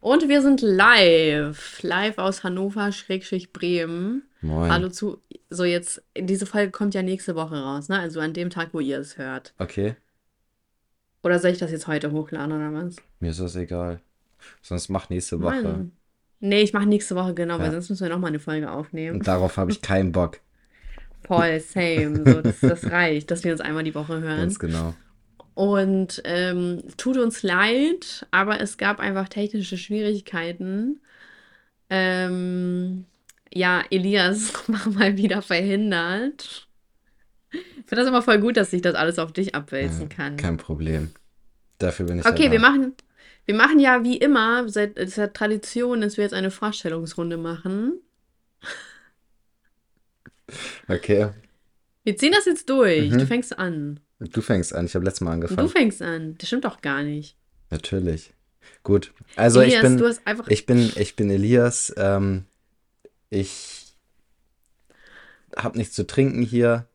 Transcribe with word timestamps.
Und 0.00 0.28
wir 0.28 0.42
sind 0.42 0.60
live. 0.60 1.82
Live 1.82 2.18
aus 2.18 2.44
Hannover, 2.44 2.92
Schrägstrich 2.92 3.52
Bremen. 3.52 4.22
Moin. 4.40 4.70
Hallo 4.70 4.88
zu. 4.88 5.20
So, 5.50 5.64
jetzt, 5.64 6.02
diese 6.16 6.46
Folge 6.46 6.70
kommt 6.70 6.94
ja 6.94 7.02
nächste 7.02 7.34
Woche 7.34 7.56
raus, 7.60 7.88
ne? 7.88 7.98
Also 7.98 8.20
an 8.20 8.32
dem 8.32 8.50
Tag, 8.50 8.68
wo 8.72 8.80
ihr 8.80 8.98
es 8.98 9.18
hört. 9.18 9.54
Okay, 9.58 9.96
Oder 11.24 11.40
soll 11.40 11.50
ich 11.50 11.58
das 11.58 11.72
jetzt 11.72 11.88
heute 11.88 12.12
hochladen 12.12 12.52
oder 12.52 12.72
was? 12.72 12.96
mir 13.18 13.30
ist 13.30 13.40
das 13.40 13.56
egal. 13.56 14.00
Sonst 14.62 14.88
mach 14.88 15.08
nächste 15.10 15.40
Woche. 15.42 15.62
Mann. 15.62 15.92
Nee, 16.38 16.62
ich 16.62 16.72
mache 16.72 16.86
nächste 16.86 17.16
Woche, 17.16 17.34
genau, 17.34 17.58
weil 17.58 17.66
Ja. 17.66 17.72
sonst 17.72 17.90
müssen 17.90 18.04
wir 18.06 18.10
nochmal 18.14 18.28
eine 18.28 18.38
Folge 18.38 18.70
aufnehmen. 18.70 19.16
Und 19.18 19.26
darauf 19.26 19.56
habe 19.56 19.72
ich 19.72 19.82
keinen 19.82 20.12
Bock. 20.12 20.38
Voll, 21.26 21.58
same. 21.58 22.22
So, 22.24 22.40
das, 22.40 22.60
das 22.60 22.84
reicht, 22.90 23.30
dass 23.32 23.42
wir 23.42 23.50
uns 23.50 23.60
einmal 23.60 23.82
die 23.82 23.94
Woche 23.96 24.20
hören. 24.20 24.38
Ganz 24.38 24.58
genau. 24.60 24.94
Und 25.58 26.22
ähm, 26.22 26.84
tut 26.98 27.16
uns 27.16 27.42
leid, 27.42 28.24
aber 28.30 28.60
es 28.60 28.78
gab 28.78 29.00
einfach 29.00 29.28
technische 29.28 29.76
Schwierigkeiten. 29.76 31.00
Ähm, 31.90 33.06
ja, 33.52 33.82
Elias 33.90 34.52
war 34.68 34.88
mal 34.92 35.16
wieder 35.16 35.42
verhindert. 35.42 36.68
Ich 37.50 37.86
finde 37.86 38.02
das 38.02 38.06
immer 38.06 38.22
voll 38.22 38.38
gut, 38.38 38.56
dass 38.56 38.72
ich 38.72 38.82
das 38.82 38.94
alles 38.94 39.18
auf 39.18 39.32
dich 39.32 39.56
abwälzen 39.56 40.02
Ja, 40.02 40.14
kann. 40.14 40.36
Kein 40.36 40.58
Problem. 40.58 41.10
Dafür 41.78 42.06
bin 42.06 42.20
ich 42.20 42.26
Okay, 42.26 42.44
ja 42.46 42.52
wir 42.52 42.60
machen, 42.60 42.94
wir 43.44 43.56
machen 43.56 43.80
ja 43.80 44.04
wie 44.04 44.16
immer, 44.18 44.68
seit 44.68 44.96
es 44.96 45.10
ist 45.10 45.16
ja 45.16 45.26
Tradition, 45.26 46.02
dass 46.02 46.16
wir 46.18 46.22
jetzt 46.22 46.34
eine 46.34 46.52
Vorstellungsrunde 46.52 47.36
machen. 47.36 47.94
Okay, 50.88 51.28
Wir 52.04 52.16
ziehen 52.16 52.32
das 52.32 52.46
jetzt 52.46 52.70
durch. 52.70 53.10
Mhm. 53.10 53.18
Du 53.18 53.26
fängst 53.26 53.58
an. 53.58 53.98
Du 54.20 54.40
fängst 54.40 54.74
an. 54.74 54.86
Ich 54.86 54.94
habe 54.94 55.04
letztes 55.04 55.20
Mal 55.22 55.30
Du 55.30 55.34
angefangen. 55.46 55.68
fängst 55.68 56.02
an. 56.02 56.36
Das 56.38 56.48
stimmt 56.48 56.64
doch 56.64 56.80
gar 56.80 57.02
nicht. 57.02 57.36
Natürlich. 57.70 58.32
Gut. 58.82 59.12
Also 59.36 59.60
ich 59.60 59.68
Elias, 59.74 59.82
bin, 59.82 59.96
du 59.98 60.06
hast 60.06 60.26
einfach. 60.26 60.48
ich 60.48 60.66
bin, 60.66 60.92
ich 60.96 61.16
bin 61.16 61.30
Elias. 61.30 61.92
Ähm, 61.96 62.44
ich 63.30 63.94
habe 65.56 65.78
nichts 65.78 65.94
zu 65.94 66.06
trinken 66.06 66.42
hier 66.42 66.86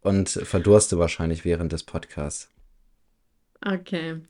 und 0.00 0.28
verdurste 0.28 0.98
wahrscheinlich 0.98 1.44
während 1.44 1.72
des 1.72 1.82
Podcasts. 1.84 2.50
Okay. 3.64 4.20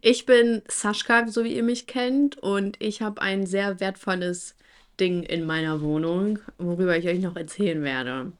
Ich 0.00 0.26
bin 0.26 0.62
Saschka, 0.68 1.28
so 1.28 1.44
wie 1.44 1.54
ihr 1.54 1.62
mich 1.62 1.86
kennt, 1.86 2.38
und 2.38 2.76
ich 2.80 3.02
habe 3.02 3.20
ein 3.22 3.46
sehr 3.46 3.78
wertvolles 3.80 4.54
Ding 4.98 5.22
in 5.22 5.44
meiner 5.46 5.80
Wohnung, 5.80 6.38
worüber 6.58 6.96
ich 6.96 7.06
euch 7.06 7.20
noch 7.20 7.36
erzählen 7.36 7.82
werde. 7.82 8.32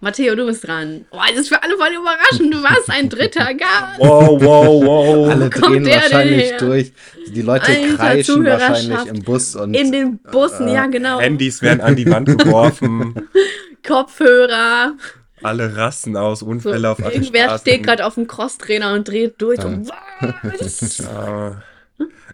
Matteo, 0.00 0.34
du 0.34 0.44
bist 0.46 0.66
dran. 0.66 1.06
Oh, 1.10 1.18
das 1.30 1.40
ist 1.40 1.48
für 1.48 1.62
alle 1.62 1.76
voll 1.76 1.88
überraschend. 1.94 2.52
Du 2.52 2.62
warst 2.62 2.90
ein 2.90 3.08
dritter 3.08 3.54
Gast. 3.54 3.98
Wow, 3.98 4.40
wow, 4.42 4.84
wow. 4.84 5.30
Alle 5.30 5.48
kommt 5.50 5.74
drehen 5.76 5.86
wahrscheinlich 5.86 6.52
durch. 6.58 6.92
Die 7.28 7.42
Leute 7.42 7.66
Alter, 7.66 7.96
kreischen 7.96 8.44
wahrscheinlich 8.44 9.06
im 9.06 9.22
Bus 9.22 9.56
und 9.56 9.74
In 9.74 9.90
den 9.92 10.18
Bussen, 10.18 10.68
äh, 10.68 10.74
ja, 10.74 10.86
genau. 10.86 11.18
Handys 11.18 11.62
werden 11.62 11.80
an 11.80 11.96
die 11.96 12.08
Wand 12.10 12.26
geworfen, 12.38 13.14
Kopfhörer. 13.86 14.94
alle 15.42 15.76
rasten 15.76 16.16
aus, 16.16 16.40
So, 16.40 16.46
Unfälle 16.46 16.90
auf 16.90 17.02
allen 17.02 17.12
irgendwer 17.22 17.58
steht 17.58 17.82
gerade 17.82 18.04
auf 18.04 18.14
dem 18.14 18.26
Crosstrainer 18.26 18.92
und 18.94 19.08
dreht 19.08 19.40
durch. 19.40 19.58
Ja. 19.58 19.64
Und 19.64 19.88
was? 20.42 20.98
Ja. 20.98 21.62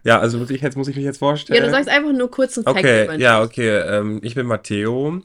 ja, 0.04 0.18
also 0.18 0.38
muss 0.38 0.50
ich 0.50 0.60
jetzt 0.60 0.76
muss 0.76 0.88
ich 0.88 0.96
mich 0.96 1.04
jetzt 1.04 1.16
Ja, 1.20 1.26
vorstellen. 1.28 1.62
du 1.64 1.70
sagst 1.70 1.88
einfach 1.88 2.12
nur 2.12 2.30
kurz 2.30 2.58
einen 2.58 2.64
Fact 2.64 2.78
okay, 2.78 3.18
ja, 3.18 3.40
okay. 3.42 3.68
Ähm, 3.78 4.20
ich 4.22 4.34
bin 4.34 4.46
Matteo 4.46 5.20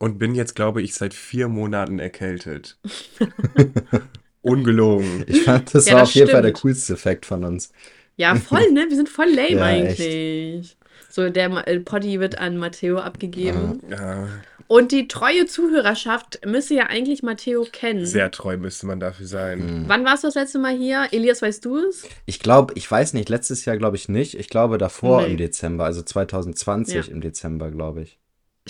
und 0.00 0.18
bin 0.18 0.34
jetzt, 0.34 0.56
glaube 0.56 0.82
ich, 0.82 0.94
seit 0.94 1.14
vier 1.14 1.46
Monaten 1.46 2.00
erkältet. 2.00 2.78
Ungelogen. 4.42 5.24
ich 5.26 5.42
fand, 5.42 5.74
das 5.74 5.86
Ja, 5.86 5.92
war 5.94 6.00
das 6.00 6.08
auf 6.10 6.14
jeden 6.14 6.30
Fall 6.30 6.42
der 6.42 6.48
stimmt. 6.48 6.62
coolste 6.62 6.94
Effekt 6.94 7.26
von 7.26 7.44
uns. 7.44 7.70
Ja, 8.16 8.34
voll, 8.34 8.70
ne? 8.72 8.86
Wir 8.88 8.96
sind 8.96 9.08
voll 9.08 9.28
lame 9.28 9.50
Ja, 9.50 9.62
eigentlich. 9.64 10.76
So, 11.10 11.28
der 11.28 11.66
äh, 11.66 11.80
Poddy 11.80 12.20
wird 12.20 12.38
an 12.38 12.56
Matteo 12.56 12.98
abgegeben. 12.98 13.80
Ja, 13.90 14.28
Und 14.68 14.92
die 14.92 15.08
treue 15.08 15.46
Zuhörerschaft 15.46 16.40
müsste 16.46 16.74
ja 16.74 16.84
eigentlich 16.86 17.22
Matteo 17.22 17.66
kennen. 17.70 18.06
sehr 18.06 18.30
treu 18.30 18.56
müsste 18.56 18.86
man 18.86 19.00
dafür 19.00 19.26
sein. 19.26 19.58
Hm. 19.60 19.84
Wann 19.88 20.04
warst 20.04 20.22
du 20.22 20.28
das 20.28 20.36
letzte 20.36 20.58
Mal 20.60 20.76
hier? 20.76 21.08
Elias, 21.10 21.42
weißt 21.42 21.64
du 21.64 21.78
es? 21.78 22.04
Ich 22.26 22.38
glaube, 22.40 22.74
ich 22.76 22.88
weiß 22.90 23.12
nicht, 23.14 23.28
letztes 23.28 23.64
Jahr 23.64 23.76
glaube 23.76 23.96
ich 23.96 24.08
nicht. 24.08 24.34
Ich 24.36 24.48
glaube 24.48 24.78
davor 24.78 25.22
Nee. 25.22 25.32
im 25.32 25.36
Dezember, 25.36 25.84
also 25.84 26.00
2020 26.02 26.94
Ja. 26.94 27.02
im 27.12 27.20
Dezember, 27.20 27.70
glaube 27.72 28.02
ich. 28.02 28.19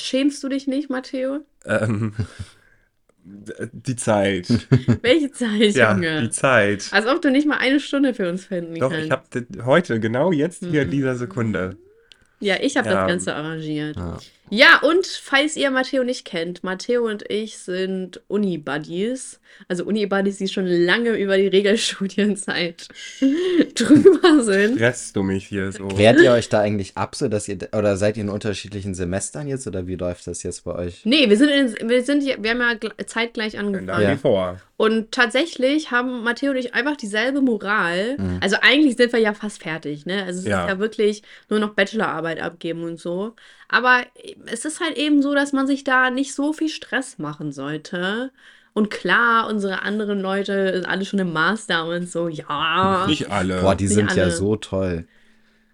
Schämst 0.00 0.42
du 0.42 0.48
dich 0.48 0.66
nicht, 0.66 0.90
Matteo? 0.90 1.40
Ähm, 1.66 2.14
die 3.72 3.96
Zeit. 3.96 4.48
Welche 5.02 5.30
Zeit, 5.30 5.74
ja, 5.74 5.92
Junge? 5.92 6.22
die 6.22 6.30
Zeit. 6.30 6.88
Als 6.90 7.06
ob 7.06 7.20
du 7.22 7.30
nicht 7.30 7.46
mal 7.46 7.58
eine 7.58 7.78
Stunde 7.80 8.14
für 8.14 8.28
uns 8.28 8.46
finden 8.46 8.76
Doch, 8.76 8.90
kannst. 8.90 9.04
ich 9.06 9.10
habe 9.10 9.64
heute, 9.66 10.00
genau 10.00 10.32
jetzt, 10.32 10.64
hier 10.64 10.82
in 10.82 10.88
Mhm. 10.88 10.92
dieser 10.92 11.16
Sekunde. 11.16 11.76
ja, 12.40 12.56
ich 12.60 12.76
habe 12.76 12.88
Ja. 12.88 12.94
das 13.02 13.08
Ganze 13.08 13.34
arrangiert. 13.34 13.96
Ja. 13.96 14.18
Ja, 14.50 14.80
und 14.82 15.06
falls 15.06 15.56
ihr 15.56 15.70
Matteo 15.70 16.04
nicht 16.04 16.24
kennt, 16.24 16.62
Matteo 16.64 17.06
und 17.06 17.24
ich 17.30 17.58
sind 17.58 18.20
Uni-Buddies. 18.28 19.40
Also 19.68 19.84
Uni-Buddies, 19.84 20.38
die 20.38 20.48
schon 20.48 20.66
lange 20.66 21.10
über 21.16 21.36
die 21.36 21.46
Regelstudienzeit 21.48 22.88
drüber 23.74 24.42
sind. 24.42 24.76
Stresst 24.76 25.16
du 25.16 25.22
mich 25.22 25.46
hier 25.46 25.72
so? 25.72 25.88
Klärt 25.88 26.20
ihr 26.20 26.32
euch 26.32 26.48
da 26.48 26.60
eigentlich 26.60 26.96
ab, 26.96 27.14
so 27.14 27.28
dass 27.28 27.48
ihr, 27.48 27.58
oder 27.72 27.96
seid 27.96 28.16
ihr 28.16 28.24
in 28.24 28.28
unterschiedlichen 28.30 28.94
Semestern 28.94 29.46
jetzt 29.48 29.66
oder 29.66 29.86
wie 29.86 29.96
läuft 29.96 30.26
das 30.26 30.42
jetzt 30.42 30.64
bei 30.64 30.74
euch? 30.74 31.02
Nee, 31.04 31.28
wir 31.28 31.36
sind, 31.36 31.48
in, 31.50 31.88
wir 31.88 32.02
sind, 32.04 32.22
ja- 32.22 32.36
wir 32.40 32.50
haben 32.50 32.60
ja 32.60 32.72
gl- 32.72 33.06
zeitgleich 33.06 33.58
angefangen. 33.58 34.02
Ja. 34.02 34.12
wie 34.12 34.16
vor. 34.18 34.60
Und 34.80 35.12
tatsächlich 35.12 35.90
haben 35.90 36.22
Matteo 36.22 36.52
und 36.52 36.56
ich 36.56 36.72
einfach 36.74 36.96
dieselbe 36.96 37.42
Moral. 37.42 38.16
Mhm. 38.16 38.38
Also 38.40 38.56
eigentlich 38.62 38.96
sind 38.96 39.12
wir 39.12 39.20
ja 39.20 39.34
fast 39.34 39.62
fertig, 39.62 40.06
ne? 40.06 40.24
Also 40.24 40.38
es 40.40 40.46
Ja. 40.46 40.62
ist 40.64 40.68
ja 40.70 40.78
wirklich 40.78 41.22
nur 41.50 41.58
noch 41.58 41.74
Bachelorarbeit 41.74 42.40
abgeben 42.40 42.84
und 42.84 42.98
so. 42.98 43.34
Aber 43.68 44.04
es 44.46 44.64
ist 44.64 44.80
halt 44.80 44.96
eben 44.96 45.20
so, 45.20 45.34
dass 45.34 45.52
man 45.52 45.66
sich 45.66 45.84
da 45.84 46.08
nicht 46.08 46.34
so 46.34 46.54
viel 46.54 46.70
Stress 46.70 47.18
machen 47.18 47.52
sollte. 47.52 48.30
Und 48.72 48.90
klar, 48.90 49.48
unsere 49.50 49.82
anderen 49.82 50.18
Leute 50.18 50.72
sind 50.72 50.86
alle 50.86 51.04
schon 51.04 51.18
im 51.18 51.34
Master 51.34 51.84
und 51.86 52.08
so, 52.10 52.28
ja. 52.28 53.04
Nicht 53.06 53.30
alle. 53.30 53.60
Boah, 53.60 53.74
die 53.74 53.84
Nicht 53.84 53.92
sind 53.92 54.16
ja 54.16 54.22
alle. 54.22 54.32
so 54.32 54.56
toll. 54.56 55.06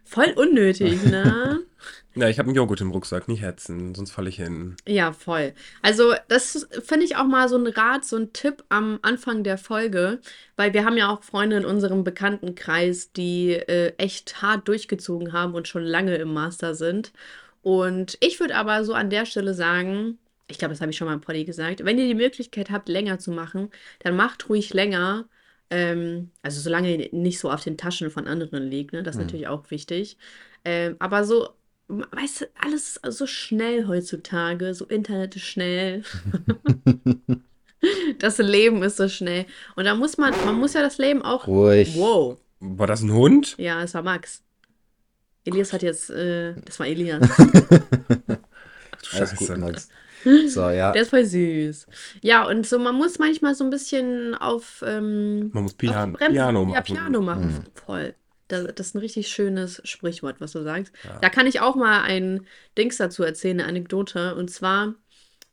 Voll 0.03 0.33
unnötig, 0.35 1.05
ne? 1.05 1.61
Ja, 2.17 2.29
ich 2.31 2.39
habe 2.39 2.49
einen 2.49 2.57
Joghurt 2.57 2.81
im 2.81 2.91
Rucksack, 2.93 3.29
nicht 3.29 3.43
hetzen, 3.43 3.95
sonst 3.95 4.11
falle 4.11 4.31
ich 4.31 4.37
hin. 4.37 4.77
Ja, 4.89 5.13
voll. 5.13 5.53
Also, 5.83 6.15
das 6.29 6.67
finde 6.83 7.05
ich 7.05 7.17
auch 7.17 7.27
mal 7.27 7.47
so 7.49 7.57
ein 7.59 7.67
Rat, 7.67 8.07
so 8.07 8.17
ein 8.17 8.33
Tipp 8.33 8.65
am 8.71 8.99
Anfang 9.03 9.45
der 9.45 9.59
Folge, 9.59 10.21
weil 10.57 10.73
wir 10.73 10.85
haben 10.87 10.97
ja 10.97 11.11
auch 11.11 11.23
Freunde 11.23 11.57
in 11.59 11.67
unserem 11.67 12.05
Bekanntenkreis, 12.05 13.13
die 13.13 13.51
äh, 13.53 13.93
echt 13.99 14.41
hart 14.41 14.67
durchgezogen 14.69 15.33
haben 15.35 15.55
und 15.55 15.69
schon 15.69 15.83
lange 15.83 16.17
im 16.17 16.33
Master 16.33 16.75
sind. 16.75 17.13
Und 17.63 18.17
ich 18.21 18.41
würde 18.41 18.55
aber 18.57 18.85
so 18.85 18.95
an 18.95 19.11
der 19.11 19.27
Stelle 19.27 19.53
sagen, 19.53 20.19
ich 20.49 20.59
glaube, 20.59 20.73
das 20.73 20.81
habe 20.81 20.91
ich 20.93 20.97
schon 20.97 21.09
mal 21.09 21.15
im 21.15 21.21
Poddy 21.21 21.45
gesagt, 21.45 21.85
wenn 21.85 21.99
ihr 21.99 22.07
die 22.07 22.15
Möglichkeit 22.15 22.71
habt, 22.71 22.89
länger 22.89 23.19
zu 23.19 23.33
machen, 23.33 23.71
dann 23.99 24.17
macht 24.17 24.49
ruhig 24.49 24.73
länger. 24.73 25.29
Ähm, 25.69 26.31
also 26.43 26.61
solange 26.61 26.95
ihr 26.97 27.09
nicht 27.13 27.41
so 27.41 27.51
auf 27.51 27.63
den 27.65 27.77
Taschen 27.77 28.11
von 28.11 28.27
anderen 28.29 28.63
liegt, 28.71 28.93
ne? 28.93 29.03
Das 29.03 29.17
ist 29.17 29.19
Mhm. 29.19 29.25
natürlich 29.25 29.49
auch 29.49 29.71
wichtig. 29.71 30.17
Ähm, 30.65 30.97
aber 31.01 31.25
so, 31.25 31.49
weißt 31.89 32.41
du, 32.43 32.45
alles 32.61 32.97
ist 32.97 33.19
so 33.19 33.27
schnell 33.27 33.87
heutzutage, 33.87 34.75
so 34.75 34.85
Internet 34.87 35.37
ist 35.37 35.45
schnell. 35.45 36.03
Das 38.19 38.39
Leben 38.39 38.83
ist 38.83 38.97
so 38.97 39.07
schnell. 39.07 39.45
Und 39.77 39.85
da 39.85 39.95
muss 39.95 40.17
man, 40.17 40.33
man 40.45 40.57
muss 40.57 40.73
ja 40.73 40.81
das 40.83 40.99
Leben 40.99 41.23
auch. 41.23 41.47
Ruhig. 41.47 41.95
Wow. 41.97 42.39
War 42.59 42.87
das 42.87 43.03
ein 43.03 43.13
Hund? 43.13 43.55
Ja, 43.59 43.83
es 43.83 43.95
war 43.95 44.03
Max. 44.03 44.43
Elias 45.45 45.73
hat 45.73 45.83
jetzt, 45.83 46.11
äh, 46.11 46.55
das 46.65 46.81
war 46.81 46.87
Elias. 46.87 47.21
Alles 49.13 49.37
gut, 49.37 49.49
Scheiße. 49.49 49.57
Max. 49.59 49.89
So, 50.49 50.71
ja. 50.71 50.91
Der 50.91 51.03
ist 51.03 51.11
voll 51.11 51.25
süß. 51.25 51.87
Ja, 52.21 52.49
und 52.49 52.67
so, 52.67 52.81
man 52.81 52.97
muss 52.97 53.21
manchmal 53.21 53.55
so 53.55 53.63
ein 53.63 53.71
bisschen 53.71 54.35
auf, 54.35 54.83
ähm, 54.85 55.51
Man 55.53 55.63
muss 55.63 55.73
auf 55.75 55.79
Piano, 55.79 56.15
Bremsen- 56.17 56.33
Piano 56.33 56.65
machen. 56.65 56.75
Ja, 56.75 56.81
Piano 56.81 57.21
machen. 57.21 57.47
Mhm. 57.47 57.65
Voll. 57.75 58.15
Das, 58.49 58.67
das 58.75 58.89
ist 58.89 58.95
ein 58.95 58.99
richtig 58.99 59.29
schönes 59.29 59.81
Sprichwort, 59.85 60.41
was 60.41 60.53
du 60.53 60.63
sagst. 60.63 60.93
Ja. 61.05 61.19
Da 61.21 61.29
kann 61.29 61.47
ich 61.47 61.61
auch 61.61 61.77
mal 61.77 62.03
ein 62.03 62.47
Dings 62.79 62.97
dazu 62.97 63.23
erzählen, 63.23 63.61
eine 63.61 63.69
Anekdote. 63.69 64.35
Und 64.35 64.51
zwar, 64.51 64.95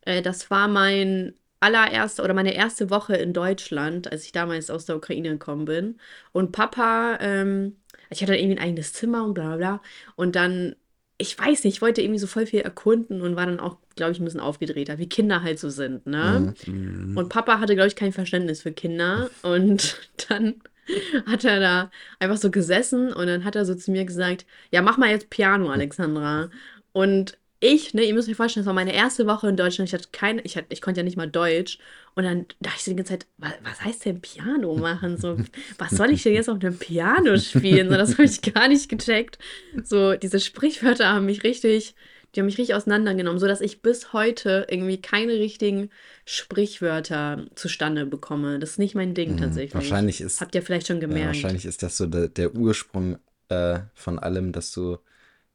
äh, 0.01 0.21
das 0.21 0.49
war 0.51 0.67
mein 0.67 1.33
allererste 1.59 2.23
oder 2.23 2.33
meine 2.33 2.53
erste 2.53 2.89
Woche 2.89 3.15
in 3.15 3.33
Deutschland, 3.33 4.11
als 4.11 4.25
ich 4.25 4.33
damals 4.33 4.69
aus 4.69 4.85
der 4.85 4.97
Ukraine 4.97 5.29
gekommen 5.29 5.65
bin. 5.65 5.97
Und 6.33 6.51
Papa, 6.51 7.17
ähm, 7.21 7.77
ich 8.09 8.21
hatte 8.21 8.35
irgendwie 8.35 8.57
ein 8.57 8.63
eigenes 8.63 8.93
Zimmer 8.93 9.23
und 9.23 9.33
bla 9.33 9.47
bla 9.47 9.55
bla. 9.55 9.81
Und 10.15 10.35
dann, 10.35 10.75
ich 11.17 11.37
weiß 11.39 11.63
nicht, 11.63 11.75
ich 11.75 11.81
wollte 11.81 12.01
irgendwie 12.01 12.19
so 12.19 12.27
voll 12.27 12.45
viel 12.45 12.61
erkunden 12.61 13.21
und 13.21 13.35
war 13.35 13.45
dann 13.45 13.61
auch, 13.61 13.77
glaube 13.95 14.11
ich, 14.11 14.19
ein 14.19 14.25
bisschen 14.25 14.41
aufgedrehter, 14.41 14.97
wie 14.97 15.07
Kinder 15.07 15.41
halt 15.41 15.57
so 15.57 15.69
sind, 15.69 16.05
ne? 16.05 16.53
Mhm. 16.65 16.73
Mhm. 16.73 17.17
Und 17.17 17.29
Papa 17.29 17.59
hatte, 17.59 17.75
glaube 17.75 17.87
ich, 17.87 17.95
kein 17.95 18.11
Verständnis 18.11 18.61
für 18.61 18.73
Kinder. 18.73 19.29
Und 19.41 20.09
dann 20.27 20.55
hat 21.25 21.43
er 21.45 21.59
da 21.59 21.91
einfach 22.19 22.37
so 22.37 22.51
gesessen 22.51 23.13
und 23.13 23.27
dann 23.27 23.43
hat 23.43 23.55
er 23.55 23.65
so 23.65 23.75
zu 23.75 23.91
mir 23.91 24.05
gesagt, 24.05 24.45
ja, 24.71 24.81
mach 24.81 24.97
mal 24.97 25.09
jetzt 25.09 25.29
Piano, 25.29 25.69
Alexandra. 25.69 26.49
Und 26.91 27.37
ich, 27.65 27.93
ne, 27.93 28.03
ihr 28.03 28.13
müsst 28.13 28.27
euch 28.27 28.35
vorstellen, 28.35 28.63
das 28.63 28.67
war 28.67 28.73
meine 28.73 28.93
erste 28.93 29.25
Woche 29.25 29.47
in 29.47 29.55
Deutschland. 29.55 29.87
Ich 29.87 29.93
hatte 29.93 30.09
keine, 30.11 30.41
ich, 30.41 30.57
hatte, 30.57 30.67
ich 30.69 30.81
konnte 30.81 30.99
ja 30.99 31.03
nicht 31.05 31.15
mal 31.15 31.29
Deutsch. 31.29 31.79
Und 32.13 32.25
dann 32.25 32.45
dachte 32.59 32.77
ich 32.77 32.83
die 32.83 32.95
ganze 32.95 33.13
Zeit, 33.13 33.25
was, 33.37 33.53
was 33.63 33.81
heißt 33.81 34.05
denn 34.05 34.19
Piano 34.19 34.75
machen? 34.75 35.17
So, 35.17 35.37
was 35.77 35.91
soll 35.91 36.11
ich 36.11 36.23
denn 36.23 36.33
jetzt 36.33 36.49
auf 36.49 36.61
einem 36.61 36.77
Piano 36.77 37.37
spielen? 37.37 37.89
So, 37.89 37.95
das 37.95 38.13
habe 38.13 38.25
ich 38.25 38.41
gar 38.41 38.67
nicht 38.67 38.89
gecheckt. 38.89 39.39
So, 39.81 40.15
diese 40.15 40.41
Sprichwörter 40.41 41.07
haben 41.07 41.25
mich 41.25 41.43
richtig, 41.43 41.95
die 42.35 42.39
haben 42.39 42.45
mich 42.47 42.57
richtig 42.57 42.75
auseinandergenommen, 42.75 43.39
sodass 43.39 43.61
ich 43.61 43.81
bis 43.81 44.11
heute 44.13 44.65
irgendwie 44.69 45.01
keine 45.01 45.33
richtigen 45.33 45.89
Sprichwörter 46.25 47.45
zustande 47.55 48.05
bekomme. 48.05 48.59
Das 48.59 48.71
ist 48.71 48.79
nicht 48.79 48.95
mein 48.95 49.13
Ding 49.13 49.33
Mhm. 49.33 49.37
tatsächlich. 49.37 49.73
Wahrscheinlich 49.75 50.21
ist, 50.21 50.41
Habt 50.41 50.55
ihr 50.55 50.61
vielleicht 50.61 50.87
schon 50.87 50.97
ja, 50.97 51.01
gemerkt. 51.07 51.27
wahrscheinlich 51.27 51.65
ist 51.65 51.83
das 51.83 51.97
so 51.97 52.05
der, 52.07 52.27
der 52.27 52.53
Ursprung 52.55 53.17
äh, 53.49 53.79
von 53.93 54.19
allem, 54.19 54.51
dass 54.51 54.71
du, 54.71 54.97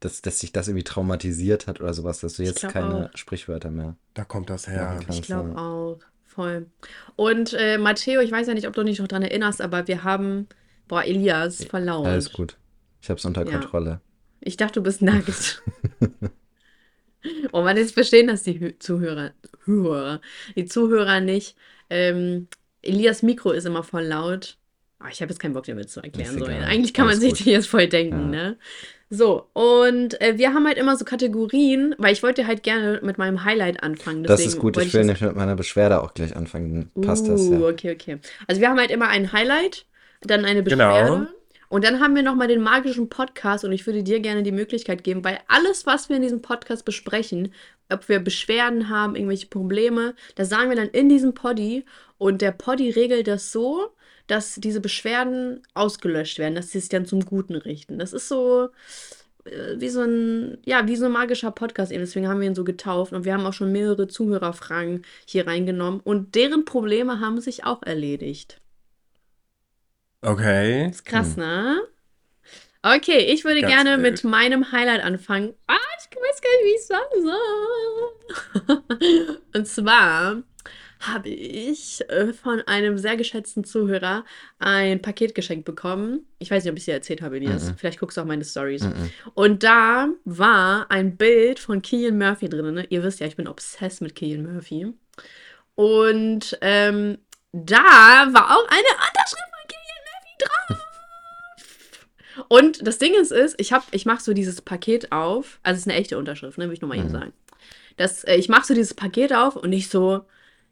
dass, 0.01 0.23
dass 0.23 0.41
sich 0.41 0.53
das 0.53 0.69
irgendwie 0.69 0.85
traumatisiert 0.85 1.67
hat 1.67 1.81
oder 1.81 1.93
sowas, 1.95 2.21
dass 2.21 2.35
du 2.35 2.43
jetzt 2.45 2.63
keine 2.69 3.11
auch. 3.13 3.17
Sprichwörter 3.17 3.71
mehr. 3.71 3.97
Da 4.15 4.25
kommt 4.25 4.51
das 4.51 4.69
her. 4.69 4.99
Ja, 5.01 5.15
Ich 5.15 5.23
glaube 5.23 5.57
auch. 5.57 5.99
Voll. 6.27 6.67
Und 7.17 7.53
äh, 7.55 7.79
Matteo, 7.79 8.21
ich 8.21 8.31
weiß 8.31 8.47
ja 8.47 8.55
nicht, 8.55 8.69
ob 8.69 8.75
du 8.75 8.85
dich 8.85 9.01
noch 9.01 9.09
dran 9.09 9.23
erinnerst, 9.23 9.61
aber 9.61 9.89
wir 9.89 10.05
haben, 10.05 10.47
boah, 10.87 11.03
Elias, 11.03 11.65
verlaut. 11.65 12.07
Alles 12.07 12.33
gut. 12.33 12.57
Ich 13.03 13.09
habe 13.11 13.19
es 13.19 13.25
unter 13.25 13.45
Ja. 13.45 13.59
Kontrolle. 13.59 14.01
Ich 14.41 14.57
dachte, 14.57 14.75
du 14.75 14.83
bist 14.85 15.03
nackt. 15.03 15.63
oh 17.53 17.63
man, 17.63 17.77
jetzt 17.77 17.95
verstehen 17.95 18.29
das 18.29 18.43
die 18.43 18.79
Zuhörer, 18.79 19.33
Hörer, 19.65 20.21
die 20.57 20.67
Zuhörer 20.67 21.21
nicht. 21.21 21.57
Ähm, 21.91 22.49
Elias 22.83 23.23
Mikro 23.23 23.51
ist 23.53 23.67
immer 23.67 23.83
voll 23.83 24.05
laut. 24.05 24.57
Ah, 25.01 25.09
ich 25.13 25.21
habe 25.23 25.31
jetzt 25.31 25.39
keinen 25.39 25.55
Bock, 25.55 25.65
dir 25.65 25.75
mit 25.75 25.89
zu 25.91 26.01
erklären. 26.01 26.39
So. 26.39 26.45
Eigentlich 26.47 26.93
kann 26.93 27.07
man 27.07 27.13
Alles 27.15 27.21
sich 27.21 27.31
gut. 27.31 27.41
das 27.41 27.47
jetzt 27.47 27.69
voll 27.69 27.87
denken, 27.87 28.33
Ja. 28.35 28.51
ne? 28.51 28.57
So, 29.11 29.47
und 29.55 30.21
äh, 30.21 30.37
wir 30.37 30.53
haben 30.53 30.67
halt 30.67 30.77
immer 30.77 30.95
so 30.97 31.05
Kategorien, 31.07 31.95
weil 31.97 32.13
ich 32.13 32.23
wollte 32.23 32.47
halt 32.47 32.63
gerne 32.63 33.01
mit 33.03 33.17
meinem 33.17 33.43
Highlight 33.45 33.83
anfangen. 33.83 34.23
Das 34.25 34.45
ist 34.45 34.59
gut. 34.59 34.77
Ich 34.77 34.93
will 34.93 35.01
das- 35.01 35.07
nicht 35.07 35.23
mit 35.23 35.35
meiner 35.35 35.57
Beschwerde 35.57 36.03
auch 36.03 36.13
gleich 36.13 36.37
anfangen. 36.37 36.91
Dann 36.95 37.05
passt 37.05 37.27
das 37.27 37.41
Uh, 37.43 37.55
ja. 37.55 37.69
okay, 37.69 37.93
okay. 37.93 38.19
Also 38.49 38.61
wir 38.61 38.69
haben 38.69 38.79
halt 38.79 38.91
immer 38.91 39.09
ein 39.09 39.33
Highlight, 39.33 39.87
dann 40.21 40.45
eine 40.45 40.63
Genau. 40.63 41.27
Und 41.69 41.85
dann 41.85 42.01
haben 42.01 42.15
wir 42.15 42.23
nochmal 42.23 42.49
den 42.49 42.63
magischen 42.63 43.09
Podcast 43.09 43.65
und 43.65 43.73
ich 43.73 43.87
würde 43.87 44.03
dir 44.03 44.21
gerne 44.21 44.43
die 44.43 44.53
Möglichkeit 44.53 45.05
geben, 45.05 45.23
weil 45.25 45.39
alles, 45.49 45.85
was 45.87 46.09
wir 46.09 46.17
in 46.17 46.23
diesem 46.23 46.41
Podcast 46.41 46.85
besprechen, 46.85 47.53
ob 47.91 48.09
wir 48.09 48.21
Beschwerden 48.21 48.89
haben, 48.89 49.17
irgendwelche 49.17 49.49
Probleme, 49.49 50.15
das 50.35 50.49
sagen 50.49 50.71
wir 50.71 50.77
dann 50.77 50.89
in 50.89 51.09
diesem 51.09 51.35
Poddy 51.35 51.85
und 52.17 52.41
der 52.41 52.53
Poddy 52.53 52.91
regelt 52.91 53.27
das 53.29 53.53
so, 53.53 53.91
dass 54.27 54.57
diese 54.57 54.81
Beschwerden 54.81 55.63
ausgelöscht 55.75 56.39
werden, 56.39 56.55
dass 56.55 56.71
sie 56.71 56.81
sich 56.81 56.89
dann 56.89 57.07
zum 57.07 57.25
Guten 57.25 57.55
richten. 57.55 57.99
Das 57.99 58.13
ist 58.13 58.29
so 58.29 58.69
äh, 59.45 59.77
wie 59.79 59.89
so 59.89 60.03
ein, 60.03 60.59
ja, 60.65 60.87
wie 60.87 60.97
so 60.97 61.07
ein 61.07 61.13
magischer 61.13 61.51
Podcast 61.51 61.93
eben. 61.93 62.03
Deswegen 62.03 62.29
haben 62.29 62.41
wir 62.41 62.47
ihn 62.47 62.55
so 62.55 62.65
getauft 62.65 63.13
und 63.13 63.25
wir 63.25 63.33
haben 63.35 63.47
auch 63.47 63.53
schon 63.53 63.73
mehrere 63.73 64.09
Zuhörerfragen 64.09 65.03
hier 65.27 65.47
reingenommen 65.47 66.01
und 66.01 66.35
deren 66.35 66.65
Probleme 66.65 67.21
haben 67.21 67.41
sich 67.41 67.65
auch 67.65 67.83
erledigt. 67.83 68.61
Okay. 70.23 70.89
Ist 70.89 71.05
krass, 71.05 71.37
ne? 71.37 71.81
Okay, 72.83 73.19
ich 73.33 73.45
würde 73.45 73.61
Ganz 73.61 73.73
gerne 73.73 74.03
wild. 74.03 74.23
mit 74.23 74.25
meinem 74.25 74.73
Highlight 74.73 75.03
anfangen. 75.03 75.55
Ah, 75.67 75.77
ich 75.99 76.17
weiß 76.17 76.41
gar 76.41 76.51
nicht, 76.51 76.65
wie 76.65 76.77
ich 76.77 76.87
sagen 76.87 77.23
soll. 79.27 79.39
Und 79.55 79.67
zwar 79.67 80.43
habe 81.01 81.29
ich 81.29 82.01
äh, 82.09 82.33
von 82.33 82.61
einem 82.63 82.99
sehr 82.99 83.17
geschätzten 83.17 83.65
Zuhörer 83.65 84.25
ein 84.59 85.01
Paket 85.03 85.35
geschenkt 85.35 85.65
bekommen. 85.65 86.27
Ich 86.39 86.51
weiß 86.51 86.65
nicht, 86.65 86.71
ob 86.71 86.77
ich 86.77 86.83
es 86.83 86.87
dir 86.87 86.95
erzählt 86.95 87.23
habe, 87.23 87.37
Elias. 87.37 87.71
Mhm. 87.71 87.77
Vielleicht 87.77 88.01
guckst 88.01 88.17
du 88.17 88.23
auch 88.23 88.27
meine 88.27 88.45
Stories. 88.45 88.83
Mhm. 88.83 89.11
Und 89.35 89.63
da 89.63 90.09
war 90.25 90.91
ein 90.91 91.17
Bild 91.17 91.61
von 91.61 91.83
Killian 91.83 92.19
Murphy 92.19 92.49
drin. 92.49 92.75
Ne? 92.75 92.87
Ihr 92.91 93.03
wisst 93.03 93.21
ja, 93.21 93.27
ich 93.27 93.37
bin 93.37 93.47
obsessed 93.47 94.01
mit 94.03 94.15
Killian 94.15 94.53
Murphy. 94.53 94.93
Und 95.75 96.59
ähm, 96.61 97.19
da 97.53 98.29
war 98.33 98.57
auch 98.57 98.69
eine 98.69 99.09
Unterschrift 99.09 99.48
drauf. 100.39 100.79
Und 102.49 102.87
das 102.87 102.99
Ding 102.99 103.15
ist, 103.15 103.33
ist 103.33 103.57
ich, 103.59 103.73
hab, 103.73 103.85
ich 103.93 104.07
mache 104.07 104.23
so 104.23 104.33
dieses 104.33 104.63
Paket 104.63 105.11
auf. 105.13 105.59
Also, 105.63 105.77
es 105.77 105.81
ist 105.83 105.89
eine 105.89 105.99
echte 105.99 106.19
Unterschrift, 106.19 106.57
ne? 106.59 106.67
Will 106.67 106.75
ich 106.75 106.81
nur 106.81 106.89
mal 106.89 106.97
eben 106.99 107.09
Mhm. 107.09 107.13
sagen. 107.13 107.33
Das, 107.97 108.23
äh, 108.25 108.37
ich 108.37 108.49
mache 108.49 108.65
so 108.67 108.75
dieses 108.75 108.95
Paket 108.95 109.33
auf 109.33 109.57
und 109.57 109.73
ich 109.73 109.89
so, 109.89 110.25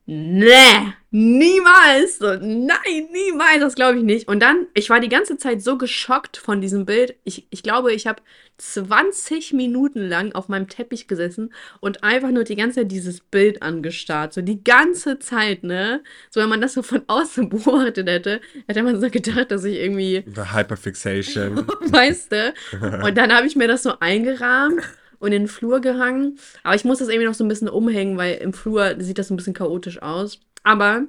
nee, 0.06 0.93
niemals. 1.11 2.19
So, 2.19 2.35
nein, 2.35 3.08
niemals, 3.12 3.61
das 3.61 3.75
glaube 3.75 3.99
ich 3.99 4.05
nicht. 4.05 4.29
Und 4.29 4.41
dann, 4.41 4.67
ich 4.75 4.91
war 4.91 5.00
die 5.00 5.08
ganze 5.08 5.37
Zeit 5.37 5.62
so 5.62 5.76
geschockt 5.76 6.37
von 6.37 6.61
diesem 6.61 6.87
Bild. 6.87 7.17
Ich, 7.25 7.47
ich 7.50 7.62
glaube, 7.62 7.93
ich 7.93 8.06
habe 8.06 8.23
20 8.58 9.53
Minuten 9.53 10.00
lang 10.08 10.32
auf 10.35 10.49
meinem 10.49 10.69
Teppich 10.69 11.08
gesessen 11.08 11.53
und 11.81 12.03
einfach 12.05 12.31
nur 12.31 12.44
die 12.44 12.56
ganze 12.56 12.81
Zeit 12.81 12.93
dieses 12.93 13.20
Bild 13.20 13.62
angestarrt. 13.62 14.32
So 14.32 14.43
die 14.43 14.62
ganze 14.62 15.19
Zeit, 15.19 15.62
ne? 15.62 16.03
So, 16.31 16.41
wenn 16.41 16.49
man 16.49 16.61
das 16.61 16.75
so 16.75 16.82
von 16.82 17.03
außen 17.08 17.49
beobachtet 17.49 18.08
hätte, 18.08 18.41
hätte 18.67 18.82
man 18.82 19.00
so 19.00 19.11
gedacht, 19.11 19.50
dass 19.50 19.64
ich 19.64 19.76
irgendwie 19.76 20.25
The 20.26 20.55
Hyperfixation. 20.55 21.67
weißt 21.81 22.32
du? 22.32 22.55
Und 23.05 23.19
dann 23.19 23.32
habe 23.32 23.47
ich 23.47 23.56
mir 23.56 23.69
das 23.69 23.82
so 23.82 23.99
eingerahmt 24.00 24.82
und 25.19 25.33
in 25.33 25.43
den 25.43 25.49
Flur 25.49 25.81
gehangen. 25.81 26.39
Aber 26.63 26.75
ich 26.75 26.85
muss 26.85 26.99
das 26.99 27.09
irgendwie 27.09 27.27
noch 27.27 27.35
so 27.35 27.45
ein 27.45 27.49
bisschen 27.49 27.69
umhängen, 27.69 28.17
weil 28.17 28.37
im 28.37 28.53
Flur 28.53 28.97
sieht 28.99 29.19
das 29.19 29.29
so 29.29 29.35
ein 29.35 29.37
bisschen 29.37 29.55
chaotisch 29.55 30.03
aus. 30.03 30.41
Aber 30.63 31.05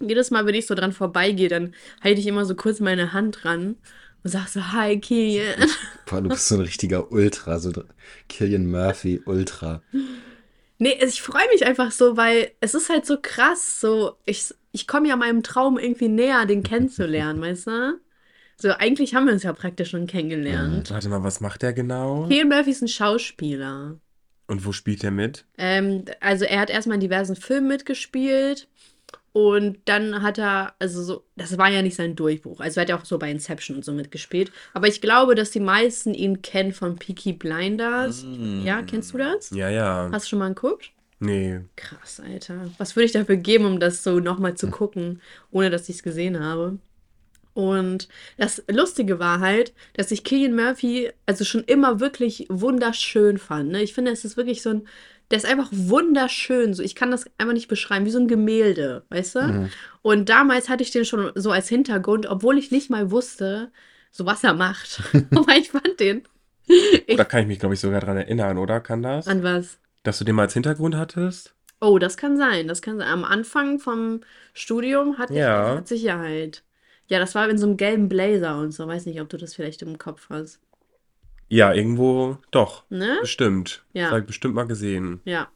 jedes 0.00 0.30
Mal, 0.30 0.46
wenn 0.46 0.54
ich 0.54 0.66
so 0.66 0.74
dran 0.74 0.92
vorbeigehe, 0.92 1.48
dann 1.48 1.74
halte 2.02 2.20
ich 2.20 2.26
immer 2.26 2.44
so 2.44 2.54
kurz 2.54 2.80
meine 2.80 3.12
Hand 3.12 3.38
dran 3.42 3.76
und 4.22 4.30
sag 4.30 4.48
so, 4.48 4.72
hi, 4.72 4.98
Kilian. 4.98 5.68
Boah, 6.06 6.20
du 6.20 6.28
bist 6.28 6.48
so 6.48 6.56
ein 6.56 6.62
richtiger 6.62 7.12
Ultra, 7.12 7.58
so 7.58 7.72
Killian 8.28 8.70
Murphy 8.70 9.22
Ultra. 9.24 9.82
Nee, 10.78 10.98
ich 11.02 11.22
freue 11.22 11.48
mich 11.52 11.64
einfach 11.64 11.90
so, 11.90 12.16
weil 12.16 12.50
es 12.60 12.74
ist 12.74 12.90
halt 12.90 13.06
so 13.06 13.16
krass. 13.20 13.80
So, 13.80 14.16
ich, 14.24 14.52
ich 14.72 14.86
komme 14.86 15.08
ja 15.08 15.16
meinem 15.16 15.42
Traum 15.42 15.78
irgendwie 15.78 16.08
näher, 16.08 16.44
den 16.44 16.62
kennenzulernen, 16.62 17.40
weißt 17.40 17.66
du? 17.68 18.00
So, 18.58 18.70
eigentlich 18.70 19.14
haben 19.14 19.26
wir 19.26 19.34
uns 19.34 19.42
ja 19.42 19.52
praktisch 19.52 19.90
schon 19.90 20.06
kennengelernt. 20.06 20.90
Warte 20.90 21.08
mal, 21.08 21.22
was 21.22 21.40
macht 21.40 21.62
der 21.62 21.72
genau? 21.72 22.26
Killian 22.26 22.48
Murphy 22.48 22.70
ist 22.70 22.82
ein 22.82 22.88
Schauspieler. 22.88 23.98
Und 24.46 24.64
wo 24.64 24.72
spielt 24.72 25.02
der 25.02 25.10
mit? 25.10 25.44
Ähm, 25.58 26.04
also 26.20 26.44
er 26.44 26.60
hat 26.60 26.70
erstmal 26.70 26.94
in 26.94 27.00
diversen 27.00 27.36
Filmen 27.36 27.68
mitgespielt 27.68 28.68
und 29.32 29.78
dann 29.84 30.22
hat 30.22 30.38
er, 30.38 30.74
also 30.78 31.02
so, 31.02 31.24
das 31.36 31.58
war 31.58 31.68
ja 31.68 31.82
nicht 31.82 31.96
sein 31.96 32.16
Durchbruch. 32.16 32.60
Also 32.60 32.80
er 32.80 32.82
hat 32.82 32.88
ja 32.88 32.98
auch 32.98 33.04
so 33.04 33.18
bei 33.18 33.30
Inception 33.30 33.76
und 33.76 33.84
so 33.84 33.92
mitgespielt. 33.92 34.50
Aber 34.72 34.88
ich 34.88 35.02
glaube, 35.02 35.34
dass 35.34 35.50
die 35.50 35.60
meisten 35.60 36.14
ihn 36.14 36.40
kennen 36.40 36.72
von 36.72 36.96
Peaky 36.96 37.34
Blinders. 37.34 38.24
Ja, 38.64 38.80
kennst 38.80 39.12
du 39.12 39.18
das? 39.18 39.50
Ja, 39.50 39.68
ja. 39.68 40.08
Hast 40.10 40.24
du 40.24 40.30
schon 40.30 40.38
mal 40.38 40.54
geguckt? 40.54 40.92
Nee. 41.18 41.60
Krass, 41.76 42.20
Alter. 42.20 42.70
Was 42.78 42.96
würde 42.96 43.06
ich 43.06 43.12
dafür 43.12 43.36
geben, 43.36 43.66
um 43.66 43.80
das 43.80 44.02
so 44.02 44.20
nochmal 44.20 44.54
zu 44.54 44.70
gucken, 44.70 45.20
ohne 45.50 45.68
dass 45.68 45.88
ich 45.90 45.96
es 45.96 46.02
gesehen 46.02 46.40
habe? 46.40 46.78
Und 47.56 48.08
das 48.36 48.62
Lustige 48.70 49.18
war 49.18 49.40
halt, 49.40 49.72
dass 49.94 50.10
ich 50.10 50.24
Killian 50.24 50.54
Murphy 50.54 51.10
also 51.24 51.42
schon 51.46 51.64
immer 51.64 52.00
wirklich 52.00 52.46
wunderschön 52.50 53.38
fand. 53.38 53.70
Ne? 53.70 53.82
Ich 53.82 53.94
finde, 53.94 54.10
es 54.10 54.26
ist 54.26 54.36
wirklich 54.36 54.60
so 54.60 54.68
ein, 54.70 54.86
der 55.30 55.38
ist 55.38 55.46
einfach 55.46 55.68
wunderschön. 55.72 56.74
So, 56.74 56.82
ich 56.82 56.94
kann 56.94 57.10
das 57.10 57.24
einfach 57.38 57.54
nicht 57.54 57.68
beschreiben, 57.68 58.04
wie 58.04 58.10
so 58.10 58.18
ein 58.18 58.28
Gemälde, 58.28 59.04
weißt 59.08 59.34
du? 59.36 59.40
Mhm. 59.40 59.68
Und 60.02 60.28
damals 60.28 60.68
hatte 60.68 60.82
ich 60.82 60.90
den 60.90 61.06
schon 61.06 61.32
so 61.34 61.50
als 61.50 61.66
Hintergrund, 61.70 62.26
obwohl 62.26 62.58
ich 62.58 62.70
nicht 62.70 62.90
mal 62.90 63.10
wusste, 63.10 63.72
so 64.10 64.26
was 64.26 64.44
er 64.44 64.52
macht. 64.52 65.02
Aber 65.34 65.56
ich 65.56 65.70
fand 65.70 65.98
den. 65.98 66.24
Oder 67.10 67.24
kann 67.24 67.40
ich 67.40 67.46
mich, 67.46 67.58
glaube 67.58 67.74
ich, 67.74 67.80
sogar 67.80 68.00
dran 68.02 68.18
erinnern, 68.18 68.58
oder? 68.58 68.80
Kann 68.80 69.02
das? 69.02 69.28
An 69.28 69.42
was? 69.42 69.78
Dass 70.02 70.18
du 70.18 70.24
den 70.24 70.34
mal 70.34 70.42
als 70.42 70.52
Hintergrund 70.52 70.94
hattest? 70.94 71.54
Oh, 71.80 71.98
das 71.98 72.18
kann 72.18 72.36
sein. 72.36 72.68
Das 72.68 72.82
kann 72.82 72.98
sein. 72.98 73.08
Am 73.08 73.24
Anfang 73.24 73.78
vom 73.78 74.20
Studium 74.52 75.16
hatte 75.16 75.32
Ja. 75.34 75.70
ich 75.70 75.78
mit 75.78 75.88
Sicherheit. 75.88 76.62
Ja, 77.08 77.18
das 77.18 77.34
war 77.34 77.48
in 77.48 77.58
so 77.58 77.66
einem 77.66 77.76
gelben 77.76 78.08
Blazer 78.08 78.58
und 78.58 78.72
so. 78.72 78.86
Weiß 78.86 79.06
nicht, 79.06 79.20
ob 79.20 79.28
du 79.28 79.36
das 79.36 79.54
vielleicht 79.54 79.82
im 79.82 79.98
Kopf 79.98 80.26
hast. 80.28 80.60
Ja, 81.48 81.72
irgendwo 81.72 82.38
doch. 82.50 82.84
Ne? 82.88 83.18
Bestimmt. 83.20 83.84
Ja. 83.92 84.16
Ich 84.16 84.24
bestimmt 84.24 84.54
mal 84.54 84.66
gesehen. 84.66 85.20
Ja. 85.24 85.48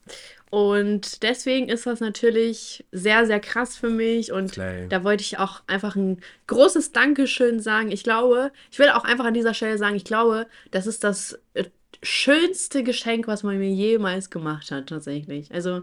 Und 0.51 1.23
deswegen 1.23 1.69
ist 1.69 1.87
das 1.87 2.01
natürlich 2.01 2.85
sehr, 2.91 3.25
sehr 3.27 3.41
krass 3.41 3.77
für 3.77 3.91
mich. 3.91 4.33
Und 4.33 4.55
Slay. 4.55 4.89
da 4.89 5.05
wollte 5.05 5.23
ich 5.23 5.39
auch 5.39 5.63
einfach 5.67 5.97
ein 5.97 6.21
großes 6.49 6.93
Dankeschön 6.93 7.61
sagen. 7.61 7.91
Ich 7.91 8.03
glaube, 8.03 8.53
ich 8.71 8.79
will 8.79 8.91
auch 8.91 9.05
einfach 9.05 9.25
an 9.25 9.35
dieser 9.35 9.55
Stelle 9.55 9.79
sagen, 9.79 9.97
ich 9.97 10.05
glaube, 10.05 10.47
das 10.71 10.87
ist 10.87 11.05
das 11.05 11.39
äh, 11.55 11.65
schönste 12.03 12.83
Geschenk, 12.83 13.29
was 13.29 13.43
man 13.43 13.59
mir 13.59 13.71
jemals 13.71 14.31
gemacht 14.31 14.71
hat, 14.71 14.89
tatsächlich. 14.89 15.53
Also, 15.53 15.83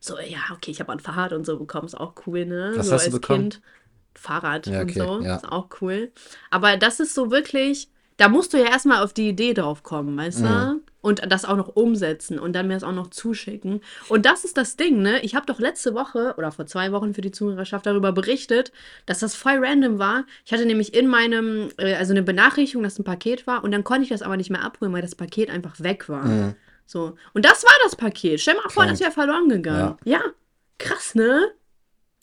so, 0.00 0.18
ja, 0.18 0.38
okay, 0.52 0.70
ich 0.70 0.80
habe 0.80 0.92
ein 0.92 1.00
Fahrrad 1.00 1.32
und 1.32 1.44
so 1.44 1.58
bekommen, 1.58 1.86
ist 1.86 1.98
auch 1.98 2.14
cool, 2.26 2.44
ne? 2.44 2.72
Was 2.74 2.88
so 2.88 2.94
hast 2.94 3.06
du 3.06 3.10
als 3.10 3.20
bekommen? 3.20 3.50
Kind. 3.50 3.62
Fahrrad 4.18 4.66
Ja, 4.66 4.80
und 4.82 4.90
okay, 4.90 4.98
so, 5.00 5.20
ja. 5.22 5.36
ist 5.36 5.48
auch 5.50 5.68
cool. 5.80 6.10
Aber 6.50 6.76
das 6.76 7.00
ist 7.00 7.14
so 7.14 7.30
wirklich, 7.30 7.88
da 8.16 8.28
musst 8.28 8.52
du 8.52 8.58
ja 8.58 8.66
erstmal 8.66 9.02
auf 9.02 9.12
die 9.12 9.28
Idee 9.28 9.54
drauf 9.54 9.82
kommen, 9.82 10.16
weißt 10.16 10.40
Mhm. 10.40 10.44
du? 10.46 10.80
Und 11.00 11.22
das 11.30 11.44
auch 11.44 11.56
noch 11.56 11.68
umsetzen 11.76 12.38
und 12.40 12.52
dann 12.54 12.66
mir 12.66 12.74
das 12.74 12.82
auch 12.82 12.92
noch 12.92 13.06
zuschicken. 13.08 13.80
Und 14.08 14.26
das 14.26 14.44
ist 14.44 14.56
das 14.56 14.76
Ding, 14.76 15.00
ne? 15.00 15.20
Ich 15.20 15.36
habe 15.36 15.46
doch 15.46 15.60
letzte 15.60 15.94
Woche 15.94 16.34
oder 16.36 16.50
vor 16.50 16.66
zwei 16.66 16.90
Wochen 16.90 17.14
für 17.14 17.20
die 17.20 17.30
Zuhörerschaft 17.30 17.86
darüber 17.86 18.10
berichtet, 18.12 18.72
dass 19.06 19.20
das 19.20 19.36
voll 19.36 19.64
random 19.64 20.00
war. 20.00 20.24
Ich 20.44 20.52
hatte 20.52 20.66
nämlich 20.66 20.94
in 20.94 21.06
meinem, 21.06 21.68
äh, 21.78 21.94
also 21.94 22.12
eine 22.12 22.22
Benachrichtigung, 22.24 22.82
dass 22.82 22.98
ein 22.98 23.04
Paket 23.04 23.46
war 23.46 23.62
und 23.62 23.70
dann 23.70 23.84
konnte 23.84 24.02
ich 24.02 24.08
das 24.08 24.22
aber 24.22 24.36
nicht 24.36 24.50
mehr 24.50 24.64
abholen, 24.64 24.92
weil 24.92 25.00
das 25.00 25.14
Paket 25.14 25.50
einfach 25.50 25.78
weg 25.80 26.08
war. 26.08 26.24
Mhm. 26.24 26.54
So. 26.84 27.14
Und 27.32 27.44
das 27.44 27.62
war 27.64 27.72
das 27.84 27.94
Paket. 27.94 28.40
Stell 28.40 28.56
mal 28.56 28.68
vor, 28.68 28.84
das 28.86 28.98
wäre 28.98 29.12
verloren 29.12 29.48
gegangen. 29.48 29.96
Ja. 30.04 30.20
Krass, 30.78 31.14
ne? 31.14 31.52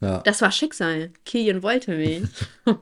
Ja. 0.02 0.22
Das 0.24 0.42
war 0.42 0.52
Schicksal. 0.52 1.12
Kilian 1.26 1.64
wollte 1.64 1.96
mich. 1.96 2.24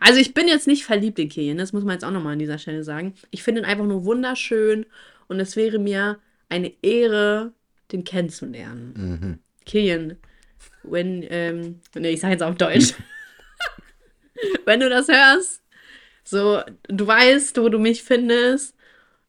also 0.00 0.20
ich 0.20 0.34
bin 0.34 0.48
jetzt 0.48 0.66
nicht 0.66 0.84
verliebt 0.84 1.18
in 1.18 1.28
Kilian, 1.28 1.58
das 1.58 1.72
muss 1.72 1.84
man 1.84 1.94
jetzt 1.94 2.04
auch 2.04 2.10
nochmal 2.10 2.34
an 2.34 2.38
dieser 2.38 2.58
Stelle 2.58 2.84
sagen. 2.84 3.14
Ich 3.30 3.42
finde 3.42 3.62
ihn 3.62 3.66
einfach 3.66 3.84
nur 3.84 4.04
wunderschön 4.04 4.86
und 5.28 5.40
es 5.40 5.56
wäre 5.56 5.78
mir 5.78 6.18
eine 6.48 6.72
Ehre, 6.82 7.52
den 7.92 8.04
kennenzulernen. 8.04 8.94
Mhm. 8.96 9.38
Kilian, 9.64 10.16
wenn, 10.82 11.24
ähm, 11.28 11.80
nee, 11.94 12.10
ich 12.10 12.20
sage 12.20 12.32
jetzt 12.32 12.42
auf 12.42 12.56
Deutsch. 12.56 12.94
wenn 14.64 14.80
du 14.80 14.88
das 14.88 15.08
hörst, 15.08 15.62
so, 16.24 16.60
du 16.88 17.06
weißt, 17.06 17.58
wo 17.58 17.68
du 17.68 17.78
mich 17.78 18.02
findest. 18.02 18.74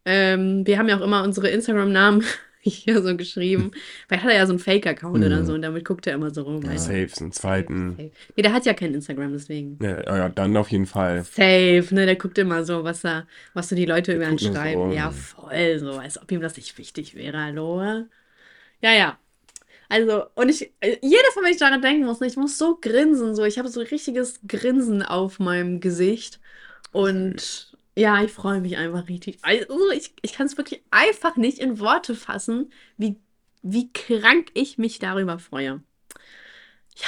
Ähm, 0.06 0.66
wir 0.68 0.78
haben 0.78 0.90
ja 0.90 0.98
auch 0.98 1.04
immer 1.04 1.24
unsere 1.24 1.50
Instagram-Namen 1.50 2.24
hier 2.70 3.02
so 3.02 3.16
geschrieben. 3.18 3.72
Vielleicht 4.08 4.24
hat 4.24 4.32
er 4.32 4.38
ja 4.38 4.46
so 4.46 4.54
einen 4.54 4.60
Fake-Account 4.60 5.24
oder 5.24 5.42
Mhm. 5.42 5.46
so 5.46 5.54
und 5.54 5.62
damit 5.62 5.86
guckt 5.86 6.08
er 6.08 6.14
immer 6.14 6.32
so 6.32 6.44
rum. 6.44 6.64
weißt 6.66 6.90
du. 6.90 7.08
Safe, 7.08 7.22
einen 7.22 7.32
zweiten. 7.32 7.96
Nee, 7.98 8.12
der 8.42 8.54
hat 8.54 8.66
ja 8.66 8.74
kein 8.74 8.94
Instagram, 8.94 9.34
deswegen. 9.34 9.78
Ja, 9.82 10.18
ja, 10.18 10.30
dann 10.30 10.56
auf 10.58 10.70
jeden 10.72 10.86
Fall. 10.86 11.24
Safe, 11.24 11.86
ne? 11.92 12.06
Der 12.06 12.16
guckt 12.16 12.38
immer 12.38 12.64
so, 12.64 12.84
was 12.84 13.04
er, 13.04 13.28
was 13.54 13.70
so 13.70 13.76
die 13.76 13.86
Leute 13.86 14.14
über 14.14 14.26
ihn 14.26 14.32
nur 14.32 14.40
so. 14.40 14.54
schreiben. 14.54 14.92
Ja, 14.92 15.12
voll, 15.12 15.80
so, 15.80 15.92
als 15.94 16.22
ob 16.22 16.32
ihm 16.32 16.42
das 16.42 16.56
nicht 16.56 16.78
wichtig 16.78 17.16
wäre, 17.16 17.38
hallo? 17.40 17.82
Ja, 18.82 18.94
ja. 18.94 19.18
Also, 19.90 20.24
und 20.36 20.50
ich, 20.50 20.72
jedes 20.82 21.36
Mal, 21.36 21.44
wenn 21.44 21.52
ich 21.52 21.58
daran 21.60 21.82
denken 21.82 22.06
muss, 22.06 22.20
ne, 22.20 22.28
ich 22.28 22.36
muss 22.38 22.58
so 22.58 22.78
grinsen, 22.82 23.36
so, 23.36 23.44
ich 23.44 23.60
habe 23.60 23.70
so 23.70 23.82
ein 23.82 23.88
richtiges 23.88 24.40
Grinsen 24.48 25.04
auf 25.04 25.40
meinem 25.40 25.80
Gesicht. 25.82 26.40
Und 26.92 27.73
ja, 27.96 28.24
ich 28.24 28.32
freue 28.32 28.62
mich 28.62 28.78
einfach 28.78 29.08
richtig. 29.08 29.38
Also, 29.42 29.92
ich, 29.92 30.14
ich 30.22 30.34
kann 30.34 30.48
es 30.48 30.58
wirklich 30.58 30.82
einfach 30.92 31.36
nicht 31.38 31.60
in 31.60 31.80
Worte 31.80 32.16
fassen, 32.16 32.72
wie, 32.98 33.18
wie 33.62 33.92
krank 33.94 34.48
ich 34.54 34.78
mich 34.78 35.00
darüber 35.00 35.40
freue. 35.40 35.82
Ja. 36.96 37.08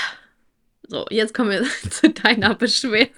So, 0.88 1.06
jetzt 1.10 1.34
kommen 1.34 1.50
wir 1.52 1.64
zu 1.90 2.10
deiner 2.10 2.56
Beschwerde. 2.56 3.12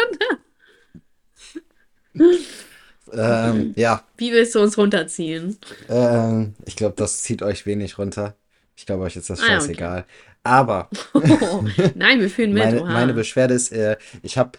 Ähm, 3.14 3.74
ja, 3.78 4.04
Wie 4.18 4.32
willst 4.34 4.54
du 4.56 4.60
uns 4.60 4.78
runterziehen? 4.78 5.58
ähm, 5.88 6.56
ich 6.66 6.76
glaube, 6.76 6.96
das 6.98 7.22
zieht 7.24 7.42
euch 7.42 7.66
wenig 7.66 7.98
runter. 7.98 8.36
Ich 8.76 8.86
glaube, 8.86 9.04
euch 9.04 9.16
ist 9.16 9.30
das 9.30 9.40
Ah, 9.40 9.44
okay. 9.44 9.54
scheißegal. 9.56 10.06
Aber 10.44 10.90
Oh, 11.14 11.64
nein, 11.96 12.20
wir 12.20 12.30
fühlen 12.30 12.54
mit. 12.54 12.64
meine, 12.64 12.84
meine 12.84 13.14
Beschwerde 13.14 13.54
ist, 13.54 13.72
äh, 13.72 13.98
ich 14.24 14.38
habe 14.38 14.58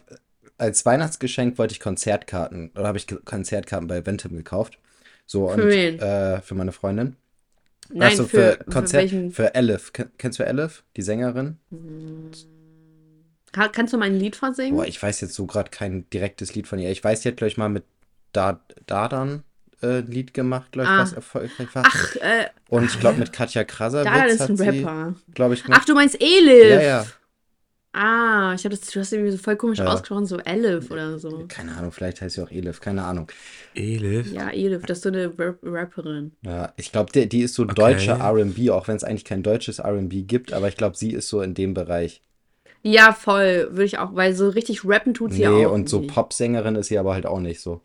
als 0.58 0.84
Weihnachtsgeschenk 0.84 1.56
wollte 1.58 1.72
ich 1.72 1.80
Konzertkarten 1.80 2.70
oder 2.74 2.86
habe 2.88 2.98
ich 2.98 3.06
Konzertkarten 3.24 3.88
bei 3.88 3.96
Eventim 3.98 4.36
gekauft. 4.36 4.78
So 5.26 5.48
Für 5.48 5.54
und 5.62 5.68
wen? 5.68 5.98
Äh, 5.98 6.40
für 6.42 6.54
meine 6.54 6.72
Freundin. 6.72 7.16
Nein, 7.90 8.08
Achso, 8.12 8.24
für, 8.24 8.52
für 8.58 8.64
Konzert, 8.70 9.02
welchen. 9.04 9.30
für 9.32 9.54
Elif. 9.54 9.92
Ken- 9.94 10.10
Kennst 10.18 10.38
du 10.38 10.42
Elif, 10.44 10.82
die 10.96 11.02
Sängerin? 11.02 11.56
Ka- 13.52 13.68
Kannst 13.68 13.92
du 13.94 13.98
mal 13.98 14.06
ein 14.06 14.18
Lied 14.18 14.36
vorsingen? 14.36 14.76
Boah, 14.76 14.86
ich 14.86 15.02
weiß 15.02 15.20
jetzt 15.22 15.34
so 15.34 15.46
gerade 15.46 15.70
kein 15.70 16.08
direktes 16.10 16.54
Lied 16.54 16.66
von 16.66 16.78
ihr. 16.78 16.90
Ich 16.90 17.02
weiß, 17.02 17.20
die 17.20 17.28
hat, 17.28 17.36
glaube 17.38 17.48
ich, 17.50 17.56
mal 17.56 17.68
mit 17.68 17.84
da 18.32 18.60
Dadan 18.86 19.42
äh, 19.82 19.98
ein 20.00 20.06
Lied 20.06 20.34
gemacht, 20.34 20.72
glaube 20.72 20.86
ich, 20.88 20.90
Ah. 20.94 21.00
was 21.02 21.12
erfolgreich 21.14 21.74
war. 21.74 21.84
Ach, 21.86 22.16
äh, 22.16 22.46
Und 22.68 22.84
ich 22.84 23.00
glaube, 23.00 23.18
mit 23.18 23.32
Katja 23.32 23.64
Krasavitz 23.64 24.04
Dadan 24.12 24.28
ist 24.28 24.40
ein 24.42 24.56
sie, 24.56 24.68
Rapper. 24.68 25.14
glaube 25.34 25.54
ich, 25.54 25.62
gemacht. 25.64 25.80
Ach, 25.82 25.86
du 25.86 25.94
meinst 25.94 26.20
Elif? 26.20 26.70
ja, 26.70 26.80
ja. 26.82 27.06
Ah, 27.92 28.52
ich 28.54 28.64
habe 28.64 28.76
das, 28.76 28.90
du 28.90 29.00
hast 29.00 29.12
irgendwie 29.12 29.32
so 29.32 29.38
voll 29.38 29.56
komisch 29.56 29.78
Ja. 29.78 29.86
ausgesprochen, 29.86 30.26
so 30.26 30.38
Elif 30.38 30.90
oder 30.90 31.18
so. 31.18 31.46
Keine 31.48 31.76
Ahnung, 31.76 31.90
vielleicht 31.92 32.20
heißt 32.20 32.36
sie 32.36 32.42
auch 32.42 32.50
Elif, 32.50 32.80
keine 32.80 33.04
Ahnung. 33.04 33.30
Elif? 33.74 34.32
Ja, 34.32 34.50
Elif, 34.50 34.84
das 34.84 34.98
ist 34.98 35.02
so 35.04 35.08
eine 35.08 35.26
Rap 35.38 35.58
Rapperin. 35.62 36.32
Ja, 36.42 36.72
ich 36.76 36.92
glaube, 36.92 37.10
die, 37.12 37.28
die 37.28 37.40
ist 37.42 37.54
so 37.54 37.64
Okay. 37.64 37.74
deutscher 37.74 38.20
RB, 38.20 38.70
auch 38.70 38.86
wenn 38.88 38.96
es 38.96 39.04
eigentlich 39.04 39.24
kein 39.24 39.42
deutsches 39.42 39.80
RB 39.80 40.22
gibt, 40.26 40.52
aber 40.52 40.68
ich 40.68 40.76
glaube, 40.76 40.96
sie 40.96 41.12
ist 41.12 41.28
so 41.28 41.40
in 41.42 41.54
dem 41.54 41.74
Bereich. 41.74 42.22
Ja, 42.82 43.12
voll, 43.12 43.68
würde 43.70 43.84
ich 43.84 43.98
auch, 43.98 44.14
weil 44.14 44.34
so 44.34 44.48
richtig 44.48 44.84
rappen 44.84 45.12
tut 45.14 45.32
sie 45.32 45.46
Nee, 45.46 45.66
auch. 45.66 45.72
und 45.72 45.88
so 45.88 46.00
nicht. 46.00 46.14
Popsängerin 46.14 46.76
ist 46.76 46.88
sie 46.88 46.98
aber 46.98 47.12
halt 47.14 47.26
auch 47.26 47.40
nicht 47.40 47.60
so. 47.60 47.82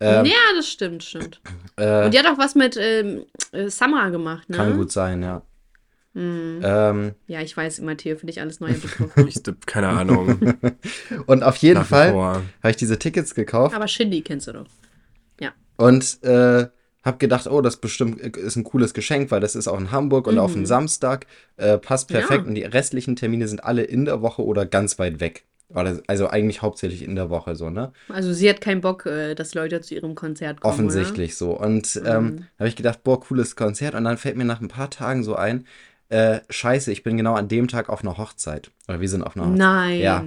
Ähm, 0.00 0.24
ja, 0.26 0.34
das 0.56 0.68
stimmt, 0.68 1.02
stimmt. 1.02 1.40
äh, 1.76 2.04
Und 2.04 2.14
die 2.14 2.18
hat 2.18 2.26
auch 2.26 2.38
was 2.38 2.54
mit 2.54 2.76
ähm, 2.78 3.26
äh, 3.52 3.68
Summer 3.70 4.10
gemacht, 4.10 4.48
ne? 4.50 4.56
kann 4.56 4.76
gut 4.76 4.92
sein, 4.92 5.22
ja. 5.22 5.42
Hm. 6.16 6.60
Ähm, 6.64 7.14
Ja, 7.28 7.42
ich 7.42 7.54
weiß, 7.54 7.80
Matteo, 7.82 8.16
für 8.16 8.26
dich 8.26 8.40
alles 8.40 8.58
neue 8.60 8.72
Begriffe. 8.78 9.28
Ich, 9.28 9.42
keine 9.66 9.88
Ahnung. 9.88 10.40
und 11.26 11.42
auf 11.42 11.56
jeden 11.58 11.80
Nach 11.80 11.86
Fall 11.86 12.12
habe 12.14 12.70
ich 12.70 12.76
diese 12.76 12.98
Tickets 12.98 13.34
gekauft 13.34 13.74
Aber 13.74 13.86
Shindy 13.86 14.22
kennst 14.22 14.48
du 14.48 14.52
doch. 14.52 14.66
und 15.78 16.22
äh, 16.22 16.68
habe 17.04 17.18
gedacht, 17.18 17.46
oh, 17.46 17.60
das 17.60 17.76
bestimmt 17.76 18.18
ist 18.20 18.56
ein 18.56 18.64
cooles 18.64 18.94
Geschenk, 18.94 19.30
weil 19.30 19.40
das 19.40 19.54
ist 19.54 19.68
auch 19.68 19.78
in 19.78 19.90
Hamburg 19.92 20.26
und 20.26 20.38
auf 20.38 20.54
einen 20.54 20.62
Mhm. 20.62 20.66
Samstag. 20.66 21.26
Äh, 21.58 21.76
passt 21.78 22.08
perfekt 22.08 22.44
Ja. 22.44 22.48
und 22.48 22.54
die 22.54 22.62
restlichen 22.64 23.14
Termine 23.14 23.46
sind 23.46 23.62
alle 23.62 23.82
in 23.82 24.06
der 24.06 24.22
Woche 24.22 24.42
oder 24.42 24.64
ganz 24.66 24.98
weit 24.98 25.20
weg. 25.20 25.44
Oder, 25.68 26.00
also 26.06 26.28
eigentlich 26.28 26.62
hauptsächlich 26.62 27.02
in 27.02 27.14
der 27.14 27.28
Woche 27.28 27.56
so, 27.56 27.70
ne? 27.70 27.92
Also 28.08 28.32
sie 28.32 28.48
hat 28.48 28.60
keinen 28.60 28.80
Bock, 28.80 29.04
äh, 29.06 29.34
dass 29.34 29.54
Leute 29.54 29.80
zu 29.80 29.94
ihrem 29.94 30.14
Konzert 30.14 30.60
kommen, 30.60 30.72
Offensichtlich 30.74 31.36
so. 31.36 31.58
Und 31.58 32.00
ähm, 32.04 32.24
Mhm. 32.24 32.44
habe 32.58 32.68
ich 32.68 32.76
gedacht, 32.76 33.02
boah, 33.04 33.20
cooles 33.20 33.54
Konzert. 33.56 33.94
Und 33.94 34.04
dann 34.04 34.16
fällt 34.16 34.36
mir 34.36 34.44
nach 34.44 34.60
ein 34.60 34.68
paar 34.68 34.90
Tagen 34.90 35.22
so 35.24 35.34
ein, 35.34 35.66
äh, 36.08 36.40
scheiße, 36.48 36.92
ich 36.92 37.02
bin 37.02 37.16
genau 37.16 37.34
an 37.34 37.48
dem 37.48 37.68
Tag 37.68 37.88
auf 37.88 38.02
einer 38.02 38.16
Hochzeit. 38.18 38.70
Oder 38.88 39.00
wir 39.00 39.08
sind 39.08 39.22
auf 39.22 39.36
einer 39.36 39.46
oder? 39.46 39.52
Hochzeit. 39.54 39.66
Nein. 39.66 40.00
Ja. 40.00 40.24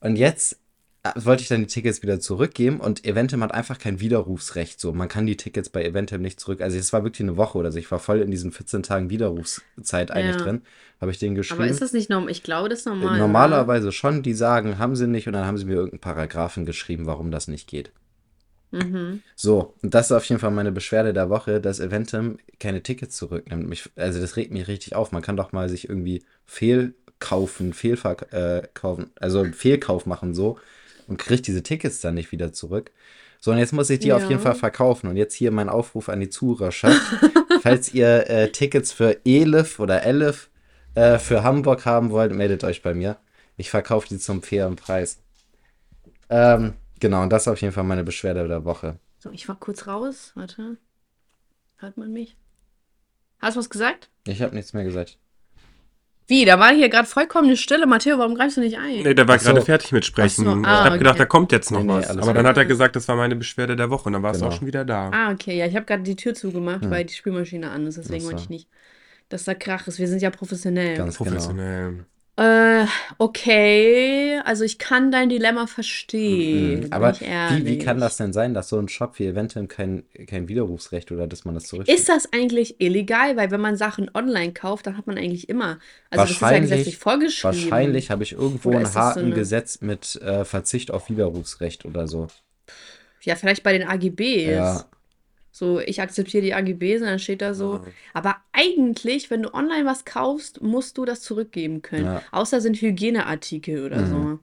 Und 0.00 0.16
jetzt 0.16 0.58
äh, 1.02 1.10
wollte 1.16 1.42
ich 1.42 1.48
dann 1.48 1.60
die 1.60 1.66
Tickets 1.66 2.02
wieder 2.02 2.20
zurückgeben 2.20 2.78
und 2.80 3.04
Eventim 3.04 3.42
hat 3.42 3.52
einfach 3.52 3.78
kein 3.78 4.00
Widerrufsrecht. 4.00 4.80
So, 4.80 4.92
man 4.92 5.08
kann 5.08 5.26
die 5.26 5.36
Tickets 5.36 5.70
bei 5.70 5.84
Eventim 5.84 6.22
nicht 6.22 6.38
zurück. 6.40 6.60
Also 6.60 6.76
es 6.78 6.92
war 6.92 7.04
wirklich 7.04 7.26
eine 7.28 7.36
Woche 7.36 7.58
oder 7.58 7.72
so. 7.72 7.78
Ich 7.78 7.90
war 7.90 7.98
voll 7.98 8.20
in 8.20 8.30
diesen 8.30 8.52
14 8.52 8.82
Tagen 8.82 9.10
Widerrufszeit 9.10 10.10
eigentlich 10.10 10.36
Ja. 10.36 10.42
drin. 10.42 10.62
Habe 11.00 11.10
ich 11.12 11.18
denen 11.18 11.34
geschrieben. 11.34 11.62
Aber 11.62 11.70
ist 11.70 11.80
das 11.82 11.92
nicht 11.92 12.10
normal? 12.10 12.30
Ich 12.30 12.42
glaube, 12.42 12.68
das 12.68 12.80
ist 12.80 12.86
normal. 12.86 13.08
oder? 13.10 13.18
Normalerweise 13.18 13.92
schon, 13.92 14.22
die 14.22 14.34
sagen, 14.34 14.78
haben 14.78 14.96
sie 14.96 15.06
nicht 15.06 15.26
und 15.26 15.32
dann 15.32 15.46
haben 15.46 15.56
sie 15.58 15.64
mir 15.64 15.74
irgendeinen 15.74 16.00
Paragraphen 16.00 16.66
geschrieben, 16.66 17.06
warum 17.06 17.30
das 17.30 17.48
nicht 17.48 17.68
geht. 17.68 17.92
Mhm. 18.70 19.22
So, 19.34 19.74
und 19.82 19.94
das 19.94 20.06
ist 20.06 20.12
auf 20.12 20.24
jeden 20.24 20.40
Fall 20.40 20.50
meine 20.50 20.72
Beschwerde 20.72 21.12
der 21.12 21.30
Woche, 21.30 21.60
dass 21.60 21.80
Eventim 21.80 22.38
keine 22.60 22.82
Tickets 22.82 23.16
zurücknimmt. 23.16 23.66
Mich, 23.68 23.88
also 23.96 24.20
das 24.20 24.36
regt 24.36 24.52
mich 24.52 24.68
richtig 24.68 24.94
auf. 24.94 25.12
Man 25.12 25.22
kann 25.22 25.36
doch 25.36 25.52
mal 25.52 25.68
sich 25.68 25.88
irgendwie 25.88 26.22
fehlkaufen, 26.44 27.72
Fehlverkaufen, 27.72 29.04
äh, 29.04 29.20
also 29.20 29.40
einen 29.40 29.54
Fehlkauf 29.54 30.06
machen 30.06 30.34
so 30.34 30.58
und 31.06 31.18
kriegt 31.18 31.46
diese 31.46 31.62
Tickets 31.62 32.00
dann 32.00 32.14
nicht 32.14 32.32
wieder 32.32 32.52
zurück. 32.52 32.90
So, 33.40 33.52
und 33.52 33.58
jetzt 33.58 33.72
muss 33.72 33.88
ich 33.90 34.00
die 34.00 34.12
auf 34.12 34.22
Ja. 34.24 34.30
jeden 34.30 34.40
Fall 34.42 34.54
verkaufen. 34.56 35.08
Und 35.08 35.16
jetzt 35.16 35.34
hier 35.34 35.50
mein 35.52 35.68
Aufruf 35.68 36.08
an 36.08 36.20
die 36.20 36.28
Zuhörerschaft. 36.28 37.00
Falls 37.62 37.94
ihr 37.94 38.28
äh, 38.28 38.50
Tickets 38.50 38.92
für 38.92 39.18
Elif 39.24 39.78
oder 39.80 40.02
Elif 40.02 40.50
äh, 40.94 41.18
für 41.18 41.42
Hamburg 41.44 41.86
haben 41.86 42.10
wollt, 42.10 42.32
meldet 42.32 42.64
euch 42.64 42.82
bei 42.82 42.94
mir. 42.94 43.16
Ich 43.56 43.70
verkaufe 43.70 44.08
die 44.08 44.18
zum 44.18 44.42
fairen 44.42 44.76
Preis. 44.76 45.18
Ähm, 46.30 46.74
genau, 47.00 47.22
und 47.22 47.30
das 47.30 47.42
ist 47.42 47.48
auf 47.48 47.60
jeden 47.60 47.72
Fall 47.72 47.84
meine 47.84 48.04
Beschwerde 48.04 48.46
der 48.48 48.64
Woche. 48.64 48.98
So, 49.18 49.30
ich 49.30 49.48
war 49.48 49.56
kurz 49.56 49.86
raus. 49.86 50.32
Warte. 50.34 50.76
Hört 51.76 51.96
man 51.96 52.12
mich? 52.12 52.36
Hast 53.40 53.56
du 53.56 53.60
was 53.60 53.70
gesagt? 53.70 54.10
Ich 54.26 54.42
habe 54.42 54.54
nichts 54.54 54.72
mehr 54.72 54.84
gesagt. 54.84 55.18
Wie? 56.26 56.44
Da 56.44 56.58
war 56.58 56.74
hier 56.74 56.88
gerade 56.90 57.08
vollkommene 57.08 57.56
Stille. 57.56 57.86
Matteo, 57.86 58.18
warum 58.18 58.34
greifst 58.34 58.58
du 58.58 58.60
nicht 58.60 58.76
ein? 58.76 59.02
Nee, 59.02 59.14
der 59.14 59.26
war 59.26 59.38
so. 59.38 59.46
gerade 59.46 59.62
fertig 59.62 59.92
mit 59.92 60.04
Sprechen. 60.04 60.44
So, 60.44 60.50
ah, 60.50 60.60
ich 60.60 60.66
habe 60.66 60.98
gedacht, 60.98 61.14
okay. 61.14 61.20
da 61.20 61.26
kommt 61.26 61.52
jetzt 61.52 61.70
noch 61.70 61.80
Nee, 61.80 61.86
nee, 61.86 61.92
was. 61.94 62.10
alles 62.10 62.22
Aber 62.22 62.34
dann 62.34 62.46
hat 62.46 62.56
er 62.58 62.66
gesagt, 62.66 62.96
das 62.96 63.08
war 63.08 63.16
meine 63.16 63.34
Beschwerde 63.34 63.76
der 63.76 63.88
Woche. 63.88 64.08
Und 64.08 64.12
dann 64.12 64.22
war 64.22 64.32
es 64.32 64.38
Genau. 64.38 64.50
auch 64.50 64.56
schon 64.56 64.66
wieder 64.66 64.84
da. 64.84 65.10
Ah, 65.10 65.32
okay. 65.32 65.56
Ja, 65.56 65.66
ich 65.66 65.74
habe 65.74 65.86
gerade 65.86 66.02
die 66.02 66.16
Tür 66.16 66.34
zugemacht, 66.34 66.82
Hm. 66.82 66.90
weil 66.90 67.04
die 67.06 67.14
Spülmaschine 67.14 67.70
an 67.70 67.86
ist. 67.86 67.96
Deswegen 67.96 68.20
so. 68.20 68.26
wollte 68.28 68.42
ich 68.42 68.50
nicht, 68.50 68.68
dass 69.30 69.44
da 69.44 69.54
Krach 69.54 69.86
ist. 69.88 69.98
Wir 69.98 70.06
sind 70.08 70.20
ja 70.20 70.30
professionell. 70.30 70.96
Ganz 70.98 71.16
genau. 71.16 71.94
Äh, 72.38 72.86
okay. 73.18 74.40
Also 74.44 74.62
ich 74.64 74.78
kann 74.78 75.10
dein 75.10 75.28
Dilemma 75.28 75.66
verstehen. 75.66 76.84
Mhm. 76.84 76.92
Aber 76.92 77.12
bin 77.12 77.28
ich 77.28 77.56
wie, 77.58 77.66
wie 77.66 77.78
kann 77.78 77.98
das 78.00 78.16
denn 78.16 78.32
sein, 78.32 78.54
dass 78.54 78.68
so 78.68 78.78
ein 78.78 78.88
Shop 78.88 79.18
wie 79.18 79.26
Eventim 79.26 79.66
kein, 79.68 80.04
kein 80.28 80.48
Widerrufsrecht 80.48 81.10
oder 81.10 81.26
dass 81.26 81.44
man 81.44 81.54
das 81.54 81.64
zurück 81.64 81.88
Ist 81.88 82.08
das 82.08 82.32
eigentlich 82.32 82.80
illegal? 82.80 83.36
Weil 83.36 83.50
wenn 83.50 83.60
man 83.60 83.76
Sachen 83.76 84.08
online 84.14 84.52
kauft, 84.52 84.86
dann 84.86 84.96
hat 84.96 85.06
man 85.08 85.18
eigentlich 85.18 85.48
immer. 85.48 85.78
Also 86.10 86.22
das 86.24 86.30
ist 86.30 86.36
ja 86.36 86.42
Wahrscheinlich- 86.46 86.70
gesetzlich 86.70 86.98
vorgeschrieben. 86.98 87.54
Wahrscheinlich 87.62 88.10
habe 88.10 88.22
ich 88.22 88.32
irgendwo 88.32 88.68
Oder 88.68 88.78
ein 88.78 88.84
das 88.84 88.92
so 88.94 89.00
Haken 89.00 89.24
eine- 89.26 89.34
gesetzt 89.34 89.82
mit 89.82 90.16
äh, 90.22 90.44
Verzicht 90.44 90.90
auf 90.92 91.10
Widerrufsrecht 91.10 91.84
oder 91.84 92.06
so. 92.06 92.28
Ja, 93.22 93.34
vielleicht 93.34 93.64
bei 93.64 93.76
den 93.76 93.86
AGBs. 93.88 94.46
Ja. 94.46 94.84
So, 95.58 95.80
ich 95.80 96.00
akzeptiere 96.00 96.44
die 96.44 96.54
AGBs 96.54 97.00
und 97.00 97.08
dann 97.08 97.18
steht 97.18 97.42
da 97.42 97.52
so. 97.52 97.80
Aber 98.14 98.36
eigentlich, 98.52 99.28
wenn 99.28 99.42
du 99.42 99.52
online 99.52 99.84
was 99.86 100.04
kaufst, 100.04 100.62
musst 100.62 100.96
du 100.98 101.04
das 101.04 101.20
zurückgeben 101.20 101.82
können. 101.82 102.04
Ja. 102.04 102.22
Außer 102.30 102.60
sind 102.60 102.80
Hygieneartikel 102.80 103.84
oder 103.84 103.98
Mhm. 104.02 104.06
so. 104.06 104.38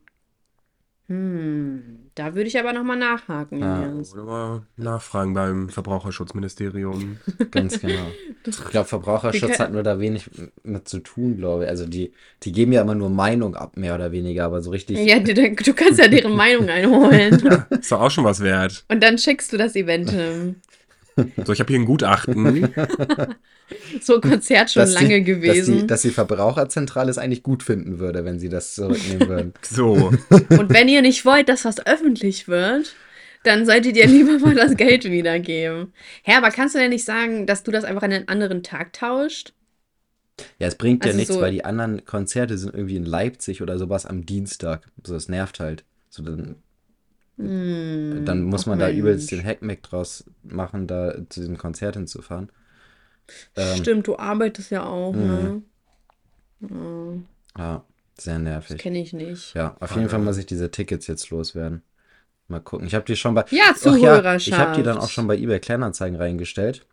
Hm, 1.08 2.10
da 2.16 2.34
würde 2.34 2.48
ich 2.48 2.60
aber 2.60 2.74
nochmal 2.74 2.98
nachhaken. 2.98 3.60
Ja. 3.60 3.94
Oder 4.14 4.24
mal 4.24 4.62
nachfragen 4.76 5.34
beim 5.36 5.70
Verbraucherschutzministerium. 5.70 7.18
Ganz 7.52 7.80
genau. 7.82 8.08
Ich 8.46 8.58
glaube, 8.66 8.88
Verbraucherschutz 8.88 9.60
hat 9.60 9.72
nur 9.72 9.84
da 9.84 10.00
wenig 10.00 10.30
mit 10.64 10.90
zu 10.90 11.00
tun, 11.00 11.38
glaube 11.38 11.64
ich. 11.64 11.70
Also 11.70 11.86
die, 11.86 12.12
die 12.44 12.52
geben 12.52 12.72
ja 12.74 12.82
immer 12.82 12.96
nur 12.96 13.10
Meinung 13.12 13.56
ab, 13.56 13.78
mehr 13.78 13.96
oder 13.96 14.12
weniger, 14.12 14.46
aber 14.46 14.62
so 14.62 14.72
richtig. 14.72 14.98
Ja, 14.98 15.20
du, 15.20 15.34
du 15.34 15.74
kannst 15.74 16.00
ja 16.00 16.08
deren 16.08 16.36
Meinung 16.36 16.68
einholen. 16.68 17.36
Ist 17.70 17.92
doch 17.92 18.02
auch 18.02 18.12
schon 18.12 18.26
was 18.26 18.42
wert. 18.42 18.84
Und 18.90 19.02
dann 19.02 19.18
schickst 19.20 19.54
du 19.54 19.58
das 19.58 19.76
Eventim. 19.76 20.56
So, 21.46 21.54
ich 21.54 21.60
habe 21.60 21.70
hier 21.72 21.80
ein 21.80 21.86
Gutachten. 21.86 22.74
So 24.02 24.20
Konzert 24.20 24.70
schon 24.72 24.82
Dass 24.82 24.96
die- 24.96 25.04
lange 25.06 25.20
Dass 25.20 25.26
gewesen. 25.26 25.78
die, 25.82 25.88
dass 25.88 26.02
die 26.02 26.10
Verbraucherzentrale 26.10 27.10
es 27.10 27.18
eigentlich 27.18 27.42
gut 27.44 27.64
finden 27.64 28.00
würde, 28.00 28.26
wenn 28.26 28.38
sie 28.40 28.50
das 28.50 28.76
zurücknehmen 28.76 29.28
würden. 29.30 29.54
So. 29.64 29.94
Und 30.30 30.70
wenn 30.74 30.88
ihr 30.90 31.02
nicht 31.02 31.26
wollt, 31.26 31.50
dass 31.50 31.66
was 31.66 31.86
öffentlich 31.86 32.48
wird, 32.48 32.96
dann 33.44 33.66
solltet 33.66 33.96
ihr 33.96 34.08
lieber 34.08 34.40
mal 34.40 34.56
das 34.56 34.76
Geld 34.76 35.06
wiedergeben. 35.06 35.94
Hä, 36.24 36.34
aber 36.36 36.50
kannst 36.52 36.76
du 36.76 36.80
denn 36.80 36.90
nicht 36.90 37.06
sagen, 37.06 37.46
dass 37.48 37.64
du 37.64 37.72
das 37.72 37.84
einfach 37.86 38.04
an 38.04 38.12
einen 38.12 38.28
anderen 38.28 38.62
Tag 38.64 38.94
tauscht? 38.94 39.54
Ja, 40.60 40.68
es 40.68 40.76
bringt 40.76 41.06
ja 41.06 41.10
Also 41.10 41.18
nichts, 41.20 41.34
so- 41.34 41.42
weil 41.42 41.52
die 41.54 41.64
anderen 41.64 42.04
Konzerte 42.06 42.58
sind 42.58 42.74
irgendwie 42.74 42.98
in 42.98 43.06
Leipzig 43.06 43.62
oder 43.62 43.78
sowas 43.80 44.06
am 44.06 44.26
Dienstag. 44.26 44.86
So, 45.04 45.14
das 45.14 45.30
nervt 45.30 45.60
halt. 45.62 45.86
So, 46.10 46.24
dann, 46.24 46.56
Hm, 47.38 48.24
dann 48.26 48.44
muss 48.44 48.66
man 48.66 48.80
da 48.80 48.90
übelst 48.90 49.32
Mensch. 49.32 49.42
den 49.44 49.50
Hackmack 49.50 49.84
draus 49.84 50.24
machen, 50.44 50.88
da 50.88 51.14
zu 51.30 51.42
diesem 51.42 51.58
Konzert 51.58 51.96
hinzufahren. 51.96 52.50
Ähm, 53.56 53.78
Stimmt, 53.82 54.08
du 54.08 54.18
arbeitest 54.18 54.72
ja 54.72 54.86
auch, 54.86 55.14
ne? 55.14 55.62
Ja, 56.62 56.70
Ja, 57.58 57.84
sehr 58.18 58.40
nervig. 58.40 58.78
kenne 58.78 59.02
ich 59.02 59.14
nicht. 59.14 59.54
Ja, 59.56 59.76
auf 59.80 59.96
jeden 59.96 60.10
Fall 60.10 60.20
muss 60.20 60.38
ich 60.38 60.46
diese 60.46 60.72
Tickets 60.72 61.08
jetzt 61.08 61.30
loswerden. 61.30 61.82
Mal 62.48 62.60
gucken. 62.60 62.86
Ich 62.88 62.94
habe 62.94 63.06
die 63.06 63.16
schon 63.16 63.34
bei. 63.34 63.44
Ja, 63.50 63.64
Ach 63.72 63.76
Zuhörerschaft. 63.78 64.48
ich 64.48 64.54
habe 64.54 64.76
die 64.76 64.84
dann 64.84 64.98
auch 64.98 65.10
schon 65.10 65.28
bei 65.28 65.36
eBay 65.38 65.60
Kleinanzeigen 65.60 66.16
reingestellt. 66.18 66.86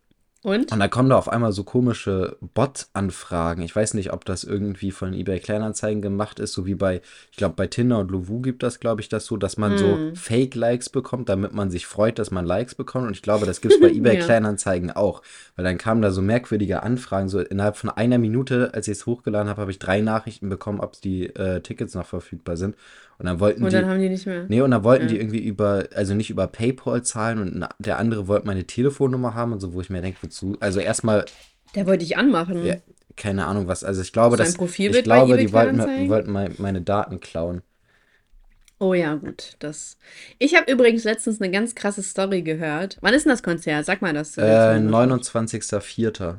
Und? 0.43 0.73
Und 0.73 0.81
da 0.81 0.89
kommen 0.89 1.09
da 1.09 1.17
auf 1.17 1.29
einmal 1.29 1.53
so 1.53 1.63
komische 1.63 2.37
Bot-Anfragen. 2.55 3.63
Ich 3.63 3.75
weiß 3.75 3.95
nicht, 3.95 4.13
ob 4.13 4.25
das 4.25 4.45
irgendwie 4.45 4.91
von 4.91 5.13
eBay 5.15 5.39
Kleinanzeigen 5.39 6.03
gemacht 6.03 6.41
ist, 6.41 6.53
so 6.53 6.67
wie 6.67 6.75
bei, 6.75 7.01
ich 7.31 7.37
glaube, 7.37 7.55
bei 7.57 7.67
Tinder 7.69 7.99
und 7.99 8.11
Lovoo 8.11 8.41
gibt 8.41 8.63
das, 8.63 8.81
glaube 8.81 9.01
ich, 9.01 9.09
das 9.09 9.27
so, 9.27 9.37
dass 9.37 9.57
man 9.57 9.79
so 9.79 9.97
Hm. 9.97 10.17
Fake-Likes 10.17 10.89
bekommt, 10.91 11.29
damit 11.29 11.53
man 11.53 11.71
sich 11.71 11.87
freut, 11.87 12.19
dass 12.19 12.31
man 12.31 12.45
Likes 12.45 12.75
bekommt. 12.75 13.07
Und 13.07 13.13
ich 13.13 13.23
glaube, 13.23 13.47
das 13.47 13.61
gibt 13.61 13.75
es 13.75 13.81
bei 13.81 13.91
eBay 13.93 14.19
Ja. 14.19 14.25
Kleinanzeigen 14.25 14.91
auch. 14.91 15.23
Weil 15.57 15.65
dann 15.65 15.79
kamen 15.79 16.03
da 16.03 16.11
so 16.11 16.23
merkwürdige 16.23 16.83
Anfragen. 16.83 17.29
So 17.29 17.41
innerhalb 17.41 17.77
von 17.77 17.91
einer 17.91 18.19
Minute, 18.19 18.73
als 18.75 18.89
ich 18.89 18.93
es 18.99 19.07
hochgeladen 19.07 19.49
habe, 19.49 19.61
habe 19.61 19.71
ich 19.71 19.79
drei 19.79 20.01
Nachrichten 20.01 20.49
bekommen, 20.49 20.81
ob 20.81 21.01
die 21.01 21.27
äh, 21.27 21.61
Tickets 21.61 21.95
noch 21.95 22.07
verfügbar 22.07 22.57
sind. 22.57 22.75
Und 23.19 23.27
dann 23.27 23.39
wollten 23.39 23.63
Und 23.63 23.71
die. 23.73 23.77
dann 23.77 23.87
haben 23.89 24.01
die 24.01 24.09
nicht 24.09 24.27
mehr. 24.27 24.47
Nee, 24.49 24.63
und 24.63 24.73
dann 24.73 24.83
wollten 24.83 25.07
die 25.07 25.15
Ja. 25.15 25.21
irgendwie 25.21 25.39
über, 25.45 25.85
also 25.95 26.15
nicht 26.15 26.31
über 26.31 26.49
PayPal 26.49 27.03
zahlen 27.03 27.39
und 27.41 27.67
der 27.79 27.99
andere 27.99 28.27
wollte 28.27 28.47
meine 28.47 28.65
Telefonnummer 28.65 29.35
haben 29.35 29.53
und 29.53 29.61
so, 29.61 29.75
wo 29.75 29.81
ich 29.81 29.91
mir 29.91 30.01
denke, 30.03 30.19
wozu? 30.33 30.57
Also 30.61 30.81
erstmal, 30.81 31.25
Der 31.75 31.87
wollte 31.87 32.05
dich 32.05 32.17
anmachen. 32.17 32.65
ja, 32.65 32.77
keine 33.17 33.47
Ahnung 33.47 33.69
was, 33.69 33.85
also 33.85 34.03
ich 34.03 34.12
glaube, 34.12 34.37
dass, 34.37 34.57
ich 34.59 35.03
glaube, 35.05 35.37
die 35.37 35.53
wollten, 35.53 36.09
wollten 36.09 36.33
mein, 36.33 36.55
meine 36.59 36.81
Daten 36.83 37.21
klauen. 37.21 37.62
Oh 38.79 38.95
ja, 38.95 39.15
gut. 39.15 39.55
Das. 39.61 39.97
Ich 40.41 40.57
habe 40.57 40.71
übrigens 40.73 41.05
letztens 41.05 41.41
eine 41.41 41.53
ganz 41.53 41.77
krasse 41.77 42.03
Story 42.03 42.43
gehört. 42.43 42.99
Wann 43.01 43.15
ist 43.15 43.25
denn 43.25 43.31
das 43.31 43.45
Konzert? 43.45 43.87
Sag 43.87 44.03
mal 44.03 44.12
das. 44.12 44.37
Äh, 44.37 44.81
Zuhörerschaft. 44.81 45.31
29.04. 45.31 46.39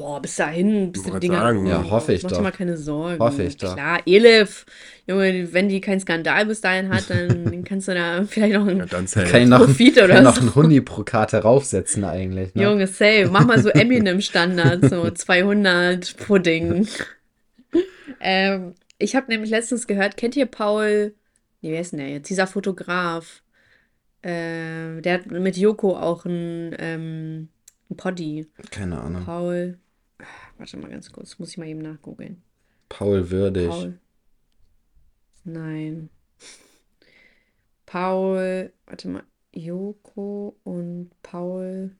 Boah, 0.00 0.22
bis 0.22 0.36
dahin, 0.36 0.92
bis 0.92 1.02
die 1.02 1.10
Dinger. 1.20 1.38
sagen, 1.38 1.66
Ja, 1.66 1.84
hoffe 1.90 2.12
ich 2.12 2.22
Mach 2.22 2.30
doch. 2.30 2.38
dir 2.38 2.42
mal 2.44 2.52
keine 2.52 2.76
Sorgen. 2.76 3.18
Hoffe 3.18 3.42
ich 3.42 3.56
doch. 3.56 3.74
Klar, 3.74 4.00
Elif. 4.06 4.64
Junge, 5.06 5.52
wenn 5.52 5.68
die 5.68 5.80
keinen 5.80 6.00
Skandal 6.00 6.46
bis 6.46 6.60
dahin 6.60 6.88
hat, 6.90 7.08
dann 7.08 7.64
kannst 7.68 7.88
du 7.88 7.94
da 7.94 8.24
vielleicht 8.24 8.54
noch 8.54 8.66
Ja, 8.66 8.72
einen 8.72 8.88
dann 8.88 9.06
safe. 9.06 9.26
Kann 9.26 9.48
noch, 9.48 9.64
Profit 9.64 9.96
kann 9.96 10.04
oder 10.04 10.20
noch 10.22 10.34
so. 10.36 10.40
einen 10.42 10.54
Hundi 10.54 10.80
pro 10.80 11.02
Karte 11.02 11.38
raufsetzen 11.38 12.04
eigentlich, 12.04 12.54
ne? 12.54 12.62
Junge, 12.62 12.86
safe. 12.86 13.28
Mach 13.30 13.46
mal 13.46 13.60
so 13.62 13.68
Eminem-Standard, 13.70 14.88
so 14.90 15.10
200 15.14 16.16
Pudding. 16.18 16.86
ähm, 18.20 18.74
ich 18.98 19.14
habe 19.16 19.26
nämlich 19.28 19.50
letztens 19.50 19.86
gehört, 19.86 20.16
kennt 20.16 20.36
ihr 20.36 20.46
Paul, 20.46 21.14
nee, 21.62 21.72
wer 21.72 21.80
ist 21.80 21.92
denn 21.92 22.00
der 22.00 22.08
jetzt? 22.10 22.28
Dieser 22.30 22.46
Fotograf. 22.46 23.42
Ähm, 24.22 25.00
der 25.02 25.14
hat 25.14 25.26
mit 25.30 25.56
Joko 25.56 25.96
auch 25.96 26.24
ein, 26.24 26.74
ähm, 26.78 27.48
ein 27.90 27.96
Poddy. 27.96 28.46
Keine 28.72 29.00
Ahnung. 29.00 29.24
Paul, 29.24 29.78
warte 30.58 30.76
mal 30.76 30.90
ganz 30.90 31.10
kurz, 31.12 31.38
muss 31.38 31.50
ich 31.50 31.58
mal 31.58 31.66
eben 31.68 31.80
nachgoogeln. 31.80 32.42
Paul 32.88 33.30
Würdig. 33.30 33.68
Paul. 33.68 33.98
Nein. 35.44 36.10
Paul, 37.86 38.72
warte 38.86 39.08
mal, 39.08 39.22
Joko 39.54 40.56
und 40.64 41.10
Paul. 41.22 41.92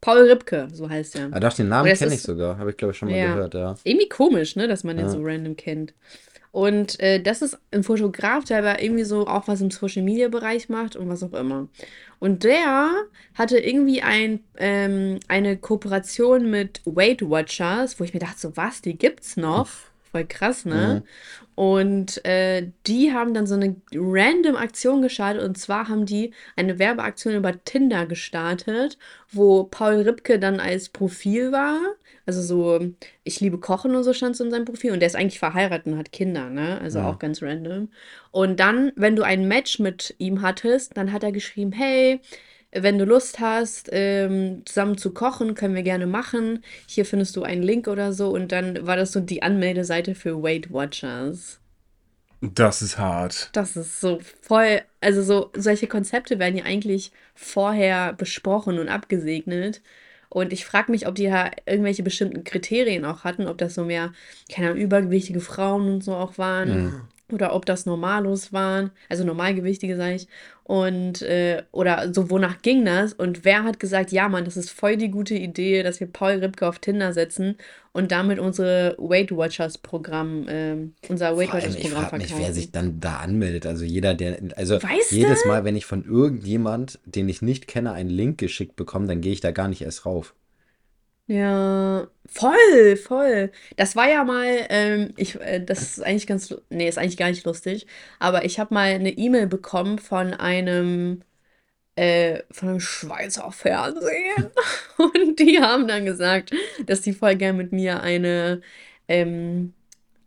Paul 0.00 0.18
Ripke, 0.28 0.68
so 0.72 0.88
heißt 0.88 1.16
er. 1.16 1.30
Ah, 1.32 1.40
doch, 1.40 1.52
den 1.54 1.68
Namen 1.68 1.92
kenne 1.94 2.14
ich 2.14 2.22
sogar. 2.22 2.58
Habe 2.58 2.70
ich, 2.70 2.76
glaube 2.76 2.92
ich, 2.92 2.98
schon 2.98 3.08
mal 3.08 3.16
Ja. 3.16 3.34
gehört, 3.34 3.54
ja. 3.54 3.74
Irgendwie 3.84 4.08
komisch, 4.08 4.54
ne, 4.54 4.68
dass 4.68 4.84
man 4.84 4.96
den 4.96 5.06
Ja. 5.06 5.12
so 5.12 5.18
random 5.22 5.56
kennt. 5.56 5.94
Und 6.54 7.00
äh, 7.00 7.20
das 7.20 7.42
ist 7.42 7.58
ein 7.72 7.82
Fotograf, 7.82 8.44
der 8.44 8.58
aber 8.58 8.80
irgendwie 8.80 9.02
so 9.02 9.26
auch 9.26 9.48
was 9.48 9.60
im 9.60 9.72
Social 9.72 10.04
Media 10.04 10.28
Bereich 10.28 10.68
macht 10.68 10.94
und 10.94 11.08
was 11.08 11.24
auch 11.24 11.32
immer. 11.32 11.66
Und 12.20 12.44
der 12.44 12.92
hatte 13.34 13.58
irgendwie 13.58 14.02
ein, 14.02 14.38
ähm, 14.58 15.18
eine 15.26 15.56
Kooperation 15.56 16.48
mit 16.48 16.80
Weight 16.84 17.28
Watchers, 17.28 17.98
wo 17.98 18.04
ich 18.04 18.14
mir 18.14 18.20
dachte, 18.20 18.38
so 18.38 18.56
was, 18.56 18.80
die 18.82 18.96
gibt's 18.96 19.36
noch? 19.36 19.68
Voll 20.14 20.26
krass, 20.26 20.64
ne? 20.64 21.02
Und 21.56 22.24
äh, 22.24 22.68
die 22.86 23.12
haben 23.12 23.34
dann 23.34 23.48
so 23.48 23.56
eine 23.56 23.74
random 23.92 24.54
Aktion 24.54 25.02
gestartet. 25.02 25.42
Und 25.42 25.58
zwar 25.58 25.88
haben 25.88 26.06
die 26.06 26.32
eine 26.54 26.78
Werbeaktion 26.78 27.34
über 27.34 27.64
Tinder 27.64 28.06
gestartet, 28.06 28.96
wo 29.32 29.64
Paul 29.64 30.02
Ripke 30.02 30.38
dann 30.38 30.60
als 30.60 30.88
Profil 30.88 31.50
war. 31.50 31.80
Also 32.26 32.42
so, 32.42 32.80
ich 33.24 33.40
liebe 33.40 33.58
Kochen 33.58 33.96
und 33.96 34.04
so 34.04 34.12
stand 34.12 34.36
so 34.36 34.44
in 34.44 34.52
seinem 34.52 34.66
Profil. 34.66 34.92
Und 34.92 35.00
der 35.00 35.08
ist 35.08 35.16
eigentlich 35.16 35.40
verheiratet 35.40 35.88
und 35.92 35.98
hat 35.98 36.12
Kinder, 36.12 36.48
ne? 36.48 36.80
Also 36.80 37.00
Ja. 37.00 37.10
auch 37.10 37.18
ganz 37.18 37.42
random. 37.42 37.88
Und 38.30 38.60
dann, 38.60 38.92
wenn 38.94 39.16
du 39.16 39.24
ein 39.24 39.48
Match 39.48 39.80
mit 39.80 40.14
ihm 40.18 40.42
hattest, 40.42 40.96
dann 40.96 41.10
hat 41.12 41.24
er 41.24 41.32
geschrieben, 41.32 41.72
hey, 41.72 42.20
wenn 42.74 42.98
du 42.98 43.04
Lust 43.04 43.40
hast, 43.40 43.88
ähm, 43.92 44.62
zusammen 44.64 44.98
zu 44.98 45.12
kochen, 45.12 45.54
können 45.54 45.74
wir 45.74 45.82
gerne 45.82 46.06
machen. 46.06 46.64
Hier 46.86 47.06
findest 47.06 47.36
du 47.36 47.42
einen 47.42 47.62
Link 47.62 47.88
oder 47.88 48.12
so. 48.12 48.30
Und 48.30 48.52
dann 48.52 48.86
war 48.86 48.96
das 48.96 49.12
so 49.12 49.20
die 49.20 49.42
Anmeldeseite 49.42 50.14
für 50.14 50.42
Weight 50.42 50.72
Watchers. 50.72 51.60
Das 52.40 52.82
ist 52.82 52.98
hart. 52.98 53.50
Das 53.52 53.76
ist 53.76 54.00
so 54.00 54.20
voll, 54.42 54.82
also 55.00 55.22
so 55.22 55.50
solche 55.56 55.86
Konzepte 55.86 56.38
werden 56.38 56.58
ja 56.58 56.64
eigentlich 56.64 57.12
vorher 57.34 58.12
besprochen 58.12 58.78
und 58.78 58.88
abgesegnet. 58.88 59.80
Und 60.28 60.52
ich 60.52 60.66
frage 60.66 60.90
mich, 60.90 61.06
ob 61.06 61.14
die 61.14 61.22
ja 61.22 61.50
irgendwelche 61.64 62.02
bestimmten 62.02 62.42
Kriterien 62.42 63.04
auch 63.04 63.22
hatten, 63.22 63.46
ob 63.46 63.56
das 63.56 63.74
so 63.74 63.84
mehr, 63.84 64.12
keine 64.52 64.70
Ahnung, 64.70 64.82
übergewichtige 64.82 65.40
Frauen 65.40 65.88
und 65.88 66.04
so 66.04 66.14
auch 66.14 66.38
waren. 66.38 66.84
Mhm. 66.84 67.00
Oder 67.32 67.54
ob 67.54 67.64
das 67.64 67.86
Normalos 67.86 68.52
waren, 68.52 68.90
also 69.08 69.24
Normalgewichtige, 69.24 69.96
sage 69.96 70.16
ich. 70.16 70.28
Und, 70.62 71.22
äh, 71.22 71.62
oder 71.72 72.12
so, 72.12 72.28
wonach 72.30 72.60
ging 72.60 72.84
das? 72.84 73.14
Und 73.14 73.44
wer 73.44 73.64
hat 73.64 73.80
gesagt, 73.80 74.12
ja, 74.12 74.28
Mann, 74.28 74.44
das 74.44 74.56
ist 74.56 74.70
voll 74.70 74.96
die 74.96 75.10
gute 75.10 75.34
Idee, 75.34 75.82
dass 75.82 76.00
wir 76.00 76.06
Paul 76.06 76.32
Ripke 76.32 76.66
auf 76.66 76.78
Tinder 76.78 77.12
setzen 77.14 77.56
und 77.92 78.12
damit 78.12 78.38
unsere 78.38 78.94
Weight 78.98 79.30
Watchers 79.30 79.78
Programm, 79.78 80.46
ähm, 80.48 80.94
unser 81.08 81.36
Weight 81.36 81.48
Vor 81.48 81.54
allem, 81.54 81.64
Watchers 81.64 81.76
ich 81.76 81.82
Programm 81.82 82.04
frage 82.08 82.16
mich, 82.22 82.30
wer 82.30 82.36
verkaufen. 82.36 82.54
sich 82.54 82.72
dann 82.72 83.00
da 83.00 83.16
anmeldet. 83.16 83.66
Also 83.66 83.84
jeder, 83.84 84.14
der, 84.14 84.38
also 84.56 84.82
Weißt 84.82 85.12
jedes 85.12 85.44
Mal, 85.46 85.64
wenn 85.64 85.76
ich 85.76 85.86
von 85.86 86.04
irgendjemand, 86.04 86.98
den 87.06 87.28
ich 87.28 87.40
nicht 87.40 87.66
kenne, 87.68 87.92
einen 87.92 88.10
Link 88.10 88.38
geschickt 88.38 88.76
bekomme, 88.76 89.06
dann 89.06 89.20
gehe 89.20 89.32
ich 89.32 89.40
da 89.40 89.50
gar 89.50 89.68
nicht 89.68 89.80
erst 89.82 90.04
rauf. 90.06 90.34
Ja, 91.26 92.06
voll, 92.26 92.96
voll. 92.98 93.50
Das 93.76 93.96
war 93.96 94.08
ja 94.10 94.24
mal, 94.24 94.66
ähm, 94.68 95.14
ich, 95.16 95.40
äh, 95.40 95.64
das 95.64 95.82
ist 95.96 96.02
eigentlich 96.02 96.26
ganz, 96.26 96.54
nee, 96.68 96.86
ist 96.86 96.98
eigentlich 96.98 97.16
gar 97.16 97.30
nicht 97.30 97.46
lustig, 97.46 97.86
aber 98.18 98.44
ich 98.44 98.58
habe 98.58 98.74
mal 98.74 98.88
eine 98.92 99.10
E-Mail 99.10 99.46
bekommen 99.46 99.98
von 99.98 100.34
einem, 100.34 101.22
äh, 101.96 102.42
von 102.52 102.70
einem 102.70 102.80
Schweizer 102.80 103.52
Fernsehen 103.52 104.50
und 104.98 105.38
die 105.40 105.60
haben 105.60 105.88
dann 105.88 106.06
gesagt, 106.06 106.52
dass 106.86 107.02
die 107.02 107.14
voll 107.14 107.36
gern 107.36 107.56
mit 107.58 107.72
mir 107.72 108.02
eine, 108.02 108.62
ähm, 109.08 109.74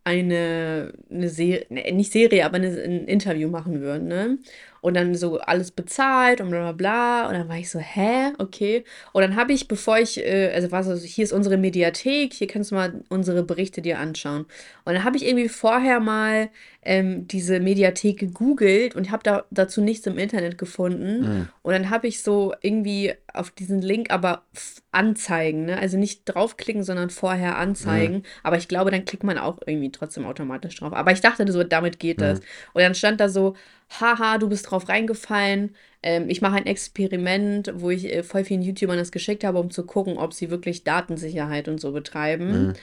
eine, 0.03 0.93
eine 1.12 1.29
Serie, 1.29 1.65
nee, 1.69 1.91
nicht 1.91 2.12
Serie, 2.13 2.45
aber 2.45 2.57
eine, 2.57 2.69
ein 2.69 3.07
Interview 3.07 3.49
machen 3.49 3.81
würden, 3.81 4.07
ne? 4.07 4.39
Und 4.81 4.95
dann 4.95 5.15
so 5.15 5.39
alles 5.39 5.71
bezahlt 5.71 6.41
und 6.41 6.49
bla 6.49 6.59
bla 6.59 6.71
bla. 6.71 7.27
Und 7.27 7.33
dann 7.33 7.49
war 7.49 7.57
ich 7.57 7.69
so, 7.69 7.79
hä? 7.79 8.33
Okay. 8.37 8.83
Und 9.13 9.21
dann 9.21 9.35
habe 9.35 9.53
ich, 9.53 9.67
bevor 9.67 9.99
ich, 9.99 10.17
äh, 10.19 10.51
also 10.53 10.71
war 10.71 10.83
so, 10.83 10.95
hier 10.95 11.23
ist 11.23 11.33
unsere 11.33 11.57
Mediathek, 11.57 12.33
hier 12.33 12.47
kannst 12.47 12.71
du 12.71 12.75
mal 12.75 13.03
unsere 13.09 13.43
Berichte 13.43 13.81
dir 13.81 13.99
anschauen. 13.99 14.45
Und 14.85 14.93
dann 14.93 15.03
habe 15.03 15.17
ich 15.17 15.25
irgendwie 15.25 15.49
vorher 15.49 15.99
mal 15.99 16.49
ähm, 16.83 17.27
diese 17.27 17.59
Mediathek 17.59 18.17
gegoogelt 18.17 18.95
und 18.95 19.11
habe 19.11 19.23
da, 19.23 19.45
dazu 19.51 19.81
nichts 19.81 20.07
im 20.07 20.17
Internet 20.17 20.57
gefunden. 20.57 21.21
Mhm. 21.21 21.49
Und 21.61 21.73
dann 21.73 21.89
habe 21.89 22.07
ich 22.07 22.23
so 22.23 22.53
irgendwie 22.61 23.13
auf 23.33 23.51
diesen 23.51 23.81
Link 23.81 24.09
aber 24.09 24.43
anzeigen, 24.91 25.65
ne? 25.65 25.77
Also 25.77 25.97
nicht 25.97 26.23
draufklicken, 26.25 26.83
sondern 26.83 27.09
vorher 27.09 27.57
anzeigen. 27.57 28.23
Aber 28.43 28.57
ich 28.57 28.67
glaube, 28.67 28.89
dann 28.91 29.05
klickt 29.05 29.23
man 29.23 29.37
auch 29.37 29.59
irgendwie 29.65 29.91
trotzdem 29.91 30.25
automatisch 30.25 30.75
drauf. 30.75 30.93
Aber 30.93 31.11
ich 31.11 31.21
dachte 31.21 31.51
so, 31.51 31.63
damit 31.63 31.99
geht 31.99 32.21
das. 32.21 32.39
Und 32.73 32.81
dann 32.81 32.95
stand 32.95 33.19
da 33.19 33.29
so, 33.29 33.55
haha, 33.99 34.37
du 34.37 34.49
bist 34.49 34.71
drauf 34.71 34.89
reingefallen. 34.89 35.75
Ähm, 36.03 36.29
ich 36.29 36.41
mache 36.41 36.55
ein 36.55 36.65
Experiment, 36.65 37.71
wo 37.75 37.89
ich 37.89 38.05
äh, 38.05 38.23
voll 38.23 38.43
vielen 38.43 38.61
YouTubern 38.61 38.97
das 38.97 39.11
geschickt 39.11 39.43
habe, 39.43 39.59
um 39.59 39.71
zu 39.71 39.85
gucken, 39.85 40.17
ob 40.17 40.33
sie 40.33 40.49
wirklich 40.49 40.83
Datensicherheit 40.83 41.67
und 41.67 41.79
so 41.79 41.91
betreiben. 41.91 42.67
Mhm. 42.67 42.73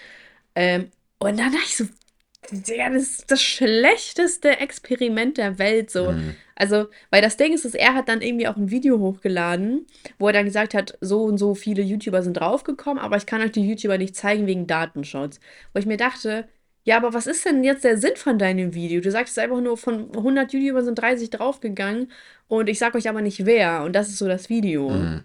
Ähm, 0.55 0.89
und 1.19 1.39
dann 1.39 1.53
dachte 1.53 1.65
ich 1.67 1.77
so, 1.77 1.85
Ja, 2.67 2.91
das 2.91 3.03
ist 3.03 3.31
das 3.31 3.43
schlechteste 3.43 4.59
Experiment 4.61 5.39
der 5.39 5.59
Welt, 5.59 5.91
so. 5.91 6.13
Mhm. 6.13 6.37
Also, 6.57 6.87
weil 7.11 7.23
das 7.23 7.37
Ding 7.37 7.53
ist, 7.53 7.65
dass 7.65 7.75
er 7.75 7.95
hat 7.95 8.09
dann 8.09 8.23
irgendwie 8.23 8.47
auch 8.47 8.57
ein 8.57 8.71
Video 8.71 8.99
hochgeladen, 8.99 9.87
wo 10.19 10.29
er 10.29 10.33
dann 10.33 10.45
gesagt 10.45 10.75
hat, 10.75 10.97
so 11.01 11.25
und 11.25 11.39
so 11.39 11.55
viele 11.55 11.83
YouTuber 11.83 12.23
sind 12.23 12.35
draufgekommen, 12.35 13.03
aber 13.03 13.17
ich 13.17 13.27
kann 13.27 13.43
euch 13.43 13.53
die 13.53 13.69
YouTuber 13.69 13.99
nicht 13.99 14.15
zeigen 14.15 14.47
wegen 14.47 14.67
Datenschutz. 14.67 15.41
Wo 15.73 15.79
ich 15.79 15.87
mir 15.87 15.97
dachte, 15.97 16.49
ja, 16.85 16.97
aber 16.97 17.15
was 17.15 17.27
ist 17.27 17.45
denn 17.45 17.65
jetzt 17.65 17.85
der 17.85 17.99
Sinn 17.99 18.17
von 18.17 18.39
deinem 18.39 18.75
Video? 18.75 19.01
Du 19.01 19.11
sagst 19.11 19.39
einfach 19.39 19.61
nur, 19.61 19.77
von 19.77 20.15
100 20.15 20.53
YouTubern 20.53 20.85
sind 20.85 20.99
30 20.99 21.31
draufgegangen 21.31 22.13
und 22.47 22.69
ich 22.69 22.79
sag 22.79 22.95
euch 22.95 23.09
aber 23.09 23.23
nicht 23.23 23.47
wer 23.47 23.83
und 23.85 23.95
das 23.95 24.09
ist 24.09 24.19
so 24.19 24.29
das 24.29 24.49
Video. 24.49 24.91
Mhm. 24.91 25.25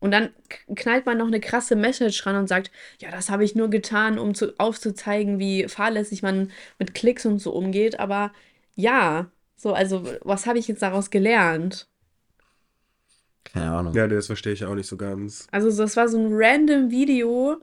Und 0.00 0.10
dann 0.12 0.30
knallt 0.74 1.06
man 1.06 1.18
noch 1.18 1.26
eine 1.26 1.40
krasse 1.40 1.76
Message 1.76 2.26
ran 2.26 2.36
und 2.36 2.48
sagt, 2.48 2.70
ja, 2.98 3.10
das 3.10 3.30
habe 3.30 3.44
ich 3.44 3.54
nur 3.54 3.68
getan, 3.68 4.18
um 4.18 4.34
zu, 4.34 4.58
aufzuzeigen, 4.58 5.38
wie 5.38 5.68
fahrlässig 5.68 6.22
man 6.22 6.50
mit 6.78 6.94
Klicks 6.94 7.26
und 7.26 7.38
so 7.38 7.52
umgeht. 7.52 8.00
Aber 8.00 8.32
ja, 8.74 9.30
so, 9.56 9.74
also, 9.74 10.08
was 10.22 10.46
habe 10.46 10.58
ich 10.58 10.68
jetzt 10.68 10.80
daraus 10.82 11.10
gelernt? 11.10 11.86
Keine 13.44 13.70
Ahnung. 13.72 13.94
Ja, 13.94 14.06
das 14.06 14.26
verstehe 14.26 14.54
ich 14.54 14.64
auch 14.64 14.74
nicht 14.74 14.86
so 14.86 14.96
ganz. 14.96 15.46
Also, 15.50 15.70
so, 15.70 15.82
das 15.82 15.96
war 15.96 16.08
so 16.08 16.18
ein 16.18 16.28
random 16.30 16.90
Video, 16.90 17.60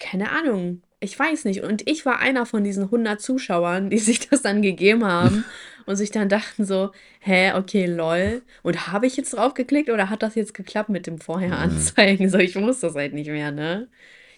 keine 0.00 0.30
Ahnung, 0.30 0.82
ich 1.02 1.18
weiß 1.18 1.44
nicht. 1.46 1.62
Und 1.62 1.88
ich 1.88 2.06
war 2.06 2.18
einer 2.20 2.46
von 2.46 2.64
diesen 2.64 2.84
100 2.84 3.20
Zuschauern, 3.20 3.90
die 3.90 3.98
sich 3.98 4.28
das 4.28 4.42
dann 4.42 4.62
gegeben 4.62 5.04
haben 5.04 5.44
und 5.86 5.96
sich 5.96 6.10
dann 6.10 6.28
dachten 6.28 6.64
so, 6.64 6.92
hä, 7.20 7.52
okay, 7.54 7.86
lol. 7.86 8.42
Und 8.62 8.88
habe 8.88 9.06
ich 9.06 9.16
jetzt 9.16 9.34
drauf 9.34 9.54
geklickt 9.54 9.90
oder 9.90 10.10
hat 10.10 10.22
das 10.22 10.34
jetzt 10.34 10.54
geklappt 10.54 10.88
mit 10.88 11.06
dem 11.06 11.18
vorher 11.18 11.58
anzeigen? 11.58 12.28
So, 12.28 12.38
ich 12.38 12.56
wusste 12.56 12.86
das 12.86 12.96
halt 12.96 13.14
nicht 13.14 13.30
mehr, 13.30 13.50
ne? 13.50 13.88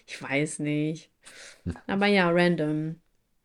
Ich 0.07 0.21
weiß 0.21 0.59
nicht. 0.59 1.11
Aber 1.87 2.07
ja, 2.07 2.29
random. 2.29 2.95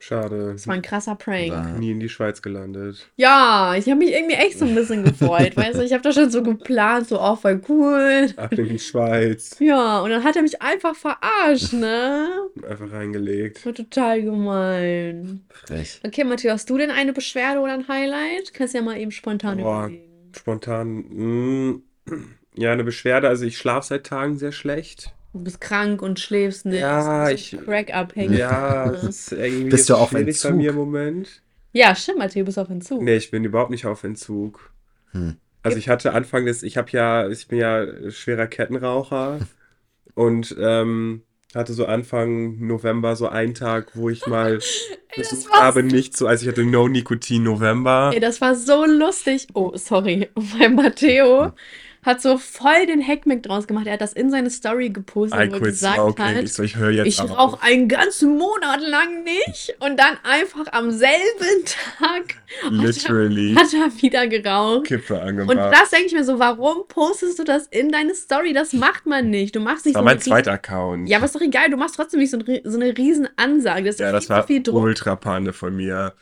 Schade. 0.03 0.53
Das 0.55 0.67
war 0.67 0.75
ein 0.75 0.81
krasser 0.81 1.15
Prank. 1.15 1.49
Ja. 1.49 1.63
Nie 1.73 1.91
in 1.91 2.01
die 2.01 2.09
Schweiz 2.09 2.41
gelandet. 2.41 3.07
Ja, 3.17 3.75
ich 3.77 3.87
habe 3.87 3.97
mich 3.99 4.13
irgendwie 4.13 4.35
echt 4.35 4.59
so 4.59 4.65
ein 4.65 4.75
bisschen 4.75 5.05
gefreut, 5.05 5.55
weißt 5.59 5.79
du? 5.79 5.85
Ich 5.85 5.93
habe 5.93 6.03
das 6.03 6.15
schon 6.15 6.31
so 6.31 6.43
geplant, 6.43 7.07
so, 7.07 7.21
oh, 7.21 7.37
voll 7.37 7.61
cool. 7.69 8.29
Ab 8.37 8.51
in 8.53 8.71
die 8.71 8.79
Schweiz. 8.79 9.57
Ja, 9.61 10.01
und 10.01 10.09
dann 10.09 10.25
hat 10.25 10.37
er 10.37 10.43
mich 10.43 10.63
einfach 10.63 10.97
verarscht, 10.97 11.75
ne? 11.75 12.31
Einfach 12.67 12.91
reingelegt. 12.91 13.65
War 13.67 13.75
total 13.75 14.23
gemein. 14.23 15.45
Frech. 15.51 16.01
Okay, 16.03 16.25
Matthias, 16.25 16.55
hast 16.55 16.71
du 16.71 16.79
denn 16.79 16.91
eine 16.91 17.13
Beschwerde 17.13 17.61
oder 17.61 17.75
ein 17.75 17.87
Highlight? 17.87 18.55
Kannst 18.55 18.75
ja 18.75 18.81
mal 18.81 18.97
eben 18.97 19.11
spontan 19.11 19.59
Boah. 19.59 19.85
überlegen. 19.85 20.33
Spontan. 20.35 20.89
mm, 20.97 21.83
ja, 22.57 22.73
eine 22.73 22.85
Beschwerde. 22.85 23.29
Also 23.29 23.45
ich 23.45 23.59
schlafe 23.59 23.87
seit 23.87 24.07
Tagen 24.07 24.39
sehr 24.39 24.53
schlecht. 24.53 25.13
Du 25.33 25.41
bist 25.45 25.61
krank 25.61 26.03
und 26.03 26.19
schläfst 26.19 26.67
nicht. 26.67 26.81
Ja, 26.81 27.25
bist 27.29 27.35
ich- 27.35 27.51
so 27.51 27.65
Crack-abhängig. 27.65 28.39
Ja, 28.39 28.91
es 28.93 29.03
ist 29.05 29.33
irgendwie 29.33 29.71
Bist 29.71 29.89
du 29.89 29.95
auf 29.95 30.11
schwierig 30.11 30.25
bei 30.43 30.49
Entzug? 30.49 30.55
mir 30.57 30.71
im 30.71 30.77
Moment. 30.77 31.43
Ja, 31.73 31.95
stimmt, 31.95 32.19
Matthias, 32.19 32.43
du 32.43 32.45
bist 32.47 32.59
auf 32.59 32.69
Entzug. 32.71 33.03
Nee, 33.03 33.17
ich 33.17 33.31
bin 33.31 33.45
überhaupt 33.45 33.71
nicht 33.71 33.87
auf 33.87 34.03
Entzug. 34.03 34.73
Hm. 35.13 35.37
Also 35.63 35.79
ich 35.79 35.89
hatte 35.89 36.15
Anfang 36.15 36.47
des, 36.47 36.63
ich 36.63 36.77
habe 36.77 36.91
ja, 36.93 37.29
ich 37.29 37.47
bin 37.47 37.59
ja 37.59 38.11
schwerer 38.11 38.47
Kettenraucher 38.49 39.39
und 40.15 40.57
ähm, 40.59 41.23
hatte 41.55 41.73
so 41.75 41.87
Anfang 41.87 42.59
November 42.67 43.15
so 43.15 43.29
einen 43.29 43.55
Tag, 43.55 43.91
wo 43.95 44.09
ich 44.11 44.27
mal 44.27 44.55
das 45.17 45.29
versucht 45.29 45.53
habe, 45.53 45.83
nicht 45.85 46.17
so, 46.17 46.27
also 46.27 46.43
ich 46.45 46.49
hatte 46.49 46.65
No 46.65 46.89
Nikotin 46.89 47.43
November. 47.45 48.11
Ey, 48.13 48.21
das 48.21 48.41
war 48.41 48.55
so 48.57 48.85
lustig. 48.85 49.47
Oh, 49.55 49.73
sorry. 49.77 50.29
Weil 50.35 50.71
Matteo 50.71 51.53
hat 52.03 52.23
so 52.23 52.39
voll 52.39 52.87
den 52.87 53.07
Hackmack 53.07 53.43
draus 53.43 53.67
gemacht. 53.67 53.87
Er 53.87 53.93
hat 53.95 54.01
das 54.01 54.15
in 54.15 54.31
seine 54.31 54.49
Story 54.49 54.89
gepostet, 54.89 55.39
I 55.39 55.43
er 55.43 55.49
quit 55.49 55.63
gesagt 55.65 55.97
smoking. 55.97 56.25
hat, 56.25 56.43
Ich 56.45 56.53
so, 56.55 56.63
ich 56.63 56.77
höre 56.77 56.91
jetzt 56.91 57.07
ich 57.09 57.21
rauche 57.21 57.63
einen 57.63 57.89
ganzen 57.89 58.39
Monat 58.39 58.81
lang 58.81 59.23
nicht. 59.23 59.75
Und 59.81 59.99
dann 60.01 60.17
einfach 60.23 60.73
am 60.73 60.91
selben 60.91 61.65
Tag 61.99 62.37
Literally 62.71 63.55
hat 63.55 63.73
er 63.75 64.03
wieder 64.03 64.27
geraucht. 64.29 64.87
Kippe 64.87 65.15
Und 65.15 65.21
angemacht. 65.21 65.73
das 65.75 65.91
denke 65.91 66.07
ich 66.07 66.13
mir 66.15 66.25
so, 66.25 66.39
warum 66.39 66.87
postest 66.89 67.39
du 67.39 67.45
das 67.45 67.67
in 67.67 67.91
deine 67.91 68.15
Story? 68.15 68.53
Das 68.53 68.73
macht 68.73 69.07
man 69.07 69.29
nicht. 69.31 69.55
Du 69.55 69.61
machst 69.61 69.85
nicht 69.85 69.95
Das 69.97 70.03
war 70.05 70.11
so 70.11 70.15
mein 70.17 70.21
zweiter 70.23 70.53
Account. 70.53 71.09
Ja, 71.09 71.19
aber 71.19 71.27
ist 71.27 71.35
doch 71.35 71.41
egal, 71.43 71.71
du 71.71 71.77
machst 71.77 71.97
trotzdem 71.97 72.21
nicht 72.21 72.31
so, 72.31 72.39
ein, 72.39 72.61
so 72.65 72.79
eine 72.81 72.97
riesen 72.97 73.29
Ansage. 73.37 73.85
Das 73.85 73.97
ist 73.97 74.01
Ja, 74.01 74.07
viel 74.09 74.13
das 74.15 74.25
zu 74.25 74.31
war 74.31 74.47
viel 74.47 74.63
Druck. 74.63 74.83
ultra 74.83 75.17
Panne 75.17 75.53
von 75.53 75.77
mir. 75.77 76.15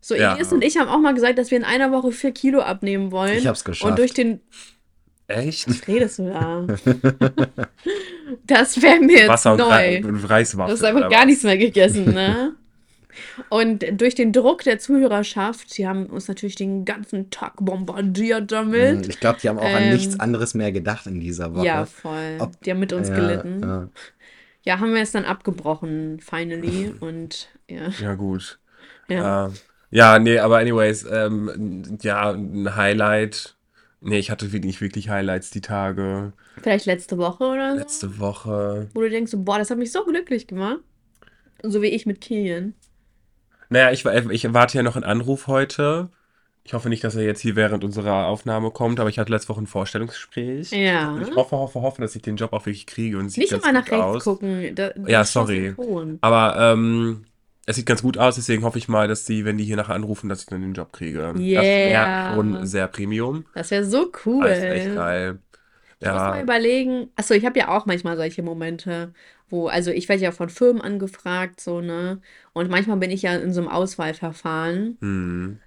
So, 0.00 0.14
ja. 0.14 0.34
Elias 0.34 0.52
und 0.52 0.62
ich 0.64 0.78
haben 0.78 0.88
auch 0.88 0.98
mal 1.00 1.14
gesagt, 1.14 1.38
dass 1.38 1.50
wir 1.50 1.58
in 1.58 1.64
einer 1.64 1.90
Woche 1.92 2.12
vier 2.12 2.30
Kilo 2.32 2.60
abnehmen 2.60 3.10
wollen. 3.10 3.36
Ich 3.38 3.46
hab's 3.46 3.64
geschafft. 3.64 3.90
Und 3.90 3.98
durch 3.98 4.14
den. 4.14 4.40
Echt? 5.28 5.68
Was 5.68 5.88
redest 5.88 6.18
du 6.20 6.30
da? 6.30 6.66
das 8.46 8.80
wäre 8.80 9.00
mir 9.00 9.18
jetzt 9.18 9.28
Wasser 9.28 9.52
und, 9.52 9.58
neu. 9.58 9.98
Und 10.04 10.24
Reiswaffeln. 10.24 10.76
Du 10.78 10.82
hast 10.82 10.84
einfach 10.84 11.10
gar 11.10 11.26
nichts 11.26 11.42
mehr 11.42 11.58
gegessen, 11.58 12.04
ne? 12.12 12.54
Und 13.48 13.84
durch 13.98 14.14
den 14.14 14.32
Druck 14.32 14.62
der 14.64 14.78
Zuhörerschaft, 14.78 15.78
die 15.78 15.86
haben 15.86 16.04
uns 16.06 16.28
natürlich 16.28 16.54
den 16.54 16.84
ganzen 16.84 17.30
Tag 17.30 17.54
bombardiert 17.60 18.52
damit. 18.52 19.04
Hm, 19.04 19.10
Ich 19.10 19.20
glaube, 19.20 19.38
die 19.40 19.48
haben 19.48 19.58
auch 19.58 19.64
an 19.64 19.84
Ähm, 19.84 19.92
nichts 19.94 20.20
anderes 20.20 20.52
mehr 20.54 20.70
gedacht 20.70 21.06
in 21.06 21.20
dieser 21.20 21.54
Woche. 21.54 21.64
Ja, 21.66 21.86
voll. 21.86 22.36
Ob- 22.40 22.60
die 22.62 22.70
haben 22.70 22.80
mit 22.80 22.92
uns 22.92 23.08
Ja, 23.08 23.14
gelitten. 23.14 23.62
ja. 23.62 23.88
Ja, 24.64 24.80
haben 24.80 24.92
wir 24.94 25.00
es 25.00 25.12
dann 25.12 25.24
abgebrochen, 25.24 26.20
finally. 26.20 26.92
Und 27.00 27.48
ja, 27.68 27.88
Ja, 28.00 28.14
gut. 28.14 28.58
ja. 29.08 29.16
Ja, 29.48 29.52
ja 29.90 30.18
nee, 30.18 30.38
aber 30.38 30.58
anyways, 30.58 31.06
ähm, 31.10 31.98
ja, 32.02 32.32
ein 32.32 32.76
Highlight. 32.76 33.55
Nee, 34.06 34.18
ich 34.18 34.30
hatte 34.30 34.52
wirklich, 34.52 34.80
wirklich 34.80 35.08
Highlights 35.08 35.50
die 35.50 35.60
Tage. 35.60 36.32
Vielleicht 36.62 36.86
letzte 36.86 37.18
Woche 37.18 37.44
oder 37.44 37.72
so. 37.72 37.78
Letzte 37.78 38.18
Woche. 38.18 38.88
Wo 38.94 39.00
du 39.00 39.10
denkst, 39.10 39.30
so, 39.32 39.42
boah, 39.42 39.58
das 39.58 39.70
hat 39.70 39.78
mich 39.78 39.92
so 39.92 40.04
glücklich 40.04 40.46
gemacht. 40.46 40.78
So 41.62 41.82
wie 41.82 41.88
ich 41.88 42.06
mit 42.06 42.20
Kilian. 42.20 42.74
Naja, 43.68 43.90
ich, 43.90 44.04
war- 44.04 44.30
ich 44.30 44.44
erwarte 44.44 44.76
ja 44.78 44.82
noch 44.82 44.94
einen 44.96 45.04
Anruf 45.04 45.48
heute. 45.48 46.08
Ich 46.62 46.74
hoffe 46.74 46.88
nicht, 46.88 47.04
dass 47.04 47.14
er 47.14 47.22
jetzt 47.24 47.40
hier 47.40 47.54
während 47.56 47.84
unserer 47.84 48.26
Aufnahme 48.26 48.70
kommt, 48.72 48.98
aber 48.98 49.08
ich 49.08 49.18
hatte 49.20 49.30
letzte 49.32 49.50
Woche 49.50 49.62
ein 49.62 49.66
Vorstellungsgespräch. 49.68 50.72
Ja. 50.72 51.12
Und 51.12 51.22
ich 51.22 51.34
hoffe, 51.36 51.56
hoffe, 51.56 51.80
hoffe, 51.80 52.02
dass 52.02 52.16
ich 52.16 52.22
den 52.22 52.36
Job 52.36 52.52
auch 52.52 52.66
wirklich 52.66 52.86
kriege 52.86 53.18
und 53.18 53.28
sieht 53.28 53.42
Nicht 53.42 53.52
immer 53.52 53.70
nach 53.72 53.86
rechts 53.86 53.92
aus. 54.04 54.24
gucken. 54.24 54.74
Da, 54.74 54.90
Ja, 55.06 55.24
sorry. 55.24 55.74
Aber 56.22 56.56
ähm, 56.58 57.24
es 57.66 57.76
sieht 57.76 57.86
ganz 57.86 58.02
gut 58.02 58.16
aus, 58.16 58.36
deswegen 58.36 58.62
hoffe 58.64 58.78
ich 58.78 58.88
mal, 58.88 59.08
dass 59.08 59.24
die, 59.24 59.44
wenn 59.44 59.58
die 59.58 59.64
hier 59.64 59.76
nachher 59.76 59.94
anrufen, 59.94 60.28
dass 60.28 60.40
ich 60.40 60.46
dann 60.46 60.62
den 60.62 60.72
Job 60.72 60.92
kriege. 60.92 61.18
Das 61.18 61.40
Yeah. 61.40 61.60
wäre 61.60 62.34
schon 62.34 62.66
sehr 62.66 62.86
Premium. 62.86 63.44
Das 63.54 63.70
wäre 63.72 63.84
so 63.84 64.10
cool. 64.24 64.44
Das 64.44 64.58
ist 64.58 64.64
echt 64.64 64.94
geil. 64.94 65.38
Ich 65.98 66.06
muss 66.06 66.16
mal 66.16 66.42
überlegen. 66.42 67.08
Achso, 67.16 67.34
ich 67.34 67.44
habe 67.44 67.58
ja 67.58 67.68
auch 67.68 67.86
manchmal 67.86 68.16
solche 68.16 68.42
Momente, 68.42 69.12
wo, 69.48 69.66
also 69.66 69.90
ich 69.90 70.08
werde 70.08 70.22
ja 70.22 70.30
von 70.30 70.48
Firmen 70.48 70.80
angefragt, 70.82 71.60
so, 71.60 71.80
ne? 71.80 72.20
Und 72.52 72.70
manchmal 72.70 72.98
bin 72.98 73.10
ich 73.10 73.22
ja 73.22 73.34
in 73.34 73.52
so 73.52 73.60
einem 73.60 73.70
Auswahlverfahren. 73.70 74.98
hm. 75.00 75.58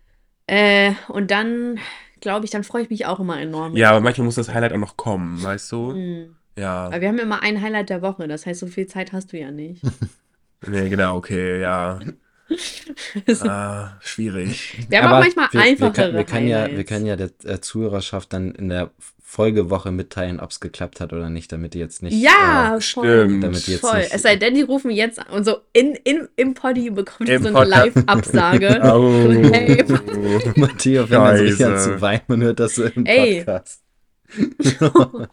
Äh, 0.47 0.93
und 1.09 1.29
dann, 1.31 1.79
glaube 2.21 2.45
ich, 2.45 2.51
dann 2.51 2.63
freue 2.63 2.81
ich 2.83 2.89
mich 2.89 3.05
auch 3.05 3.19
immer 3.19 3.39
enorm. 3.39 3.75
ja, 3.75 3.89
aber 3.91 3.99
manchmal 3.99 4.25
muss 4.25 4.35
das 4.35 4.51
Highlight 4.53 4.73
auch 4.73 4.77
noch 4.77 4.97
kommen, 4.97 5.43
weißt 5.43 5.71
du? 5.71 5.93
Hm. 5.93 6.35
Ja, 6.57 6.85
Aber 6.85 7.01
wir 7.01 7.07
haben 7.07 7.19
immer 7.19 7.41
ein 7.43 7.61
Highlight 7.61 7.89
der 7.89 8.01
Woche, 8.01 8.27
das 8.27 8.45
heißt, 8.45 8.59
so 8.59 8.67
viel 8.67 8.87
Zeit 8.87 9.13
hast 9.13 9.31
du 9.33 9.37
ja 9.37 9.51
nicht. 9.51 9.81
nee, 10.67 10.89
genau, 10.89 11.17
okay, 11.17 11.61
ja. 11.61 11.99
Ah, 13.43 13.91
schwierig. 14.01 14.85
Wir 14.89 14.99
haben 14.99 15.07
Aber 15.07 15.17
auch 15.17 15.21
manchmal 15.21 15.47
wir, 15.51 15.59
wir, 15.59 15.61
einfachere 15.67 15.91
können, 15.93 16.15
wir, 16.17 16.23
können 16.23 16.47
ja, 16.47 16.67
wir 16.69 16.83
können 16.83 17.05
ja 17.05 17.15
der 17.15 17.29
äh, 17.45 17.61
Zuhörerschaft 17.61 18.33
dann 18.33 18.51
in 18.55 18.69
der 18.69 18.89
Folgewoche 19.21 19.91
mitteilen, 19.91 20.39
ob 20.39 20.49
es 20.49 20.59
geklappt 20.59 20.99
hat 20.99 21.13
oder 21.13 21.29
nicht, 21.29 21.51
damit 21.51 21.75
die 21.75 21.79
jetzt 21.79 22.01
nicht. 22.01 22.13
Ja, 22.19 22.77
Äh. 22.77 22.81
Stimmt. 22.81 23.43
damit 23.43 23.67
die 23.67 23.73
jetzt 23.73 23.81
Voll. 23.81 23.99
nicht. 23.99 24.11
Es 24.11 24.23
sei 24.23 24.35
denn, 24.37 24.55
die 24.55 24.63
rufen 24.63 24.89
jetzt 24.89 25.19
an 25.19 25.27
und 25.27 25.43
so 25.43 25.57
in, 25.71 25.93
in, 26.03 26.27
im 26.35 26.55
Poddy 26.55 26.89
bekommt 26.89 27.29
ihr 27.29 27.35
Im 27.35 27.43
so 27.43 27.55
eine. 27.55 27.69
Live-Absage. 27.69 28.81
Oh. 28.89 29.29
Hey, 29.51 29.85
Matteo 30.55 31.05
fängt 31.05 31.21
an 31.21 31.47
so 31.47 31.91
zu 31.91 32.01
weinen 32.01 32.23
und 32.27 32.41
hört 32.41 32.59
das 32.59 32.73
so 32.73 32.85
im 32.85 33.05
Ey. 33.05 33.43
Podcast. 33.43 33.83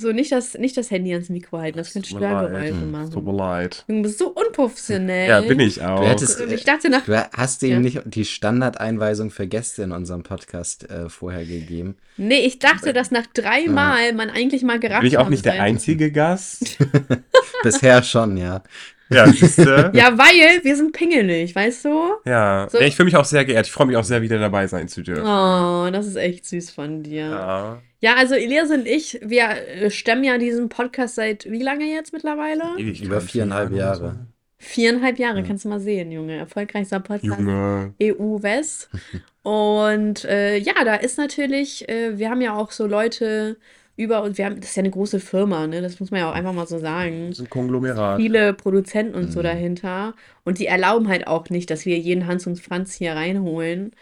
So, 0.00 0.12
nicht 0.12 0.30
das, 0.30 0.54
nicht 0.54 0.76
das 0.76 0.92
Handy 0.92 1.12
ans 1.12 1.28
Mikro 1.28 1.58
halten, 1.58 1.76
das 1.76 1.92
könnte. 1.92 2.08
Störgeräusche 2.08 2.68
Tut 2.70 2.80
mir 2.80 2.86
machen. 2.86 3.36
leid. 3.36 3.84
Du 3.88 4.00
bist 4.02 4.18
so 4.18 4.28
unprofessionell. 4.28 5.28
Ja, 5.28 5.40
bin 5.40 5.58
ich 5.58 5.82
auch. 5.82 6.00
Du 6.00 6.06
hättest, 6.08 6.40
Ich 6.40 6.62
dachte 6.62 6.88
nach. 6.88 7.04
du 7.04 7.28
hast 7.36 7.62
ihm 7.64 7.70
Ja. 7.70 7.80
nicht 7.80 8.00
die 8.04 8.24
Standardeinweisung 8.24 9.30
für 9.32 9.48
Gäste 9.48 9.82
in 9.82 9.90
unserem 9.90 10.22
Podcast 10.22 10.88
äh, 10.88 11.08
vorher 11.08 11.44
gegeben. 11.44 11.96
Nee, 12.16 12.46
ich 12.46 12.60
dachte, 12.60 12.92
dass 12.92 13.10
nach 13.10 13.26
dreimal 13.34 14.12
man 14.12 14.30
eigentlich 14.30 14.62
mal 14.62 14.78
gerafft 14.78 15.00
Bin 15.02 15.08
ich 15.08 15.18
auch 15.18 15.28
nicht 15.28 15.44
der 15.44 15.60
einzige 15.60 16.12
Gast? 16.12 16.78
Bisher 17.64 18.02
schon, 18.04 18.36
ja. 18.36 18.62
Ja, 19.10 19.26
siehste. 19.26 19.90
Ja, 19.94 20.16
weil 20.18 20.62
wir 20.62 20.76
sind 20.76 20.92
pingelig, 20.92 21.54
weißt 21.56 21.86
du? 21.86 22.00
Ja. 22.24 22.68
So- 22.70 22.78
ich 22.78 22.94
fühle 22.94 23.06
mich 23.06 23.16
auch 23.16 23.24
sehr 23.24 23.44
geehrt. 23.44 23.66
Ich 23.66 23.72
freue 23.72 23.86
mich 23.86 23.96
auch 23.96 24.04
sehr, 24.04 24.22
wieder 24.22 24.38
dabei 24.38 24.66
sein 24.66 24.86
zu 24.86 25.02
dürfen. 25.02 25.24
Oh, 25.24 25.88
das 25.90 26.06
ist 26.06 26.16
echt 26.16 26.44
süß 26.46 26.70
von 26.70 27.02
dir. 27.02 27.30
Ja. 27.30 27.82
Ja, 28.00 28.14
also 28.16 28.34
Elias 28.34 28.70
und 28.70 28.86
ich, 28.86 29.18
wir 29.22 29.48
äh, 29.50 29.90
stemmen 29.90 30.24
ja 30.24 30.38
diesen 30.38 30.68
Podcast 30.68 31.16
seit 31.16 31.50
wie 31.50 31.62
lange 31.62 31.84
jetzt 31.86 32.12
mittlerweile? 32.12 32.62
Ewig 32.78 33.02
Über 33.02 33.20
viereinhalb 33.20 33.72
Jahre. 33.72 34.26
Viereinhalb 34.58 35.18
Jahre, 35.18 35.42
kannst 35.44 35.64
du 35.64 35.68
mal 35.68 35.80
sehen, 35.80 36.10
Junge. 36.10 36.36
Erfolgreichster 36.36 37.00
Podcast 37.00 37.24
Junge. 37.24 37.94
EU 38.02 38.42
West. 38.42 38.88
Und 39.42 40.24
äh, 40.24 40.58
ja, 40.58 40.84
da 40.84 40.96
ist 40.96 41.16
natürlich, 41.18 41.88
äh, 41.88 42.18
wir 42.18 42.28
haben 42.30 42.40
ja 42.40 42.56
auch 42.56 42.70
so 42.70 42.86
Leute 42.86 43.56
über 43.96 44.22
uns, 44.22 44.38
wir 44.38 44.44
haben, 44.44 44.60
das 44.60 44.70
ist 44.70 44.76
ja 44.76 44.82
eine 44.82 44.90
große 44.90 45.18
Firma, 45.18 45.66
ne? 45.66 45.80
Das 45.80 45.98
muss 45.98 46.10
man 46.12 46.20
ja 46.20 46.30
auch 46.30 46.34
einfach 46.34 46.52
mal 46.52 46.66
so 46.68 46.78
sagen. 46.78 47.28
Das 47.30 47.38
ist 47.38 47.46
ein 47.46 47.50
Konglomerat. 47.50 48.20
Viele 48.20 48.52
Produzenten 48.52 49.14
und 49.16 49.32
so 49.32 49.40
Mhm. 49.40 49.44
dahinter. 49.44 50.14
Und 50.44 50.58
die 50.60 50.66
erlauben 50.66 51.08
halt 51.08 51.26
auch 51.26 51.50
nicht, 51.50 51.68
dass 51.70 51.84
wir 51.84 51.98
jeden 51.98 52.26
Hans 52.28 52.46
und 52.46 52.60
Franz 52.60 52.94
hier 52.94 53.14
reinholen. 53.14 53.92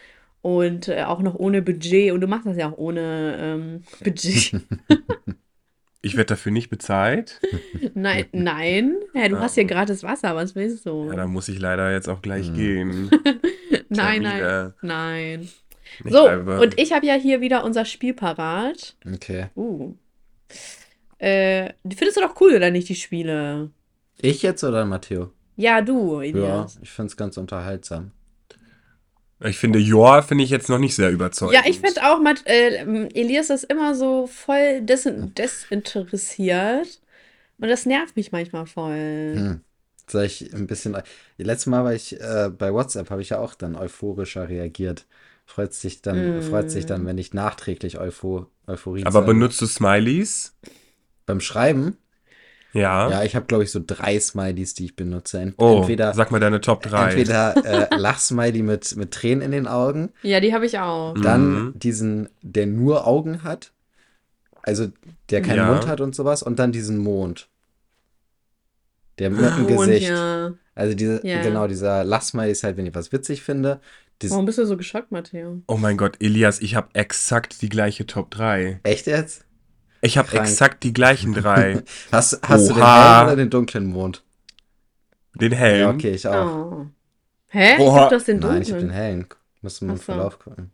Und 0.47 0.87
äh, 0.87 1.03
auch 1.03 1.23
noch 1.23 1.35
ohne 1.35 1.61
Budget. 1.61 2.13
Und 2.13 2.21
du 2.21 2.29
machst 2.29 2.47
das 2.47 2.57
ja 2.57 2.71
auch 2.71 2.79
ohne 2.79 3.37
ähm, 3.41 3.83
Budget. 4.05 4.53
Ich 6.03 6.17
werde 6.17 6.27
dafür 6.29 6.53
nicht 6.53 6.71
bezahlt. 6.71 7.41
Nein, 7.95 8.27
nein. 8.31 8.95
Ja, 9.13 9.29
du 9.29 9.35
Ja. 9.35 9.41
hast 9.41 9.57
hier 9.57 9.65
gratis 9.65 10.05
Wasser, 10.05 10.37
was 10.37 10.55
willst 10.55 10.87
du? 10.87 11.09
Ja, 11.11 11.17
da 11.17 11.27
muss 11.27 11.49
ich 11.49 11.59
leider 11.59 11.91
jetzt 11.91 12.09
auch 12.09 12.23
gleich 12.23 12.49
Mhm. 12.51 12.55
gehen. 12.55 13.11
nein, 13.89 14.23
nein, 14.23 14.37
wieder. 14.37 14.75
nein. 14.83 15.49
Ich 16.05 16.13
So, 16.13 16.23
bleibe- 16.23 16.61
und 16.61 16.79
ich 16.81 16.93
habe 16.93 17.05
ja 17.07 17.15
hier 17.15 17.41
wieder 17.41 17.65
unser 17.65 17.85
Spiel 17.85 18.15
parat. 18.15 18.95
Okay. 19.05 19.47
Uh. 19.57 19.95
Äh, 21.19 21.73
findest 21.93 22.19
du 22.19 22.21
doch 22.21 22.41
cool, 22.41 22.55
oder 22.55 22.71
nicht, 22.71 22.89
die 22.89 22.95
Spiele? 22.95 23.71
Ich 24.21 24.43
jetzt 24.43 24.63
oder 24.63 24.85
Matteo? 24.85 25.33
Ja, 25.57 25.81
du, 25.83 26.21
Ja, 26.21 26.29
Elias. 26.29 26.79
ich 26.83 26.91
finde 26.91 27.09
es 27.11 27.17
ganz 27.17 27.37
unterhaltsam. 27.37 28.13
Ich 29.45 29.59
finde, 29.59 29.79
Joa 29.79 30.23
finde 30.23 30.45
ich 30.45 30.51
jetzt 30.51 30.69
noch 30.71 30.79
nicht 30.79 30.95
sehr 30.95 31.11
überzeugend. 31.11 31.55
Ja, 31.55 31.63
ich 31.69 31.81
finde 31.81 32.03
auch, 32.11 32.21
Matt, 32.21 32.47
äh, 32.47 32.79
Elias 33.15 33.51
ist 33.51 33.65
immer 33.65 33.95
so 33.95 34.27
voll 34.27 34.81
desin 34.83 35.35
desinteressiert. 35.35 37.01
Und 37.59 37.69
das 37.69 37.87
nervt 37.87 38.17
mich 38.17 38.33
manchmal 38.33 38.67
voll. 38.67 39.35
Hm. 39.37 39.61
Soll 40.09 40.25
ich 40.25 40.53
ein 40.55 40.67
bisschen. 40.67 40.97
Letztes 41.37 41.67
Mal 41.67 41.85
war 41.85 41.95
ich 41.95 42.19
äh, 42.21 42.51
bei 42.57 42.73
WhatsApp, 42.73 43.11
habe 43.11 43.23
ich 43.23 43.31
ja 43.31 43.39
auch 43.39 43.55
dann 43.55 43.77
euphorischer 43.77 44.49
reagiert. 44.49 45.07
Freut 45.47 45.75
sich 45.75 46.03
dann, 46.03 46.39
Mm. 46.39 46.43
freut 46.43 46.71
sich 46.71 46.87
dann, 46.87 47.07
wenn 47.07 47.19
ich 47.19 47.33
nachträglich 47.35 47.99
Eupho 47.99 48.47
Euphorie 48.67 49.05
Aber 49.05 49.21
zeige. 49.21 49.27
benutzt 49.27 49.61
du 49.61 49.67
Smileys? 49.67 50.55
Beim 51.25 51.41
Schreiben? 51.41 51.97
Ja. 52.77 53.11
Ja, 53.11 53.25
ich 53.25 53.35
habe, 53.35 53.47
glaube 53.47 53.65
ich, 53.65 53.71
so 53.71 53.81
drei 53.85 54.19
Smileys, 54.21 54.75
die 54.75 54.85
ich 54.87 54.97
benutze. 54.97 55.41
Ent 55.41 55.55
oh, 55.59 55.79
entweder 55.79 56.15
sag 56.15 56.31
mal 56.31 56.41
deine 56.41 56.61
Top 56.61 56.83
3. 56.83 57.09
entweder 57.11 57.91
äh, 57.93 57.97
Lachsmiley 57.97 58.63
mit, 58.63 58.95
mit 58.97 59.11
Tränen 59.13 59.43
in 59.43 59.51
den 59.53 59.67
Augen, 59.67 60.11
Ja, 60.23 60.41
die 60.41 60.53
habe 60.55 60.67
ich 60.67 60.79
auch. 60.79 61.15
dann 61.15 61.49
Mhm. 61.67 61.73
diesen, 61.79 62.29
der 62.43 62.67
nur 62.67 63.07
Augen 63.07 63.43
hat, 63.43 63.73
also 64.63 64.89
der 65.31 65.43
keinen 65.43 65.57
Ja. 65.59 65.73
Mund 65.73 65.87
hat 65.87 66.01
und 66.01 66.15
sowas, 66.15 66.43
und 66.43 66.59
dann 66.59 66.73
diesen 66.73 66.99
Mond. 66.99 67.49
Der 69.19 69.31
mit 69.31 69.41
dem 69.41 69.61
Und 69.79 69.87
Gesicht. 69.87 70.09
ja. 70.11 70.53
Also 70.75 70.95
diese, 70.95 71.27
Ja. 71.27 71.41
genau, 71.41 71.67
dieser 71.67 72.05
Lachsmiley 72.05 72.51
ist 72.53 72.63
halt, 72.63 72.77
wenn 72.77 72.85
ich 72.85 72.95
was 72.95 73.11
witzig 73.13 73.43
finde. 73.43 73.81
Dies, 74.21 74.31
Warum 74.31 74.45
bist 74.45 74.59
du 74.59 74.67
so 74.67 74.77
geschockt, 74.77 75.11
Matteo? 75.11 75.63
Oh 75.69 75.77
mein 75.79 75.97
Gott, 75.97 76.17
Elias, 76.21 76.61
ich 76.61 76.75
habe 76.75 76.89
exakt 76.93 77.63
die 77.63 77.69
gleiche 77.71 78.07
Top 78.07 78.31
3. 78.31 78.81
Echt 78.83 79.07
jetzt? 79.07 79.46
Ich 80.07 80.17
habe 80.19 80.33
exakt 80.39 80.85
die 80.85 80.93
gleichen 80.93 81.35
drei. 81.35 81.83
Hast, 82.13 82.41
hast 82.47 82.71
du 82.71 82.75
den 82.75 82.85
hellen 82.85 83.25
oder 83.27 83.37
den 83.37 83.51
dunklen 83.51 83.87
Mond? 83.87 84.23
Den 85.35 85.53
Helm. 85.53 85.81
Ja, 85.81 85.91
okay, 85.91 86.11
ich 86.15 86.27
auch. 86.27 86.47
Oh. 86.73 86.87
Hä? 87.49 87.75
Ich 87.75 87.81
Oha. 87.81 88.01
hab 88.03 88.11
das 88.11 88.25
den 88.25 88.39
Nein, 88.39 88.63
ich 88.63 88.69
habe 88.69 88.81
den 88.81 88.89
dunklen. 88.89 88.91
hellen. 88.91 89.27
Musst 89.63 89.81
du 89.81 89.87
mal 89.87 89.93
im 89.93 89.99
so. 89.99 90.05
Verlauf 90.05 90.39
gucken. 90.39 90.71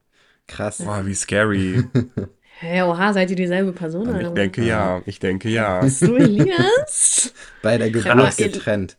Krass. 0.47 0.79
Boah, 0.85 1.05
wie 1.07 1.14
scary. 1.14 1.83
Hä, 2.61 2.83
oha, 2.83 3.12
seid 3.12 3.31
ihr 3.31 3.37
dieselbe 3.37 3.73
Person? 3.73 4.07
Ja, 4.09 4.21
Ich 4.21 4.27
oder 4.27 4.35
denke 4.35 4.62
ja. 4.64 5.03
Ich 5.07 5.18
denke 5.18 5.49
ja. 5.49 5.83
was? 5.83 5.99
Du, 5.99 6.14
Elias? 6.14 7.33
Bei 7.62 7.77
der 7.79 7.90
Geburt 7.90 8.37
getrennt. 8.37 8.97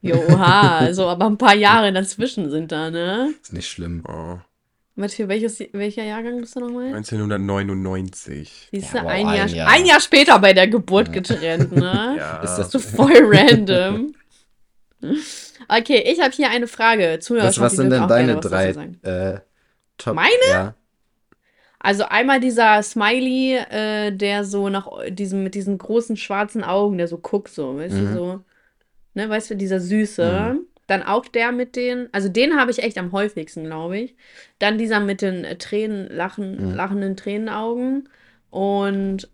Jo, 0.00 0.16
oha, 0.30 0.92
so, 0.92 1.06
aber 1.08 1.26
ein 1.26 1.38
paar 1.38 1.54
Jahre 1.54 1.92
dazwischen 1.92 2.50
sind 2.50 2.72
da, 2.72 2.90
ne? 2.90 3.34
Ist 3.42 3.52
nicht 3.52 3.68
schlimm. 3.70 4.02
Oh, 4.08 4.38
Matteo, 4.96 5.26
welches, 5.28 5.58
welcher 5.72 6.04
Jahrgang 6.04 6.40
bist 6.40 6.54
du 6.54 6.60
nochmal? 6.60 6.94
1999. 6.94 8.68
Siehst 8.70 8.92
du, 8.94 8.98
Ja, 8.98 9.04
wow, 9.04 9.10
ein, 9.10 9.26
ein 9.26 9.36
Jahr, 9.36 9.46
Jahr. 9.48 9.68
ein 9.70 9.86
Jahr 9.86 10.00
später 10.00 10.38
bei 10.38 10.52
der 10.52 10.68
Geburt 10.68 11.12
getrennt, 11.12 11.72
ne? 11.72 12.14
Ja. 12.18 12.42
Ist 12.42 12.56
das 12.56 12.70
So 12.72 12.78
voll 12.78 13.12
random. 13.24 14.14
Okay, 15.68 16.02
ich 16.06 16.20
habe 16.20 16.30
hier 16.32 16.48
eine 16.50 16.66
Frage. 16.68 17.18
Zuhörer, 17.20 17.46
was, 17.48 17.58
was 17.60 17.72
sind 17.76 17.90
denn 17.90 18.06
deine 18.06 18.38
drei 18.38 18.68
äh, 19.02 19.40
Top? 19.98 20.14
Meine? 20.14 20.30
Ja. 20.48 20.74
Also 21.80 22.04
einmal 22.04 22.40
dieser 22.40 22.82
Smiley, 22.82 23.56
äh, 23.56 24.10
der 24.12 24.44
so 24.44 24.68
nach 24.70 24.88
diesem, 25.10 25.42
mit 25.42 25.54
diesen 25.54 25.76
großen 25.76 26.16
schwarzen 26.16 26.64
Augen, 26.64 26.96
der 26.98 27.08
so 27.08 27.18
guckt, 27.18 27.48
so, 27.50 27.76
weißt 27.76 27.94
du, 27.94 27.98
Mhm. 28.00 28.14
so. 28.14 28.40
Ne, 29.14 29.28
weißt 29.28 29.50
du, 29.50 29.56
dieser 29.56 29.80
Süße. 29.80 30.56
Dann 30.86 31.02
auch 31.02 31.26
der 31.26 31.50
mit 31.52 31.76
den, 31.76 32.08
also 32.12 32.28
den 32.28 32.56
habe 32.58 32.70
ich 32.70 32.82
echt 32.82 32.98
am 32.98 33.12
häufigsten, 33.12 33.64
glaube 33.64 33.98
ich. 33.98 34.14
Dann 34.58 34.76
dieser 34.78 35.00
mit 35.00 35.22
den 35.22 35.44
äh, 35.44 35.56
Tränen, 35.56 36.08
lachen, 36.14 36.70
Mhm. 36.70 36.74
lachenden 36.74 37.16
Tränenaugen. 37.16 38.08
Und 38.50 39.28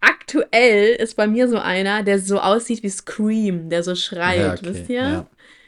aktuell 0.00 0.94
ist 0.94 1.16
bei 1.16 1.26
mir 1.26 1.48
so 1.48 1.58
einer, 1.58 2.02
der 2.02 2.18
so 2.18 2.38
aussieht 2.40 2.82
wie 2.82 2.88
Scream, 2.88 3.68
der 3.68 3.82
so 3.82 3.94
schreit, 3.94 4.38
Ja, 4.40 4.52
okay, 4.54 4.60
wisst 4.62 4.88
ihr? 4.88 5.02
ja. 5.02 5.26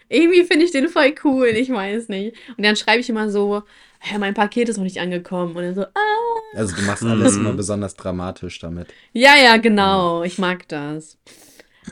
Irgendwie 0.08 0.44
finde 0.44 0.64
ich 0.66 0.70
den 0.70 0.88
voll 0.88 1.14
cool, 1.24 1.46
ich 1.48 1.70
weiß 1.70 2.08
nicht. 2.08 2.36
Und 2.56 2.64
dann 2.64 2.76
schreibe 2.76 3.00
ich 3.00 3.08
immer 3.08 3.30
so, 3.30 3.62
hä, 4.00 4.18
mein 4.18 4.34
Paket 4.34 4.68
ist 4.68 4.76
noch 4.76 4.84
nicht 4.84 5.00
angekommen. 5.00 5.56
Und 5.56 5.62
dann 5.62 5.74
so, 5.74 5.82
ah. 5.82 6.56
Also 6.56 6.76
du 6.76 6.82
machst 6.82 7.02
alles 7.02 7.34
Mhm. 7.34 7.40
immer 7.46 7.52
besonders 7.54 7.96
dramatisch 7.96 8.58
damit. 8.60 8.88
Ja, 9.12 9.34
ja, 9.42 9.56
genau. 9.56 10.22
Ich 10.22 10.38
mag 10.38 10.68
das. 10.68 11.18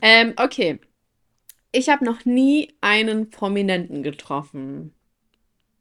Ähm, 0.02 0.34
okay. 0.36 0.78
Ich 1.72 1.88
habe 1.88 2.04
noch 2.04 2.24
nie 2.24 2.74
einen 2.80 3.30
Prominenten 3.30 4.02
getroffen. 4.02 4.92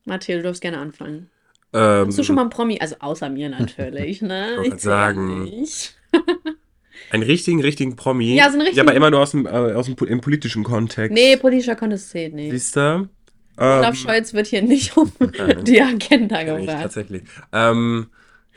Mathilde, 0.06 0.42
du 0.44 0.48
darfst 0.50 0.62
gerne 0.62 0.78
anfangen. 0.80 1.30
Ähm, 1.74 2.08
Hast 2.08 2.18
du 2.18 2.24
schon 2.24 2.36
mal 2.36 2.42
einen 2.42 2.50
Promi? 2.50 2.80
Also 2.80 2.96
außer 3.00 3.30
mir 3.30 3.50
natürlich, 3.50 4.22
ne? 4.22 4.56
Ich 4.64 4.70
zähl 4.72 4.80
sagen. 4.80 5.44
nicht. 5.44 5.96
einen 7.12 7.24
richtigen, 7.24 7.62
richtigen 7.62 7.96
Promi? 7.96 8.36
Ja, 8.36 8.50
so 8.50 8.58
einen 8.60 8.62
Ja, 8.74 8.84
aber 8.84 8.92
richtigen- 8.92 8.96
immer 8.98 9.12
nur 9.12 9.20
aus 9.22 9.32
dem, 9.32 9.46
äh, 9.46 9.50
aus 9.50 9.86
dem 9.86 9.96
im 10.08 10.22
politischen 10.22 10.64
Kontext. 10.64 11.14
Nee, 11.14 11.38
politischer 11.38 11.76
Contest 11.76 12.10
zählt 12.10 12.34
nicht. 12.34 12.52
Siehst 12.52 12.76
du? 12.76 13.10
Olaf 13.58 13.90
Ähm, 13.90 13.96
Scholz 13.96 14.34
wird 14.34 14.48
hier 14.48 14.62
nicht 14.62 14.94
Nein. 15.20 15.64
die 15.66 15.82
Agenda 15.82 16.42
ich 16.42 16.48
gebracht. 16.48 16.82
tatsächlich. 16.84 17.24
Ähm, 17.52 18.08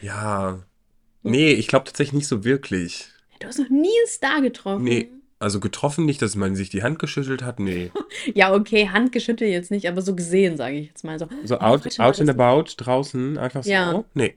ja. 0.00 0.60
Nee, 1.22 1.52
ich 1.52 1.66
glaube 1.68 1.84
tatsächlich 1.86 2.14
nicht 2.14 2.28
so 2.28 2.44
wirklich. 2.44 3.06
Du 3.40 3.46
hast 3.48 3.58
noch 3.58 3.68
nie 3.70 3.88
einen 3.88 4.06
Star 4.08 4.40
getroffen. 4.40 4.84
Nee. 4.84 5.10
Also 5.38 5.60
getroffen 5.60 6.04
nicht, 6.06 6.22
dass 6.22 6.36
man 6.36 6.54
sich 6.54 6.70
die 6.70 6.82
Hand 6.82 6.98
geschüttelt 6.98 7.42
hat, 7.42 7.60
nee. 7.60 7.90
Ja, 8.34 8.54
okay, 8.54 8.88
Handgeschüttelt 8.88 9.50
jetzt 9.50 9.70
nicht, 9.70 9.88
aber 9.88 10.00
so 10.00 10.14
gesehen, 10.14 10.56
sage 10.56 10.76
ich 10.76 10.88
jetzt 10.88 11.04
mal 11.04 11.18
so. 11.18 11.28
So 11.44 11.58
out, 11.58 12.00
out 12.00 12.20
and 12.20 12.30
about, 12.30 12.64
draußen, 12.76 13.36
einfach 13.36 13.64
so. 13.64 13.70
Ja. 13.70 14.04
Nee. 14.14 14.36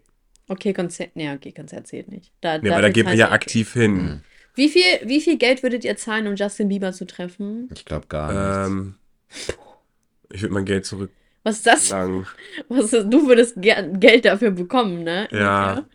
Okay, 0.49 0.73
Konzert. 0.73 1.11
Nee, 1.15 1.31
okay, 1.33 1.51
Konzert 1.51 1.87
zählt 1.87 2.09
nicht. 2.09 2.31
Da, 2.41 2.57
Nee, 2.57 2.71
aber 2.71 2.81
da 2.81 2.89
geht 2.89 3.05
man 3.05 3.17
zahlst 3.17 3.29
ja 3.29 3.31
aktiv 3.31 3.73
hin. 3.73 3.93
Mhm. 3.93 4.21
Wie 4.55 4.69
viel, 4.69 4.83
wie 5.03 5.21
viel 5.21 5.37
Geld 5.37 5.61
würdet 5.61 5.85
ihr 5.85 5.97
zahlen, 5.97 6.27
um 6.27 6.35
Justin 6.35 6.69
Bieber 6.69 6.91
zu 6.91 7.05
treffen? 7.05 7.69
Ich 7.73 7.85
glaube 7.85 8.07
gar 8.07 8.31
nichts. 8.31 8.67
Ähm, 8.67 8.95
ich 10.31 10.41
würde 10.41 10.53
mein 10.53 10.65
Geld 10.65 10.85
zurücklangen. 10.85 11.15
Was 11.43 11.57
ist 11.57 11.67
das? 11.67 11.91
Was 12.67 12.91
ist, 12.91 13.07
du 13.09 13.27
würdest 13.27 13.55
Geld 13.61 14.25
dafür 14.25 14.51
bekommen, 14.51 15.03
ne? 15.03 15.27
Ja. 15.31 15.85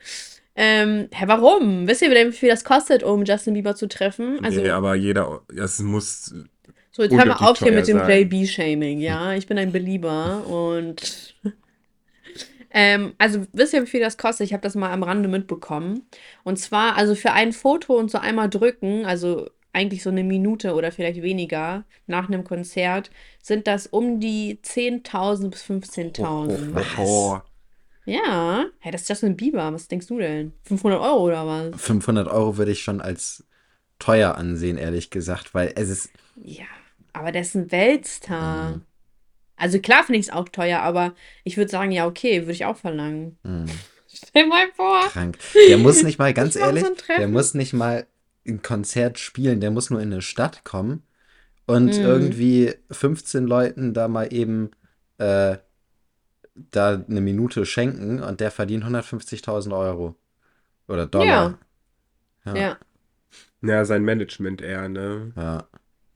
Ähm, 0.55 1.09
hä, 1.11 1.25
warum? 1.27 1.87
Wisst 1.89 2.03
ihr 2.03 2.11
denn, 2.11 2.29
wie 2.29 2.37
viel 2.37 2.51
das 2.51 2.65
kostet, 2.65 3.03
um 3.03 3.25
Justin 3.25 3.55
Bieber 3.55 3.75
zu 3.75 3.89
treffen? 3.89 4.39
Also, 4.45 4.61
nee, 4.61 4.71
aber 4.71 4.95
jeder, 4.95 5.41
es 5.57 5.81
muss, 5.81 6.35
so, 6.91 7.03
jetzt 7.03 7.17
hör 7.17 7.25
mal 7.25 7.37
auf 7.37 7.59
hier 7.59 7.73
mit 7.73 7.89
dem 7.89 7.99
sein. 7.99 8.29
JB-Shaming, 8.29 9.01
ja? 9.01 9.33
Ich 9.33 9.47
bin 9.47 9.57
ein 9.57 9.73
Belieber 9.73 10.47
und. 10.47 11.35
ähm, 12.71 13.15
also, 13.17 13.47
wisst 13.55 13.73
ihr, 13.73 13.83
wie 13.83 13.87
viel 13.87 14.01
das 14.01 14.19
kostet? 14.19 14.47
Ich 14.47 14.53
habe 14.53 14.63
das 14.63 14.75
mal 14.75 14.93
am 14.93 15.03
Rande 15.03 15.29
mitbekommen. 15.29 16.07
Und 16.45 16.59
zwar, 16.59 16.97
also 16.99 17.15
für 17.15 17.33
ein 17.33 17.55
Foto 17.55 17.95
und 17.95 18.11
so 18.11 18.19
einmal 18.19 18.51
drücken, 18.51 19.07
also 19.07 19.49
eigentlich 19.73 20.03
so 20.03 20.11
eine 20.11 20.23
Minute 20.23 20.75
oder 20.75 20.93
vielleicht 20.93 21.23
weniger 21.23 21.85
nach 22.07 22.29
einem 22.29 22.45
Konzert, 22.45 23.11
sind 23.41 23.67
das 23.67 23.87
um 23.87 24.21
die 24.21 24.61
10.000 24.63 25.49
bis 25.49 25.65
15.000. 25.65 26.75
Was? 26.75 26.87
oh, 26.99 27.41
Ja, 28.05 28.67
hey, 28.81 28.91
das 28.93 29.03
ist 29.03 29.09
Justin 29.09 29.37
Bieber. 29.37 29.73
Was 29.73 29.89
denkst 29.89 30.07
du 30.09 30.19
denn? 30.19 30.53
500 30.65 31.01
Euro 31.01 31.25
oder 31.25 31.47
was? 31.47 31.81
500 31.81 32.29
Euro 32.29 32.57
würde 32.57 32.73
ich 32.73 32.83
schon 32.83 33.01
als 33.01 33.45
teuer 33.99 34.35
ansehen, 34.37 34.77
ehrlich 34.77 35.11
gesagt, 35.11 35.55
weil 35.55 35.73
es 35.77 35.89
ist. 35.89 36.11
Ja, 36.37 36.65
aber 37.13 37.31
der 37.31 37.43
ist 37.43 37.55
ein 37.55 37.71
Weltstar. 37.71 38.77
Mhm. 38.77 38.83
Also 39.57 39.79
klar 39.79 40.03
finde 40.03 40.19
ich 40.19 40.27
es 40.27 40.33
auch 40.33 40.49
teuer, 40.49 40.81
aber 40.81 41.15
ich 41.45 41.57
würde 41.57 41.71
sagen, 41.71 41.93
ja, 41.93 42.07
okay, 42.07 42.41
würde 42.43 42.53
ich 42.53 42.65
auch 42.65 42.77
verlangen. 42.77 43.39
Mh, 43.45 43.67
Stell 44.13 44.47
mal 44.49 44.67
vor. 44.75 45.01
krank. 45.09 45.39
Der 45.69 45.79
muss 45.79 46.03
nicht 46.03 46.19
mal, 46.19 46.35
ganz 46.35 46.55
so 46.55 46.61
ehrlich, 46.61 46.83
Treffen. 46.83 47.21
der 47.21 47.29
muss 47.29 47.55
nicht 47.55 47.73
mal 47.73 48.07
ein 48.47 48.61
Konzert 48.63 49.21
spielen, 49.21 49.61
der 49.61 49.71
muss 49.71 49.91
nur 49.91 50.01
in 50.01 50.13
eine 50.13 50.23
Stadt 50.23 50.65
kommen 50.65 51.05
und 51.67 51.97
Mhm. 51.97 52.03
irgendwie 52.05 52.75
15 52.91 53.47
Leuten 53.47 53.95
da 53.95 54.09
mal 54.09 54.33
eben 54.33 54.73
äh, 55.19 55.59
da 56.55 57.03
eine 57.09 57.21
Minute 57.21 57.65
schenken 57.67 58.23
und 58.23 58.41
der 58.41 58.51
verdient 58.51 58.85
150.000 58.85 59.77
Euro. 59.77 60.17
Oder 60.89 61.07
Dollar. 61.07 61.59
Ja. 62.45 62.57
Ja. 62.57 62.79
ja, 63.63 63.85
sein 63.85 64.03
Management 64.05 64.61
eher, 64.63 64.89
ne? 64.89 65.33
Ja. 65.37 65.69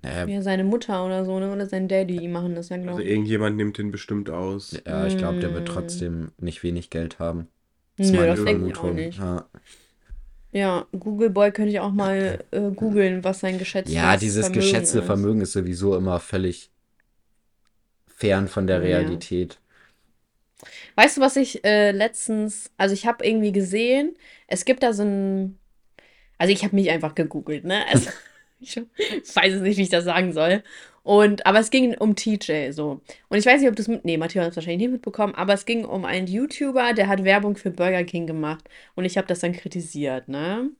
Ja, 0.05 0.27
Ja, 0.27 0.43
seine 0.43 0.63
Mutter 0.65 1.05
oder 1.07 1.25
so, 1.25 1.39
ne? 1.41 1.53
Oder 1.53 1.67
sein 1.67 1.89
Daddy, 1.89 2.19
die 2.19 2.29
machen 2.29 2.55
das 2.55 2.69
ja, 2.69 2.77
Also 2.77 2.85
glaube 2.89 3.03
ich. 3.03 3.09
irgendjemand 3.11 3.57
nimmt 3.57 3.79
den 3.79 3.91
bestimmt 3.91 4.29
aus. 4.31 4.77
ja, 4.87 5.07
ich 5.07 5.17
glaube, 5.17 5.41
der 5.41 5.53
wird 5.55 5.65
Mm. 5.69 5.73
trotzdem 5.73 6.33
nicht 6.39 6.63
wenig 6.63 6.91
Geld 6.91 7.19
haben. 7.19 7.49
Ist 7.97 8.13
Nö, 8.13 8.27
das 8.27 8.45
denke 8.45 8.69
ich 8.71 8.77
auch 8.77 8.93
nicht. 8.93 9.19
Ja. 9.19 9.49
Ja, 10.53 10.87
Google 10.99 11.31
Boy 11.31 11.51
könnte 11.51 11.71
ich 11.73 11.81
auch 11.81 11.93
mal 11.93 12.45
äh, 12.51 12.71
googeln, 12.71 13.25
was 13.25 13.41
sein 13.41 13.59
geschätztes 13.59 13.95
Ja, 13.95 14.17
dieses 14.17 14.47
Vermögen 14.47 14.61
geschätzte 14.61 14.99
ist. 15.01 15.07
Vermögen 15.07 15.41
ist 15.41 15.53
sowieso 15.53 15.97
immer 15.97 16.21
völlig 16.21 16.71
fern 18.07 18.49
von 18.49 18.67
der 18.67 18.77
Ja. 18.79 18.83
Realität. 18.99 19.61
Weißt 20.95 21.17
du, 21.17 21.21
was 21.21 21.37
ich 21.37 21.65
äh, 21.65 21.91
letztens, 21.93 22.71
also 22.77 22.95
ich 22.95 23.07
habe 23.07 23.25
irgendwie 23.27 23.53
gesehen, 23.53 24.17
es 24.47 24.65
gibt 24.65 24.83
da 24.83 24.93
so 24.93 25.03
ein, 25.05 25.59
also 26.39 26.53
ich 26.53 26.65
habe 26.65 26.75
mich 26.75 26.91
einfach 26.91 27.15
gegoogelt, 27.15 27.65
ne? 27.65 27.85
Also 27.93 28.11
ich 28.61 28.77
weiß 28.77 29.55
es 29.55 29.61
nicht, 29.61 29.77
wie 29.77 29.83
ich 29.83 29.91
das 29.91 30.05
sagen 30.05 30.33
soll. 30.33 30.63
Und, 31.03 31.47
aber 31.47 31.61
es 31.61 31.71
ging 31.71 31.95
um 31.97 32.17
TJ 32.17 32.71
so. 32.73 33.01
Und 33.29 33.39
ich 33.39 33.47
weiß 33.47 33.61
nicht, 33.61 33.69
ob 33.69 33.77
du 33.77 33.83
es 33.83 33.89
mit, 33.89 34.05
nee, 34.05 34.17
Matthias 34.17 34.45
hat 34.45 34.51
es 34.53 34.57
wahrscheinlich 34.57 34.89
nicht 34.89 34.93
mitbekommen, 34.93 35.35
aber 35.35 35.53
es 35.53 35.67
ging 35.67 35.85
um 35.85 36.05
einen 36.05 36.27
YouTuber, 36.27 36.95
der 36.95 37.07
hat 37.07 37.23
Werbung 37.23 37.57
für 37.57 37.71
Burger 37.71 38.03
King 38.05 38.27
gemacht. 38.27 38.69
Und 38.97 39.05
ich 39.05 39.17
habe 39.17 39.29
das 39.29 39.41
dann 39.41 39.53
kritisiert, 39.53 40.29
ne? 40.29 40.71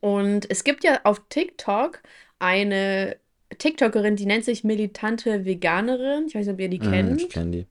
Und 0.00 0.48
es 0.50 0.62
gibt 0.62 0.84
ja 0.84 1.00
auf 1.04 1.22
TikTok 1.28 2.02
eine 2.38 3.16
TikTokerin, 3.56 4.14
die 4.14 4.26
nennt 4.26 4.44
sich 4.44 4.62
militante 4.62 5.44
Veganerin. 5.44 6.26
Ich 6.28 6.34
weiß 6.34 6.46
nicht, 6.46 6.54
ob 6.54 6.60
ihr 6.60 6.68
die 6.68 6.78
Mm, 6.78 6.90
kennt. 6.90 7.22
ich 7.22 7.30
kenne 7.30 7.50
die. 7.50 7.66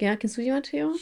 Ja, 0.00 0.16
kennst 0.16 0.36
du 0.36 0.42
die, 0.42 0.50
Matteo? 0.50 0.94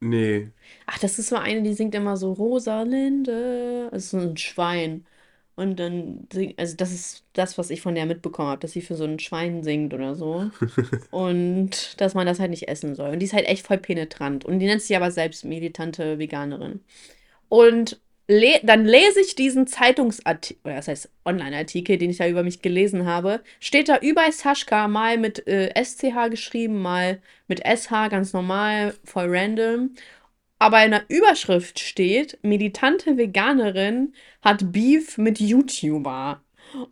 Nee. 0.00 0.52
Ach, 0.86 0.98
das 0.98 1.18
ist 1.18 1.28
so 1.28 1.36
eine, 1.36 1.62
die 1.62 1.72
singt 1.74 1.94
immer 1.94 2.16
so 2.16 2.32
Rosalinde. 2.32 3.88
Das 3.90 4.04
ist 4.04 4.10
so 4.10 4.18
ein 4.18 4.36
Schwein. 4.36 5.06
Und 5.56 5.78
dann 5.78 6.28
singt, 6.32 6.58
also 6.58 6.76
das 6.76 6.92
ist 6.92 7.26
das, 7.32 7.56
was 7.58 7.70
ich 7.70 7.80
von 7.80 7.94
der 7.94 8.06
mitbekommen 8.06 8.48
habe, 8.48 8.60
dass 8.60 8.72
sie 8.72 8.82
für 8.82 8.96
so 8.96 9.04
ein 9.04 9.18
Schwein 9.18 9.62
singt 9.62 9.94
oder 9.94 10.14
so. 10.14 10.50
Und 11.10 12.00
dass 12.00 12.14
man 12.14 12.26
das 12.26 12.40
halt 12.40 12.50
nicht 12.50 12.68
essen 12.68 12.94
soll. 12.96 13.10
Und 13.12 13.20
die 13.20 13.26
ist 13.26 13.34
halt 13.34 13.46
echt 13.48 13.66
voll 13.66 13.78
penetrant. 13.78 14.44
Und 14.44 14.58
die 14.60 14.66
nennt 14.66 14.82
sich 14.82 14.96
aber 14.96 15.10
selbst 15.12 15.44
militante 15.44 16.18
Veganerin. 16.18 16.84
Und 17.48 18.00
le 18.26 18.60
dann 18.62 18.84
lese 18.84 19.20
ich 19.20 19.34
diesen 19.34 19.66
Zeitungsartikel, 19.66 20.60
oder 20.64 20.76
das 20.76 20.88
heißt 20.88 21.10
Online-Artikel, 21.24 21.98
den 21.98 22.10
ich 22.10 22.18
da 22.18 22.26
über 22.28 22.42
mich 22.42 22.62
gelesen 22.62 23.06
habe, 23.06 23.40
steht 23.60 23.88
da 23.88 23.98
über 23.98 24.30
Sascha 24.32 24.88
mal 24.88 25.18
mit 25.18 25.46
äh, 25.46 25.72
SCH 25.82 26.30
geschrieben, 26.30 26.80
mal 26.80 27.20
mit 27.48 27.60
SH, 27.60 28.08
ganz 28.10 28.32
normal, 28.32 28.94
voll 29.04 29.26
random. 29.28 29.94
Aber 30.58 30.84
in 30.84 30.92
der 30.92 31.04
Überschrift 31.08 31.80
steht, 31.80 32.38
militante 32.42 33.16
Veganerin 33.16 34.14
hat 34.40 34.72
Beef 34.72 35.18
mit 35.18 35.40
YouTuber. 35.40 36.40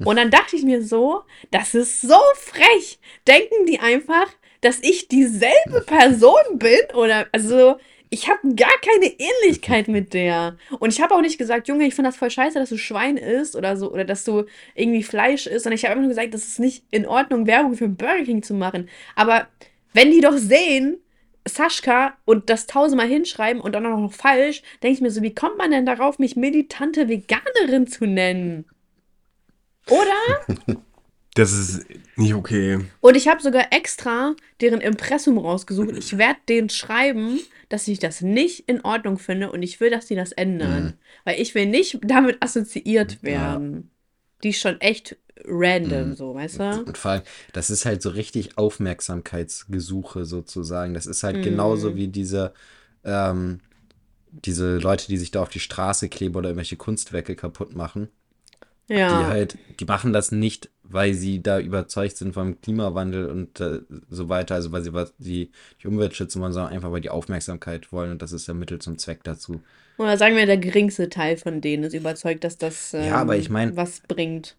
Und 0.05 0.17
dann 0.17 0.31
dachte 0.31 0.57
ich 0.57 0.63
mir 0.63 0.83
so, 0.83 1.23
das 1.51 1.75
ist 1.75 2.03
so 2.03 2.19
frech. 2.37 2.99
Denken 3.27 3.67
die 3.67 3.81
einfach, 3.81 4.27
dass 4.61 4.81
ich 4.81 5.09
dieselbe 5.09 5.81
Person 5.87 6.59
bin? 6.59 6.81
Oder, 6.95 7.27
also, 7.33 7.79
ich 8.13 8.29
habe 8.29 8.55
gar 8.55 8.79
keine 8.83 9.07
Ähnlichkeit 9.07 9.89
mit 9.89 10.13
der. 10.13 10.59
Und 10.79 10.93
ich 10.93 11.01
habe 11.01 11.15
auch 11.15 11.23
nicht 11.23 11.39
gesagt, 11.39 11.67
Junge, 11.67 11.87
ich 11.87 11.95
finde 11.95 12.11
das 12.11 12.19
voll 12.19 12.31
scheiße, 12.31 12.59
dass 12.59 12.69
du 12.69 12.77
Schwein 12.77 13.17
isst 13.17 13.57
oder 13.57 13.75
so, 13.75 13.91
oder 13.91 14.05
dass 14.05 14.25
du 14.25 14.45
irgendwie 14.75 15.03
Fleisch 15.03 15.47
isst. 15.47 15.67
Und 15.67 15.73
ich 15.73 15.85
habe 15.85 15.93
einfach 15.93 16.03
nur 16.03 16.11
gesagt, 16.11 16.35
das 16.35 16.47
ist 16.47 16.61
nicht 16.61 16.85
in 16.91 17.07
Ordnung, 17.07 17.47
Werbung 17.47 17.75
für 17.75 17.89
Burger 17.89 18.23
King 18.25 18.43
zu 18.43 18.53
machen. 18.53 18.91
Aber 19.17 19.49
wenn 19.95 20.11
die 20.11 20.21
doch 20.21 20.37
sehen, 20.37 20.99
Sascha 21.49 22.13
und 22.27 22.51
das 22.51 22.67
tausendmal 22.67 23.09
hinschreiben 23.09 23.63
und 23.63 23.73
dann 23.73 23.87
auch 23.87 23.99
noch 23.99 24.13
falsch, 24.13 24.63
denke 24.83 24.95
ich 24.95 25.01
mir 25.01 25.11
so, 25.11 25.23
wie 25.23 25.35
kommt 25.35 25.57
man 25.57 25.71
denn 25.71 25.87
darauf, 25.87 26.19
mich 26.19 26.37
militante 26.37 27.09
Veganerin 27.09 27.87
zu 27.87 28.05
nennen? 28.05 28.67
Oder? 29.89 30.77
Das 31.35 31.53
ist 31.53 31.87
nicht 32.17 32.35
okay. 32.35 32.79
Und 33.01 33.17
ich 33.17 33.27
habe 33.29 33.41
sogar 33.43 33.69
extra 33.73 34.35
deren 34.61 34.81
Impressum 34.83 35.39
rausgesucht. 35.39 35.97
Ich 35.97 36.19
werde 36.19 36.39
denen 36.49 36.69
schreiben, 36.69 37.41
dass 37.71 37.89
ich 37.89 37.99
das 37.99 38.21
nicht 38.21 38.69
in 38.69 38.83
Ordnung 38.85 39.19
finde 39.19 39.51
und 39.51 39.63
ich 39.63 39.81
will, 39.81 39.89
dass 39.91 40.07
die 40.07 40.15
das 40.15 40.33
ändern. 40.33 40.85
Mhm. 40.85 40.93
Weil 41.25 41.41
ich 41.41 41.55
will 41.55 41.67
nicht 41.67 41.99
damit 42.03 42.37
assoziiert 42.43 43.15
Ja. 43.23 43.23
werden. 43.23 43.91
Die 44.43 44.51
ist 44.51 44.61
schon 44.61 44.79
echt 44.83 45.17
random, 45.45 46.11
Mhm. 46.11 46.15
so, 46.17 46.35
weißt 46.35 46.59
du? 46.61 46.83
Und 46.85 46.99
vor 46.99 47.13
allem, 47.13 47.23
das 47.55 47.71
ist 47.71 47.87
halt 47.87 48.03
so 48.03 48.11
richtig 48.11 48.59
Aufmerksamkeitsgesuche 48.59 50.25
sozusagen. 50.25 50.95
Das 50.95 51.07
ist 51.07 51.23
halt 51.23 51.39
Mhm. 51.39 51.43
genauso 51.43 51.97
wie 51.97 52.09
diese, 52.09 52.53
ähm, 53.05 53.61
diese 54.31 54.77
Leute, 54.79 55.07
die 55.09 55.17
sich 55.19 55.31
da 55.31 55.43
auf 55.43 55.49
die 55.49 55.61
Straße 55.61 56.09
kleben 56.09 56.35
oder 56.37 56.51
irgendwelche 56.51 56.77
Kunstwerke 56.77 57.35
kaputt 57.37 57.75
machen. 57.75 58.09
Die 58.89 58.95
Ja. 58.95 59.27
halt, 59.29 59.57
die 59.81 59.85
machen 59.85 60.13
das 60.13 60.33
nicht, 60.33 60.71
weil 60.93 61.15
sie 61.15 61.43
da 61.43 61.59
überzeugt 61.59 62.17
sind 62.17 62.35
vom 62.35 62.61
Klimawandel 62.61 63.27
und 63.31 63.61
äh, 63.61 63.81
so 64.11 64.29
weiter, 64.29 64.55
also 64.55 64.73
weil 64.73 64.83
sie 64.83 64.93
was, 64.93 65.13
die, 65.19 65.51
die 65.83 65.87
Umwelt 65.89 66.15
schützen 66.15 66.41
wollen, 66.43 66.53
sondern 66.53 66.73
einfach, 66.73 66.93
weil 66.93 67.01
die 67.01 67.11
Aufmerksamkeit 67.11 67.93
wollen 67.93 68.13
und 68.13 68.23
das 68.23 68.33
ist 68.33 68.47
der 68.49 68.55
Mittel 68.55 68.79
zum 68.81 68.99
Zweck 68.99 69.25
dazu. 69.25 69.61
Oder 69.99 70.17
sagen 70.17 70.37
wir, 70.37 70.47
der 70.47 70.59
geringste 70.59 71.09
Teil 71.09 71.37
von 71.37 71.61
denen 71.61 71.85
ist 71.85 71.95
überzeugt, 71.95 72.45
dass 72.45 72.59
das 72.59 72.95
ähm, 72.95 73.05
Ja, 73.05 73.17
aber 73.17 73.37
ich 73.37 73.51
mein- 73.51 73.77
was 73.77 74.01
bringt. 74.01 74.57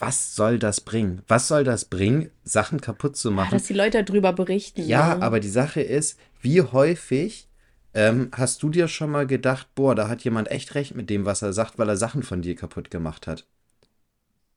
Was 0.00 0.34
soll 0.34 0.58
das 0.58 0.80
bringen? 0.80 1.22
Was 1.28 1.46
soll 1.46 1.62
das 1.62 1.84
bringen, 1.84 2.30
Sachen 2.42 2.80
kaputt 2.80 3.16
zu 3.16 3.28
Ja, 3.30 3.36
machen? 3.36 3.50
dass 3.52 3.64
die 3.64 3.74
Leute 3.74 4.02
darüber 4.02 4.32
berichten. 4.32 4.82
Ja, 4.82 5.14
ne? 5.14 5.22
aber 5.22 5.38
die 5.38 5.48
Sache 5.48 5.80
ist, 5.80 6.18
wie 6.42 6.60
häufig 6.62 7.46
ähm, 7.94 8.30
hast 8.32 8.62
du 8.62 8.70
dir 8.70 8.88
schon 8.88 9.10
mal 9.10 9.26
gedacht, 9.26 9.68
boah, 9.74 9.94
da 9.94 10.08
hat 10.08 10.22
jemand 10.22 10.50
echt 10.50 10.74
recht 10.74 10.94
mit 10.94 11.10
dem, 11.10 11.24
was 11.24 11.42
er 11.42 11.52
sagt, 11.52 11.78
weil 11.78 11.88
er 11.88 11.96
Sachen 11.96 12.22
von 12.22 12.42
dir 12.42 12.56
kaputt 12.56 12.90
gemacht 12.90 13.26
hat? 13.26 13.46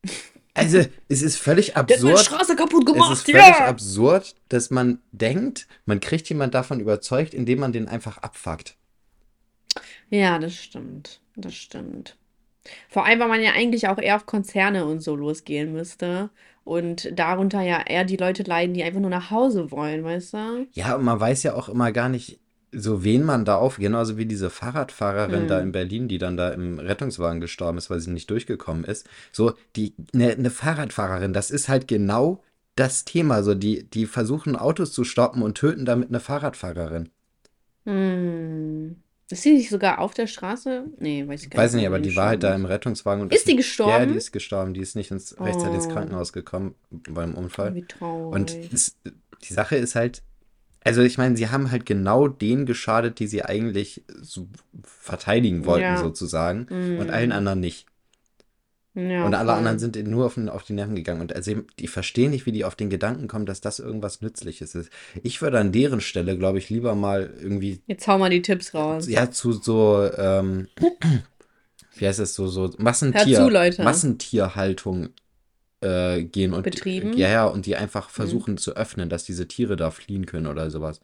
Also, 0.56 0.86
es 1.10 1.22
ist 1.24 1.38
völlig 1.38 1.68
Der 1.68 1.76
hat 1.78 1.92
absurd. 1.92 2.20
Straße 2.20 2.56
kaputt 2.56 2.84
Es 2.84 2.90
ist 2.90 2.94
gemacht, 2.94 3.26
völlig 3.26 3.60
ja! 3.60 3.66
absurd, 3.68 4.36
dass 4.50 4.70
man 4.70 5.02
denkt, 5.12 5.68
man 5.86 6.00
kriegt 6.00 6.30
jemand 6.30 6.54
davon 6.54 6.80
überzeugt, 6.80 7.34
indem 7.34 7.60
man 7.60 7.72
den 7.72 7.88
einfach 7.88 8.20
abfuckt. 8.20 8.78
Ja, 10.10 10.38
das 10.40 10.54
stimmt. 10.56 11.22
Das 11.36 11.56
stimmt. 11.56 12.18
Vor 12.88 13.06
allem, 13.06 13.20
weil 13.20 13.28
man 13.28 13.42
ja 13.42 13.52
eigentlich 13.54 13.88
auch 13.88 13.98
eher 13.98 14.16
auf 14.16 14.26
Konzerne 14.26 14.86
und 14.86 15.02
so 15.02 15.16
losgehen 15.16 15.74
müsste. 15.74 16.30
Und 16.64 17.10
darunter 17.18 17.62
ja 17.62 17.82
eher 17.86 18.06
die 18.06 18.16
Leute 18.16 18.44
leiden, 18.44 18.74
die 18.74 18.84
einfach 18.84 19.02
nur 19.02 19.10
nach 19.10 19.32
Hause 19.32 19.72
wollen, 19.72 20.04
weißt 20.04 20.34
du? 20.34 20.68
Ja, 20.72 20.96
und 20.96 21.04
man 21.04 21.20
weiß 21.20 21.44
ja 21.44 21.56
auch 21.56 21.68
immer 21.68 21.92
gar 21.92 22.08
nicht, 22.10 22.40
so 22.76 23.04
wen 23.04 23.24
man 23.24 23.46
da 23.46 23.56
auf, 23.58 23.78
genauso 23.78 24.18
wie 24.18 24.26
diese 24.26 24.50
Fahrradfahrerin 24.50 25.42
Hm. 25.42 25.48
da 25.48 25.60
in 25.62 25.72
Berlin, 25.72 26.08
die 26.08 26.18
dann 26.18 26.38
da 26.38 26.50
im 26.50 26.80
Rettungswagen 26.80 27.42
gestorben 27.42 27.78
ist, 27.78 27.90
weil 27.90 28.00
sie 28.00 28.12
nicht 28.12 28.30
durchgekommen 28.30 28.84
ist. 28.84 29.08
So, 29.32 29.54
die, 29.76 29.94
eine 30.14 30.36
ne 30.38 30.50
Fahrradfahrerin, 30.50 31.34
das 31.34 31.52
ist 31.52 31.70
halt 31.70 31.88
genau 31.88 32.42
das 32.76 33.06
Thema. 33.06 33.44
So, 33.44 33.54
die, 33.56 33.84
die 33.90 34.06
versuchen 34.06 34.56
Autos 34.56 34.92
zu 34.94 35.04
stoppen 35.04 35.42
und 35.44 35.56
töten 35.58 35.86
damit 35.86 36.10
eine 36.10 36.20
Fahrradfahrerin. 36.20 37.10
Hm. 37.86 38.98
Ist 39.30 39.46
die 39.46 39.54
nicht 39.54 39.70
sogar 39.70 40.00
auf 40.00 40.14
der 40.14 40.28
Straße? 40.28 40.86
Nee, 41.00 41.28
weiß 41.28 41.44
ich 41.44 41.50
gar 41.50 41.64
Weiß 41.64 41.74
nicht. 41.74 41.82
nicht, 41.82 41.88
aber 41.88 42.00
die 42.00 42.16
war 42.16 42.28
halt 42.30 42.44
da 42.44 42.54
im 42.54 42.66
Rettungswagen 42.66 43.24
und 43.24 43.34
Ist 43.34 43.48
die 43.48 43.52
Ja, 43.52 43.58
gestorben? 43.58 44.12
die 44.12 44.16
ist 44.18 44.32
gestorben. 44.32 44.74
Die 44.74 44.82
ist 44.82 44.96
nicht 44.96 45.12
ins, 45.12 45.40
rechtzeitig 45.40 45.76
ins 45.76 45.88
Oh. 45.88 45.90
Krankenhaus 45.90 46.34
gekommen 46.34 46.76
beim 46.92 47.34
Unfall. 47.34 47.74
Wie 47.74 47.84
traurig. 47.84 48.34
Und 48.36 48.74
es, 48.74 48.96
die 49.48 49.54
Sache 49.54 49.76
ist 49.78 49.96
halt, 49.96 50.22
also 50.84 51.02
ich 51.02 51.18
meine, 51.18 51.36
sie 51.38 51.50
haben 51.50 51.72
halt 51.72 51.86
genau 51.86 52.28
denen 52.28 52.66
geschadet, 52.66 53.20
die 53.20 53.28
sie 53.28 53.44
eigentlich 53.44 54.04
so 54.22 54.48
verteidigen 54.84 55.66
wollten, 55.66 55.84
Ja. 55.84 55.98
sozusagen, 55.98 56.68
und 56.70 57.00
Hm. 57.02 57.10
allen 57.10 57.32
anderen 57.32 57.60
nicht. 57.60 57.86
Ja, 58.96 59.26
und 59.26 59.34
alle 59.34 59.50
voll. 59.50 59.58
anderen 59.58 59.80
sind 59.80 59.96
ihnen 59.96 60.12
nur 60.12 60.28
auf, 60.28 60.36
den- 60.36 60.50
auf 60.50 60.62
die 60.64 60.74
Nerven 60.74 60.94
gegangen. 60.96 61.22
Und 61.22 61.36
also 61.36 61.52
die 61.80 61.88
verstehen 61.88 62.30
nicht, 62.30 62.46
wie 62.46 62.52
die 62.52 62.64
auf 62.64 62.76
den 62.76 62.92
Gedanken 62.92 63.28
kommen, 63.28 63.48
dass 63.48 63.60
das 63.60 63.80
irgendwas 63.80 64.22
Nützliches 64.22 64.76
ist. 64.76 64.92
Ich 65.24 65.42
würde 65.42 65.60
an 65.60 65.72
deren 65.72 66.00
Stelle, 66.00 66.38
glaube 66.38 66.60
ich, 66.60 66.70
lieber 66.70 66.94
mal 66.94 67.34
irgendwie 67.42 67.82
Jetzt 67.88 68.08
hau 68.08 68.20
mal 68.20 68.30
die 68.30 68.44
Tipps 68.44 68.76
raus. 68.76 69.08
ja, 69.08 69.32
zu 69.32 69.52
so, 69.54 70.08
ähm, 70.16 70.68
wie 71.96 72.08
heißt 72.08 72.20
es 72.20 72.36
so, 72.36 72.48
so 72.48 72.72
Massentier, 72.78 73.50
zu. 73.72 73.84
Massentierhaltung 73.84 75.10
äh, 75.84 76.24
gehen 76.24 76.54
und 76.54 76.64
Betrieben? 76.64 77.14
ja, 77.16 77.30
ja, 77.30 77.46
und 77.48 77.66
die 77.68 77.76
einfach 77.76 78.10
versuchen 78.10 78.58
zu 78.58 78.76
öffnen, 78.76 79.10
dass 79.10 79.24
diese 79.26 79.48
Tiere 79.48 79.76
da 79.76 79.92
fliehen 79.92 80.26
können 80.26 80.48
oder 80.48 80.72
sowas. 80.72 81.02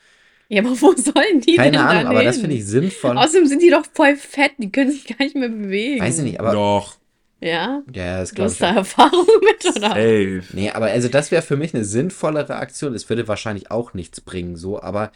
Ja, 0.49 0.61
aber 0.63 0.71
wo 0.81 0.93
sollen 0.95 1.41
die 1.41 1.59
denn 1.59 1.71
Keine 1.71 1.79
Ahnung, 1.85 2.05
dann 2.05 2.07
aber 2.07 2.23
das 2.23 2.37
hin? 2.37 2.41
finde 2.41 2.55
ich 2.55 2.65
sinnvoll. 2.65 3.17
Außerdem 3.17 3.47
sind 3.47 3.61
die 3.61 3.69
doch 3.69 3.85
voll 3.93 4.15
fett, 4.17 4.53
die 4.57 4.71
können 4.71 4.91
sich 4.91 5.05
gar 5.07 5.19
nicht 5.23 5.35
mehr 5.35 5.49
bewegen. 5.49 6.01
Weiß 6.05 6.17
ich 6.19 6.23
nicht, 6.25 6.39
aber 6.39 6.51
Doch, 6.51 6.97
Ja? 7.41 7.83
ja, 7.93 8.19
das 8.19 8.33
Du 8.33 8.35
glaube 8.35 8.45
hast 8.45 8.59
ich. 8.59 8.61
da 8.61 8.73
auch. 8.73 8.77
Erfahrung 8.77 9.27
mit, 9.43 9.65
oder? 9.77 10.03
safe. 10.03 10.43
Nee, 10.53 10.71
aber 10.71 10.87
also 10.87 11.07
das 11.09 11.31
wäre 11.31 11.41
für 11.41 11.57
mich 11.57 11.73
eine 11.73 11.85
sinnvollere 11.85 12.55
Aktion. 12.57 12.93
Es 12.93 13.09
würde 13.09 13.27
wahrscheinlich 13.27 13.71
auch 13.71 13.93
nichts 13.93 14.21
bringen, 14.21 14.55
so, 14.55 14.81
aber 14.81 15.11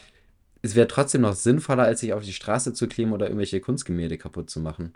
es 0.64 0.76
wäre 0.76 0.88
trotzdem 0.88 1.22
noch 1.22 1.36
sinnvoller, 1.36 1.84
als 1.84 2.02
sich 2.02 2.14
auf 2.14 2.24
die 2.26 2.34
Straße 2.34 2.74
zu 2.74 2.88
kleben 2.88 3.14
oder 3.14 3.28
irgendwelche 3.28 3.62
Kunstgemälde 3.62 4.18
kaputt 4.18 4.50
zu 4.50 4.60
machen. 4.62 4.96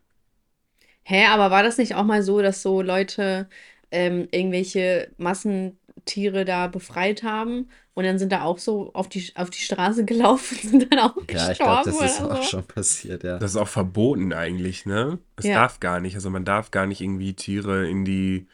Hä, 1.04 1.26
aber 1.28 1.52
war 1.52 1.64
das 1.64 1.78
nicht 1.78 1.96
auch 1.96 2.04
mal 2.04 2.22
so, 2.24 2.42
dass 2.42 2.62
so 2.62 2.82
Leute 2.82 3.50
ähm, 3.92 4.28
irgendwelche 4.32 5.12
Massentiere 5.18 6.46
da 6.46 6.68
befreit 6.68 7.24
haben 7.24 7.70
und 7.94 8.04
dann 8.06 8.20
sind 8.20 8.32
da 8.32 8.44
auch 8.44 8.60
so 8.60 8.94
auf 8.94 9.10
die, 9.10 9.32
auf 9.36 9.50
die 9.50 9.60
Straße 9.62 10.06
gelaufen 10.06 10.58
und 10.64 10.70
sind 10.70 10.92
dann 10.94 11.00
auch 11.00 11.16
Ja, 11.30 11.52
ich 11.52 11.62
glaube, 11.62 11.82
gestorben 11.82 11.84
das 11.84 12.02
ist 12.02 12.22
oder 12.22 12.32
auch 12.32 12.42
so? 12.44 12.50
schon 12.50 12.66
passiert, 12.66 13.24
ja. 13.24 13.38
Das 13.38 13.52
ist 13.52 13.58
auch 13.58 13.68
verboten 13.68 14.34
eigentlich, 14.34 14.86
ne? 14.86 15.20
Es 15.36 15.46
Ja. 15.46 15.54
darf 15.54 15.80
gar 15.80 16.00
nicht. 16.00 16.16
Also 16.16 16.30
man 16.30 16.46
darf 16.46 16.72
gar 16.72 16.86
nicht 16.88 17.02
irgendwie 17.02 17.34
Tiere 17.36 17.88
in 17.90 18.06
die, 18.06 18.48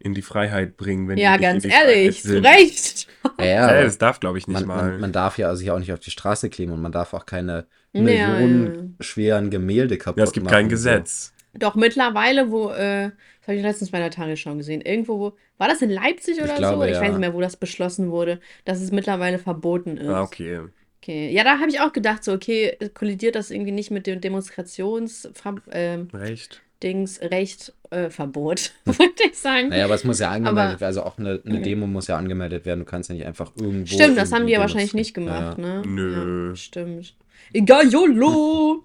in 0.00 0.14
die 0.14 0.22
Freiheit 0.22 0.76
bringen, 0.76 1.08
wenn 1.08 1.20
Ja, 1.20 1.36
die 1.36 1.38
nicht 1.38 1.52
ganz 1.52 1.64
in 1.64 1.70
die 1.70 1.72
ehrlich, 1.72 2.22
zu. 2.22 2.40
Recht. 2.42 3.08
Ja, 3.38 3.46
Ja, 3.46 3.68
aber 3.70 3.84
das 3.84 3.98
darf, 3.98 4.20
glaube 4.20 4.38
ich, 4.38 4.48
nicht 4.48 4.64
man, 4.64 4.66
mal. 4.66 4.92
man, 4.92 5.00
man 5.00 5.12
darf 5.12 5.38
ja 5.38 5.54
sich 5.56 5.70
auch 5.70 5.78
nicht 5.78 5.92
auf 5.92 6.00
die 6.00 6.10
Straße 6.10 6.50
kleben 6.50 6.72
und 6.72 6.82
man 6.82 6.92
darf 6.92 7.14
auch 7.14 7.26
keine 7.26 7.66
Ja, 7.92 7.98
millionenschweren 7.98 9.50
Gemälde 9.50 9.98
kaputt 9.98 10.18
ja, 10.18 10.24
es 10.24 10.32
gibt 10.32 10.44
machen. 10.44 10.50
kein 10.50 10.68
so. 10.68 10.70
Gesetz. 10.70 11.34
Doch 11.54 11.74
mittlerweile, 11.74 12.50
wo, 12.50 12.70
äh, 12.70 13.12
das 13.46 13.52
habe 13.52 13.58
ich 13.58 13.62
letztens 13.62 13.90
bei 13.92 14.00
der 14.00 14.10
Tagesschau 14.10 14.56
gesehen, 14.56 14.80
irgendwo, 14.80 15.20
wo, 15.20 15.32
war 15.56 15.68
das 15.68 15.80
in 15.80 15.88
Leipzig 15.88 16.42
oder 16.42 16.56
glaube, 16.56 16.78
so? 16.78 16.82
Ich 16.82 16.96
weiß 16.96 17.02
ja. 17.02 17.08
nicht 17.10 17.20
mehr, 17.20 17.32
wo 17.32 17.40
das 17.40 17.56
beschlossen 17.56 18.10
wurde, 18.10 18.40
dass 18.64 18.80
es 18.80 18.90
mittlerweile 18.90 19.38
verboten 19.38 19.98
ist. 19.98 20.08
Ah, 20.08 20.22
okay. 20.22 20.62
Okay. 21.00 21.30
Ja, 21.30 21.44
da 21.44 21.60
habe 21.60 21.68
ich 21.68 21.78
auch 21.78 21.92
gedacht, 21.92 22.24
so, 22.24 22.32
okay, 22.32 22.76
kollidiert 22.94 23.36
das 23.36 23.52
irgendwie 23.52 23.70
nicht 23.70 23.92
mit 23.92 24.08
dem 24.08 24.20
Demonstrations, 24.20 25.28
ähm, 25.70 26.08
Recht. 26.12 26.60
Dings, 26.82 27.20
Recht, 27.20 27.72
äh, 27.90 28.10
Verbot, 28.10 28.72
wollte 28.84 29.22
ich 29.30 29.38
sagen. 29.38 29.68
Naja, 29.68 29.84
aber 29.84 29.94
es 29.94 30.02
muss 30.02 30.18
ja 30.18 30.30
angemeldet 30.30 30.58
Aber- 30.58 30.70
werden. 30.80 30.84
Also 30.84 31.04
auch 31.04 31.16
eine, 31.16 31.40
eine 31.46 31.62
Demo 31.62 31.86
muss 31.86 32.08
ja 32.08 32.16
angemeldet 32.16 32.66
werden. 32.66 32.80
Du 32.80 32.84
kannst 32.84 33.10
ja 33.10 33.14
nicht 33.14 33.26
einfach 33.26 33.52
irgendwo. 33.54 33.86
Stimmt, 33.86 34.18
das 34.18 34.32
haben 34.32 34.48
die 34.48 34.54
ja 34.54 34.58
wahrscheinlich 34.58 34.94
nicht 34.94 35.14
gemacht, 35.14 35.58
ne? 35.58 35.82
Nö. 35.86 36.48
Ja, 36.48 36.56
stimmt. 36.56 37.14
Egal, 37.52 37.86
YOLO! 37.86 38.82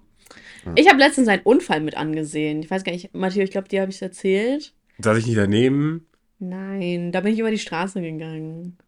Ich 0.74 0.88
habe 0.88 0.98
letztens 0.98 1.28
einen 1.28 1.42
Unfall 1.42 1.80
mit 1.80 1.96
angesehen. 1.96 2.62
Ich 2.62 2.70
weiß 2.70 2.84
gar 2.84 2.92
nicht, 2.92 3.14
Matthias, 3.14 3.44
ich 3.44 3.50
glaube, 3.50 3.68
dir 3.68 3.80
habe 3.80 3.90
ich 3.90 3.96
es 3.96 4.02
erzählt. 4.02 4.72
Saß 4.98 5.18
ich 5.18 5.26
nicht 5.26 5.38
daneben? 5.38 6.06
Nein, 6.38 7.12
da 7.12 7.20
bin 7.20 7.32
ich 7.32 7.38
über 7.38 7.50
die 7.50 7.58
Straße 7.58 8.00
gegangen. 8.00 8.78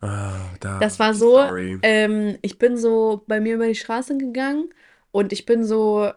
Ah, 0.00 0.50
da. 0.60 0.78
Das 0.80 0.98
war 0.98 1.14
so, 1.14 1.40
ähm, 1.82 2.38
ich 2.42 2.58
bin 2.58 2.76
so 2.76 3.24
bei 3.26 3.40
mir 3.40 3.54
über 3.54 3.66
die 3.66 3.74
Straße 3.74 4.16
gegangen 4.18 4.70
und 5.12 5.32
ich 5.32 5.46
bin 5.46 5.64
so, 5.64 6.10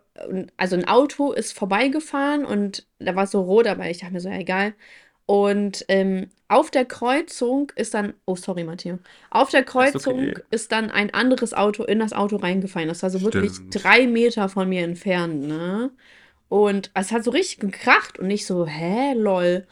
also 0.58 0.76
ein 0.76 0.88
Auto 0.88 1.32
ist 1.34 1.54
vorbeigefahren 1.54 2.46
und 2.46 2.88
da 3.00 3.16
war 3.16 3.28
so 3.28 3.42
rot, 3.42 3.68
aber 3.68 3.90
ich 3.90 4.00
dachte 4.00 4.14
mir 4.14 4.20
so, 4.22 4.30
ja, 4.30 4.38
egal. 4.38 4.74
Und 5.28 5.84
ähm, 5.88 6.30
auf 6.48 6.70
der 6.70 6.86
Kreuzung 6.86 7.72
ist 7.76 7.96
dann, 7.96 8.14
oh 8.26 8.36
sorry, 8.36 8.64
Matthias, 8.64 9.00
auf 9.32 9.50
der 9.50 9.62
Ist 9.62 9.68
Kreuzung 9.68 10.20
okay. 10.30 10.42
ist 10.52 10.72
dann 10.72 10.92
ein 10.92 11.12
anderes 11.14 11.54
Auto 11.56 11.84
in 11.84 12.00
das 12.00 12.14
Auto 12.14 12.36
reingefallen. 12.36 12.88
Das 12.90 13.02
war 13.02 13.10
so 13.10 13.22
wirklich 13.22 13.54
Stimmt. 13.54 13.84
drei 13.84 14.06
Meter 14.08 14.50
von 14.50 14.70
mir 14.70 14.84
entfernt, 14.84 15.48
ne? 15.48 15.90
Und 16.48 16.92
es 16.94 17.12
hat 17.12 17.24
so 17.24 17.32
richtig 17.32 17.60
gekracht 17.60 18.20
und 18.20 18.30
ich 18.30 18.46
so, 18.46 18.68
hä, 18.68 19.14
lol. 19.16 19.66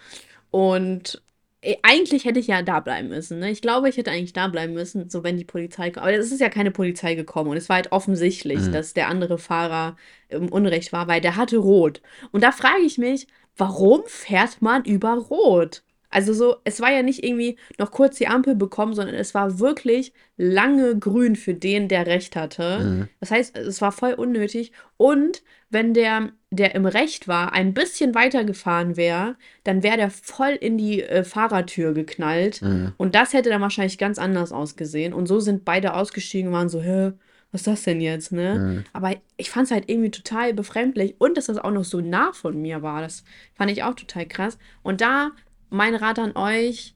Und 0.51 1.21
äh, 1.61 1.75
eigentlich 1.83 2.25
hätte 2.25 2.39
ich 2.39 2.47
ja 2.47 2.61
da 2.63 2.79
bleiben 2.79 3.09
müssen. 3.09 3.39
Ne? 3.39 3.51
Ich 3.51 3.61
glaube, 3.61 3.89
ich 3.89 3.97
hätte 3.97 4.11
eigentlich 4.11 4.33
da 4.33 4.47
bleiben 4.47 4.73
müssen, 4.73 5.09
so 5.09 5.23
wenn 5.23 5.37
die 5.37 5.45
Polizei 5.45 5.91
kommt. 5.91 6.05
Aber 6.05 6.13
es 6.13 6.31
ist 6.31 6.41
ja 6.41 6.49
keine 6.49 6.71
Polizei 6.71 7.15
gekommen 7.15 7.51
und 7.51 7.57
es 7.57 7.69
war 7.69 7.77
halt 7.77 7.91
offensichtlich, 7.91 8.59
Mhm. 8.59 8.71
dass 8.71 8.93
der 8.93 9.07
andere 9.07 9.37
Fahrer 9.37 9.97
im 10.29 10.49
Unrecht 10.49 10.91
war, 10.93 11.07
weil 11.07 11.21
der 11.21 11.35
hatte 11.35 11.57
Rot. 11.57 12.01
Und 12.31 12.43
da 12.43 12.51
frage 12.51 12.81
ich 12.83 12.97
mich, 12.97 13.27
warum 13.57 14.03
fährt 14.05 14.61
man 14.61 14.83
über 14.85 15.13
Rot? 15.13 15.83
Also 16.13 16.33
so, 16.33 16.57
es 16.63 16.79
war 16.79 16.91
ja 16.91 17.01
nicht 17.01 17.23
irgendwie 17.23 17.57
noch 17.79 17.89
kurz 17.89 18.17
die 18.17 18.27
Ampel 18.27 18.53
bekommen, 18.53 18.93
sondern 18.93 19.15
es 19.15 19.33
war 19.33 19.59
wirklich 19.59 20.13
lange 20.37 20.97
grün 20.97 21.35
für 21.35 21.55
den, 21.55 21.87
der 21.87 22.05
Recht 22.05 22.35
hatte. 22.35 22.79
Mhm. 22.79 23.09
Das 23.19 23.31
heißt, 23.31 23.57
es 23.57 23.81
war 23.81 23.91
voll 23.91 24.13
unnötig. 24.13 24.73
Und 24.97 25.41
wenn 25.71 25.95
der, 25.95 26.29
der 26.51 26.75
im 26.75 26.85
Recht 26.85 27.27
war, 27.27 27.53
ein 27.53 27.73
bisschen 27.73 28.13
weiter 28.13 28.43
gefahren 28.43 28.95
wäre, 28.95 29.35
dann 29.63 29.81
wäre 29.81 29.97
der 29.97 30.11
voll 30.11 30.51
in 30.51 30.77
die 30.77 31.01
äh, 31.01 31.23
Fahrertür 31.23 31.93
geknallt. 31.93 32.61
Mhm. 32.61 32.93
Und 32.97 33.15
das 33.15 33.33
hätte 33.33 33.49
dann 33.49 33.61
wahrscheinlich 33.61 33.97
ganz 33.97 34.19
anders 34.19 34.51
ausgesehen. 34.51 35.13
Und 35.13 35.25
so 35.25 35.39
sind 35.39 35.65
beide 35.65 35.95
ausgestiegen 35.95 36.49
und 36.49 36.53
waren 36.53 36.69
so, 36.69 36.79
hä, 36.79 37.13
was 37.53 37.61
ist 37.61 37.67
das 37.67 37.83
denn 37.83 38.01
jetzt, 38.01 38.31
ne? 38.31 38.55
Mhm. 38.55 38.83
Aber 38.93 39.15
ich 39.37 39.51
fand 39.51 39.65
es 39.65 39.71
halt 39.71 39.87
irgendwie 39.87 40.09
total 40.09 40.55
befremdlich. 40.55 41.15
Und 41.19 41.37
dass 41.37 41.45
das 41.45 41.59
auch 41.59 41.71
noch 41.71 41.83
so 41.83 42.01
nah 42.01 42.33
von 42.33 42.59
mir 42.59 42.81
war, 42.81 43.01
das 43.01 43.23
fand 43.53 43.69
ich 43.69 43.83
auch 43.83 43.93
total 43.93 44.25
krass. 44.25 44.57
Und 44.81 45.01
da 45.01 45.31
mein 45.69 45.93
Rat 45.93 46.17
an 46.17 46.35
euch, 46.35 46.95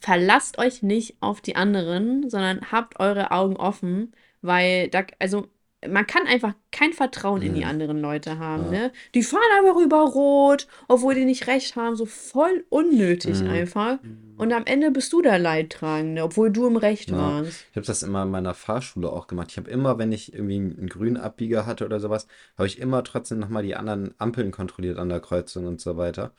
verlasst 0.00 0.58
euch 0.58 0.82
nicht 0.82 1.16
auf 1.20 1.42
die 1.42 1.54
anderen, 1.54 2.30
sondern 2.30 2.72
habt 2.72 2.98
eure 2.98 3.30
Augen 3.30 3.56
offen, 3.56 4.12
weil 4.40 4.88
da, 4.88 5.04
also 5.18 5.48
man 5.88 6.06
kann 6.06 6.26
einfach 6.26 6.54
kein 6.72 6.92
Vertrauen 6.92 7.42
in 7.42 7.54
die 7.54 7.62
Mhm. 7.64 7.70
anderen 7.70 8.00
Leute 8.00 8.38
haben, 8.38 8.64
Ja. 8.64 8.70
ne? 8.70 8.92
Die 9.14 9.22
fahren 9.22 9.42
einfach 9.58 9.80
über 9.80 10.00
Rot, 10.02 10.66
obwohl 10.88 11.14
die 11.14 11.24
nicht 11.24 11.46
recht 11.46 11.76
haben, 11.76 11.96
so 11.96 12.06
voll 12.06 12.64
unnötig 12.68 13.42
Mhm. 13.42 13.48
einfach. 13.50 13.98
Und 14.36 14.52
am 14.52 14.64
Ende 14.66 14.90
bist 14.90 15.12
du 15.12 15.22
der 15.22 15.38
Leidtragende, 15.38 16.22
obwohl 16.24 16.50
du 16.50 16.66
im 16.66 16.76
Recht 16.76 17.10
Ja. 17.10 17.16
warst. 17.16 17.66
Ich 17.70 17.76
habe 17.76 17.86
das 17.86 18.02
immer 18.02 18.24
in 18.24 18.30
meiner 18.30 18.52
Fahrschule 18.54 19.08
auch 19.10 19.28
gemacht. 19.28 19.48
Ich 19.52 19.56
habe 19.58 19.70
immer, 19.70 19.96
wenn 19.98 20.10
ich 20.10 20.32
irgendwie 20.34 20.56
einen 20.56 20.88
grünen 20.88 21.16
Abbieger 21.16 21.66
hatte 21.66 21.84
oder 21.84 22.00
sowas, 22.00 22.26
habe 22.58 22.66
ich 22.66 22.80
immer 22.80 23.04
trotzdem 23.04 23.38
nochmal 23.38 23.62
die 23.62 23.76
anderen 23.76 24.12
Ampeln 24.18 24.50
kontrolliert 24.50 24.98
an 24.98 25.08
der 25.08 25.20
Kreuzung 25.20 25.66
und 25.66 25.80
so 25.80 25.96
weiter. 25.96 26.32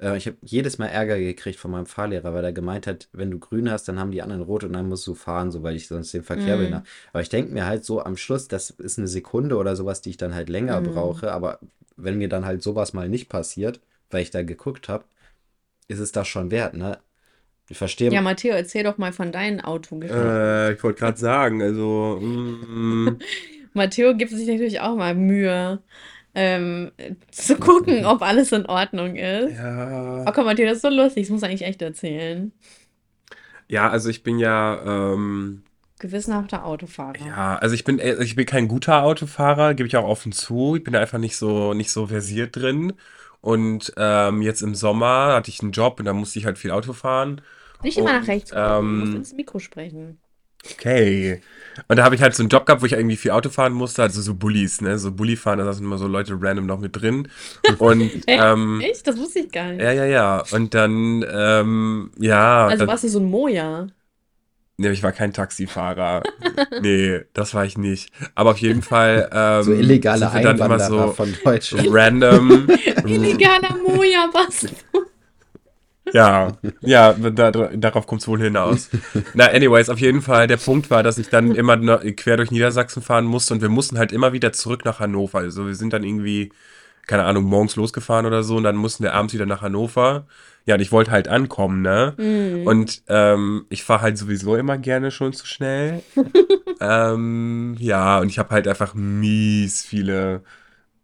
Äh, 0.00 0.16
ich 0.16 0.26
habe 0.26 0.36
jedes 0.42 0.78
Mal 0.78 0.86
Ärger 0.88 1.18
gekriegt 1.18 1.58
von 1.58 1.70
meinem 1.70 1.86
Fahrlehrer, 1.86 2.34
weil 2.34 2.44
er 2.44 2.52
gemeint 2.52 2.86
hat, 2.86 3.08
wenn 3.12 3.30
du 3.30 3.38
grün 3.38 3.70
hast, 3.70 3.88
dann 3.88 3.98
haben 3.98 4.10
die 4.10 4.22
anderen 4.22 4.42
rot 4.42 4.64
und 4.64 4.72
dann 4.72 4.88
musst 4.88 5.06
du 5.06 5.14
fahren, 5.14 5.50
so 5.52 5.62
weil 5.62 5.76
ich 5.76 5.88
sonst 5.88 6.12
den 6.14 6.22
Verkehr 6.24 6.54
Mhm. 6.54 6.58
behindere. 6.58 6.82
Aber 7.12 7.22
ich 7.22 7.28
denke 7.28 7.52
mir 7.52 7.66
halt 7.66 7.84
so 7.84 8.02
am 8.02 8.16
Schluss, 8.16 8.48
das 8.48 8.70
ist 8.70 8.98
eine 8.98 9.08
Sekunde 9.08 9.56
oder 9.56 9.76
sowas, 9.76 10.00
die 10.02 10.10
ich 10.10 10.16
dann 10.16 10.34
halt 10.34 10.48
länger 10.48 10.80
Mhm. 10.80 10.90
brauche. 10.92 11.32
Aber 11.32 11.58
wenn 11.96 12.18
mir 12.18 12.28
dann 12.28 12.44
halt 12.44 12.62
sowas 12.62 12.92
mal 12.92 13.08
nicht 13.08 13.28
passiert, 13.28 13.80
weil 14.10 14.22
ich 14.22 14.30
da 14.30 14.42
geguckt 14.42 14.88
habe, 14.88 15.04
ist 15.88 15.98
es 16.00 16.12
das 16.12 16.28
schon 16.28 16.50
wert, 16.50 16.74
ne? 16.74 16.98
Ich 17.70 17.78
verstehe. 17.78 18.10
Ja, 18.12 18.20
Matteo, 18.22 18.54
erzähl 18.54 18.84
doch 18.84 18.98
mal 18.98 19.12
von 19.12 19.32
deinen 19.32 19.60
Autogeschichten. 19.60 20.30
Äh, 20.30 20.72
ich 20.74 20.82
wollte 20.82 21.00
gerade 21.00 21.18
sagen, 21.18 21.62
also, 21.62 22.18
mm, 22.20 23.18
Matteo 23.74 24.14
gibt 24.16 24.30
sich 24.32 24.46
natürlich 24.48 24.80
auch 24.80 24.96
mal 24.96 25.14
Mühe, 25.14 25.82
ähm, 26.38 26.92
zu 27.30 27.56
gucken, 27.58 28.04
ob 28.06 28.22
alles 28.22 28.52
in 28.52 28.66
Ordnung 28.66 29.16
ist. 29.16 29.58
ja. 29.58 30.24
Oh 30.26 30.32
komm, 30.32 30.44
Matteo, 30.46 30.66
das 30.66 30.76
ist 30.76 30.82
so 30.82 30.88
lustig, 30.90 31.24
das 31.24 31.30
muss 31.30 31.42
eigentlich 31.42 31.62
echt 31.64 31.82
erzählen. 31.82 32.52
Ja, 33.68 33.90
also 33.90 34.08
ich 34.08 34.22
bin 34.22 34.38
ja, 34.38 34.80
ähm, 35.12 35.64
Gewissenhafter 35.98 36.64
Autofahrer. 36.64 37.26
ja, 37.26 37.56
also 37.58 37.74
ich 37.74 37.84
bin, 37.84 37.98
äh, 37.98 38.22
ich 38.22 38.36
bin 38.36 38.46
kein 38.46 38.68
guter 38.68 39.02
Autofahrer, 39.02 39.74
gebe 39.74 39.86
ich 39.88 39.96
auch 39.96 40.04
offen 40.04 40.32
zu. 40.32 40.76
Ich 40.76 40.84
bin 40.84 40.92
da 40.92 41.00
einfach 41.00 41.18
nicht 41.18 41.36
so, 41.36 41.74
nicht 41.74 41.90
so 41.90 42.06
versiert 42.06 42.56
drin. 42.56 42.94
Und 43.40 43.92
ähm, 43.96 44.42
jetzt 44.42 44.62
im 44.62 44.74
Sommer 44.74 45.34
hatte 45.34 45.50
ich 45.50 45.60
einen 45.62 45.72
Job 45.72 45.98
und 46.00 46.06
da 46.06 46.12
musste 46.12 46.38
ich 46.38 46.46
halt 46.46 46.58
viel 46.58 46.70
Auto 46.72 46.92
fahren. 46.92 47.40
Nicht 47.82 47.98
immer 47.98 48.10
Und, 48.10 48.20
nach 48.20 48.26
rechts 48.28 48.54
gucken, 48.54 48.86
du 48.86 48.92
musst 48.92 49.14
ähm, 49.14 49.16
ins 49.16 49.32
Mikro 49.34 49.58
sprechen. 49.58 50.20
Okay. 50.64 51.40
Und 51.86 51.96
da 51.96 52.04
habe 52.04 52.14
ich 52.14 52.22
halt 52.22 52.34
so 52.34 52.42
einen 52.42 52.50
Job 52.50 52.66
gehabt, 52.66 52.82
wo 52.82 52.86
ich 52.86 52.92
irgendwie 52.92 53.16
viel 53.16 53.30
Auto 53.30 53.50
fahren 53.50 53.72
musste, 53.72 54.02
also 54.02 54.20
so 54.20 54.34
Bullis, 54.34 54.80
ne? 54.80 54.98
So 54.98 55.12
Bulli 55.12 55.36
fahren, 55.36 55.58
da 55.58 55.64
saßen 55.64 55.84
immer 55.84 55.98
so 55.98 56.08
Leute 56.08 56.36
random 56.40 56.66
noch 56.66 56.80
mit 56.80 57.00
drin. 57.00 57.28
Und 57.78 58.10
ähm, 58.26 58.80
Echt? 58.80 59.06
Das 59.06 59.16
wusste 59.16 59.40
ich 59.40 59.52
gar 59.52 59.70
nicht. 59.70 59.80
ja, 59.80 59.92
ja, 59.92 60.04
ja. 60.04 60.44
Und 60.50 60.74
dann, 60.74 61.24
ähm, 61.30 62.10
ja, 62.18 62.66
also 62.66 62.78
dann, 62.78 62.88
warst 62.88 63.04
du 63.04 63.08
so 63.08 63.20
ein 63.20 63.30
Moja? 63.30 63.86
nee, 64.78 64.90
ich 64.90 65.02
war 65.02 65.12
kein 65.12 65.32
Taxifahrer. 65.32 66.22
Nee, 66.80 67.20
das 67.34 67.54
war 67.54 67.64
ich 67.64 67.78
nicht. 67.78 68.12
Aber 68.34 68.50
auf 68.50 68.58
jeden 68.58 68.82
Fall 68.82 69.28
ähm, 69.32 69.62
so 69.62 69.72
illegale 69.72 70.18
sind 70.18 70.34
wir 70.34 70.42
dann 70.42 70.56
immer 70.56 70.64
Einwanderer 70.64 71.06
so 71.08 71.12
von 71.12 71.34
Deutschen. 71.44 71.86
random. 71.88 72.68
Illegaler 73.04 73.76
Moja, 73.86 74.28
was? 74.32 74.66
Ja, 76.12 76.52
ja, 76.80 77.12
da, 77.12 77.50
darauf 77.50 78.06
kommt 78.06 78.20
es 78.22 78.28
wohl 78.28 78.40
hinaus. 78.40 78.90
Na, 79.34 79.46
anyways, 79.46 79.88
auf 79.88 79.98
jeden 79.98 80.22
Fall, 80.22 80.46
der 80.46 80.56
Punkt 80.56 80.90
war, 80.90 81.02
dass 81.02 81.18
ich 81.18 81.28
dann 81.28 81.54
immer 81.54 81.76
quer 82.12 82.36
durch 82.36 82.50
Niedersachsen 82.50 83.02
fahren 83.02 83.24
musste 83.24 83.54
und 83.54 83.62
wir 83.62 83.68
mussten 83.68 83.98
halt 83.98 84.12
immer 84.12 84.32
wieder 84.32 84.52
zurück 84.52 84.84
nach 84.84 85.00
Hannover. 85.00 85.38
Also 85.38 85.66
wir 85.66 85.74
sind 85.74 85.92
dann 85.92 86.04
irgendwie, 86.04 86.52
keine 87.06 87.24
Ahnung, 87.24 87.44
morgens 87.44 87.76
losgefahren 87.76 88.26
oder 88.26 88.42
so 88.42 88.56
und 88.56 88.64
dann 88.64 88.76
mussten 88.76 89.02
wir 89.02 89.14
abends 89.14 89.34
wieder 89.34 89.46
nach 89.46 89.62
Hannover. 89.62 90.26
Ja, 90.66 90.74
und 90.74 90.80
ich 90.82 90.92
wollte 90.92 91.10
halt 91.10 91.28
ankommen, 91.28 91.80
ne? 91.80 92.12
Hm. 92.18 92.66
Und 92.66 93.02
ähm, 93.08 93.64
ich 93.70 93.84
fahre 93.84 94.02
halt 94.02 94.18
sowieso 94.18 94.54
immer 94.54 94.76
gerne 94.76 95.10
schon 95.10 95.32
zu 95.32 95.46
schnell. 95.46 96.02
ähm, 96.80 97.74
ja, 97.78 98.18
und 98.18 98.28
ich 98.28 98.38
habe 98.38 98.50
halt 98.50 98.68
einfach 98.68 98.92
mies 98.94 99.82
viele 99.82 100.42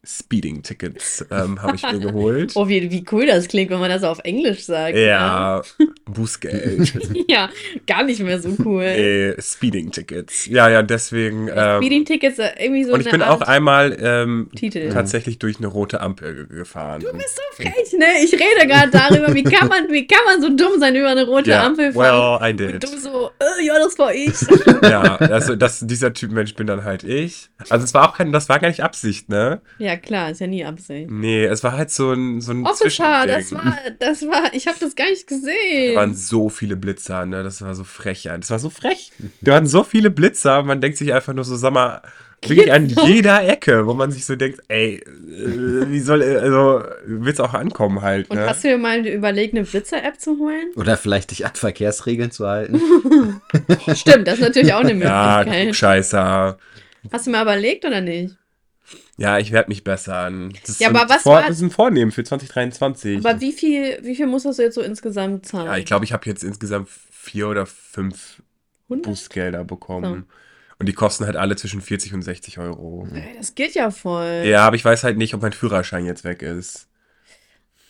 Speeding-Tickets 0.05 1.27
ähm, 1.31 1.61
habe 1.63 1.77
ich 1.77 1.83
mir 1.83 1.99
geholt. 1.99 2.53
Oh, 2.57 2.69
wie, 2.69 2.91
wie 2.91 3.05
cool 3.13 3.27
das 3.27 3.49
klingt, 3.49 3.71
wenn 3.71 3.81
man 3.81 3.91
das 3.91 4.03
auf 4.05 4.19
Englisch 4.25 4.65
sagt. 4.65 4.97
Ja, 4.97 5.63
Bußgeld. 6.07 6.95
Ne? 7.11 7.25
Ja, 7.29 7.49
gar 7.87 8.05
nicht 8.05 8.21
mehr 8.21 8.41
so 8.41 8.55
cool. 8.65 8.83
äh, 8.85 9.41
Speeding-Tickets. 9.41 10.47
Ja, 10.47 10.69
ja, 10.69 10.83
deswegen. 10.83 11.49
Ähm, 11.55 11.79
Speeding-Tickets, 11.83 12.39
äh, 12.39 12.51
irgendwie 12.59 12.85
so 12.85 12.93
und 12.93 13.01
ich 13.01 13.11
bin 13.11 13.23
auch 13.23 13.41
Art 13.41 13.49
einmal 13.49 13.97
ähm, 14.01 14.51
Titel. 14.55 14.91
tatsächlich 14.93 15.39
durch 15.39 15.59
eine 15.59 15.67
rote 15.69 16.01
Ampel 16.01 16.35
ge- 16.47 16.59
gefahren. 16.59 17.01
Du 17.01 17.13
bist 17.13 17.37
so 17.37 17.63
frech, 17.63 17.93
ne? 17.99 18.07
Ich 18.23 18.33
rede 18.35 18.67
gerade 18.67 18.91
darüber, 18.91 19.35
wie 19.35 19.43
kann, 19.43 19.69
man, 19.69 19.91
wie 19.91 20.07
kann 20.07 20.25
man 20.27 20.41
so 20.43 20.49
dumm 20.55 20.79
sein, 20.79 20.95
über 20.95 21.09
eine 21.09 21.25
rote 21.27 21.51
Ja, 21.51 21.65
Ampel 21.67 21.93
fahren? 21.93 22.41
well, 22.41 22.49
I 22.49 22.53
Und 22.53 22.61
did. 22.61 22.83
du 22.85 22.99
so, 22.99 23.31
äh, 23.41 23.65
ja, 23.67 23.79
das 23.79 23.99
war 23.99 24.15
ich. 24.15 24.35
Ja, 24.83 25.17
also 25.17 25.57
das, 25.57 25.81
dieser 25.87 26.13
Typ 26.13 26.31
Mensch 26.33 26.55
bin 26.55 26.67
dann 26.67 26.85
halt 26.85 27.05
ich. 27.05 27.49
Also 27.71 27.85
es 27.85 27.95
war 27.95 28.09
auch 28.11 28.17
kein, 28.17 28.33
das 28.33 28.49
war 28.49 28.59
gar 28.59 28.69
nicht 28.69 28.83
Absicht, 28.83 29.29
ne? 29.29 29.61
ja, 29.79 29.94
klar, 29.97 30.31
ist 30.31 30.41
ja 30.41 30.47
nie 30.47 30.65
Absicht. 30.65 31.11
Nee, 31.11 31.45
es 31.45 31.63
war 31.65 31.73
halt 31.77 31.91
so 31.91 32.13
ein, 32.13 32.41
so 32.41 32.53
ein 32.53 32.65
Officer, 32.67 33.27
das 33.27 33.53
war, 33.53 33.77
das 33.99 34.23
war, 34.23 34.53
ich 34.55 34.67
habe 34.67 34.77
das 34.81 34.95
gar 34.95 35.09
nicht 35.11 35.31
Da 35.31 35.35
gesehen. 35.37 35.97
waren 35.97 36.15
so 36.15 36.49
viele 36.49 36.77
Blitzer, 36.77 37.27
ne? 37.27 37.43
Das 37.43 37.63
war 37.63 37.75
so 37.75 37.85
frech. 37.85 38.25
ja. 38.25 38.37
Das 38.39 38.51
war 38.51 38.59
so 38.59 38.71
frech. 38.71 39.11
Da 39.41 39.53
waren 39.53 39.67
so 39.67 39.85
viele 39.85 40.11
Blitzer, 40.11 40.63
man 40.63 40.81
denkt 40.81 40.99
sich 40.99 41.13
einfach 41.13 41.33
nur 41.35 41.45
so, 41.45 41.57
sag 41.57 41.73
mal, 41.73 42.03
wirklich 42.47 42.71
an 42.73 42.87
jeder 43.07 43.43
Ecke, 43.49 43.87
wo 43.87 43.95
man 43.95 44.13
sich 44.13 44.27
so 44.27 44.37
denkt, 44.37 44.61
ey, 44.69 44.97
äh, 44.97 45.89
wie 45.91 46.01
soll, 46.01 46.21
äh, 46.21 46.37
also, 46.37 46.85
willst 47.07 47.41
auch 47.41 47.55
ankommen 47.55 48.03
halt, 48.03 48.29
Und 48.29 48.37
ne? 48.37 48.47
hast 48.47 48.63
du 48.65 48.69
dir 48.69 48.77
mal 48.77 49.07
überlegt, 49.07 49.55
eine 49.55 49.65
Blitzer-App 49.65 50.21
zu 50.21 50.39
holen? 50.39 50.67
Oder 50.77 50.99
vielleicht 50.99 51.31
dich 51.31 51.47
an 51.47 51.53
Verkehrsregeln 51.55 52.31
zu 52.31 52.47
halten. 52.47 52.81
Stimmt, 53.95 54.29
das 54.29 54.35
ist 54.35 54.41
natürlich 54.43 54.75
auch 54.75 54.81
eine 54.81 54.93
Ja, 55.03 55.39
Möglichkeit. 55.45 55.75
Scheißer. 55.77 56.59
Hast 57.13 57.27
du 57.27 57.31
mal 57.31 57.43
überlegt 57.43 57.85
oder 57.87 58.01
nicht? 58.03 58.37
Ja, 59.17 59.39
ich 59.39 59.53
werde 59.53 59.69
mich 59.69 59.85
bessern. 59.85 60.53
Das 60.67 60.79
Ja, 60.81 60.89
aber 60.89 61.09
was 61.09 61.23
vor, 61.23 61.37
war- 61.37 61.43
Das 61.43 61.57
ist 61.57 61.63
ein 61.63 61.71
Vornehmen 61.71 62.11
für 62.11 62.25
2023. 62.25 63.25
Aber 63.25 63.41
wie 63.41 63.53
viel, 63.53 63.99
wie 64.03 64.17
viel 64.17 64.27
musstest 64.27 64.59
du 64.59 64.63
jetzt 64.63 64.75
so 64.75 64.83
insgesamt 64.83 65.47
zahlen? 65.47 65.67
ja, 65.67 65.77
ich 65.77 65.87
glaube, 65.87 66.05
ich 66.05 66.13
habe 66.13 66.27
jetzt 66.29 66.43
insgesamt 66.45 66.89
vier 66.89 67.49
oder 67.49 67.67
fünf 67.67 68.43
100? 68.89 69.07
Bußgelder 69.07 69.65
bekommen. 69.65 70.27
Und 70.79 70.87
die 70.87 70.93
kosten 70.93 71.25
halt 71.25 71.37
alle 71.37 71.55
zwischen 71.57 71.81
40 71.81 72.13
und 72.15 72.23
60 72.23 72.59
Euro. 72.59 73.07
Das 73.39 73.55
geht 73.55 73.75
ja 73.75 73.91
voll. 73.91 74.43
Ja, 74.45 74.67
aber 74.67 74.77
ich 74.77 74.85
weiß 74.85 75.05
halt 75.05 75.17
nicht, 75.17 75.33
ob 75.35 75.43
mein 75.43 75.53
Führerschein 75.53 76.05
jetzt 76.05 76.25
weg 76.25 76.43
ist. 76.43 76.89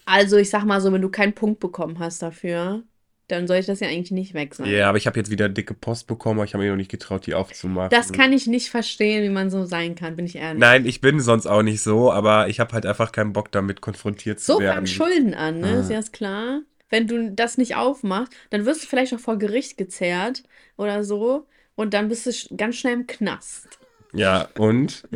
Also 0.07 0.37
ich 0.37 0.51
sag 0.51 0.65
mal 0.65 0.81
so, 0.81 0.93
wenn 0.93 1.03
du 1.03 1.09
keinen 1.11 1.35
Punkt 1.35 1.61
bekommen 1.61 1.99
hast 1.99 2.23
dafür, 2.23 2.83
dann 3.29 3.47
sollte 3.47 3.69
das 3.69 3.81
ja 3.81 3.89
eigentlich 3.89 4.11
nicht 4.11 4.35
weg 4.35 4.55
sein. 4.55 4.67
Ja, 4.67 4.89
aber 4.89 4.99
ich 4.99 5.07
habe 5.07 5.19
jetzt 5.19 5.31
wieder 5.31 5.49
dicke 5.49 5.75
Post 5.75 6.07
bekommen, 6.07 6.39
aber 6.41 6.45
ich 6.45 6.55
habe 6.55 6.65
mir 6.65 6.71
noch 6.71 6.77
nicht 6.77 6.91
getraut, 6.91 7.27
die 7.27 7.35
aufzumachen. 7.35 7.91
Das 7.91 8.13
kann 8.13 8.33
ich 8.33 8.47
nicht 8.47 8.71
verstehen, 8.71 9.23
wie 9.25 9.31
man 9.33 9.51
so 9.51 9.65
sein 9.65 9.95
kann, 9.95 10.17
bin 10.17 10.27
ich 10.27 10.37
ehrlich. 10.37 10.61
Nein, 10.61 10.85
ich 10.87 11.01
bin 11.01 11.21
sonst 11.21 11.47
auch 11.47 11.63
nicht 11.63 11.83
so, 11.83 12.13
aber 12.13 12.49
ich 12.49 12.61
habe 12.61 12.73
halt 12.73 12.85
einfach 12.87 13.13
keinen 13.13 13.33
Bock 13.33 13.51
damit 13.53 13.81
konfrontiert 13.81 14.41
zu 14.41 14.53
So 14.55 14.59
werden. 14.61 14.75
fangen 14.75 14.87
Schulden 14.87 15.35
an, 15.35 15.61
ne? 15.61 15.69
Ah. 15.69 15.81
Ist 15.81 15.91
ja 15.91 16.01
klar? 16.13 16.61
Wenn 16.91 17.07
du 17.09 17.33
das 17.33 17.57
nicht 17.59 17.77
aufmachst, 17.77 18.33
dann 18.51 18.67
wirst 18.67 18.85
du 18.85 18.87
vielleicht 18.87 19.15
auch 19.15 19.19
vor 19.21 19.39
Gericht 19.39 19.77
gezerrt 19.79 20.43
oder 20.77 21.03
so 21.03 21.47
und 21.77 21.95
dann 21.95 22.09
bist 22.09 22.27
du 22.27 22.57
ganz 22.57 22.77
schnell 22.77 22.93
im 22.95 23.07
Knast. 23.07 23.69
Ja, 24.13 24.49
und? 24.59 25.09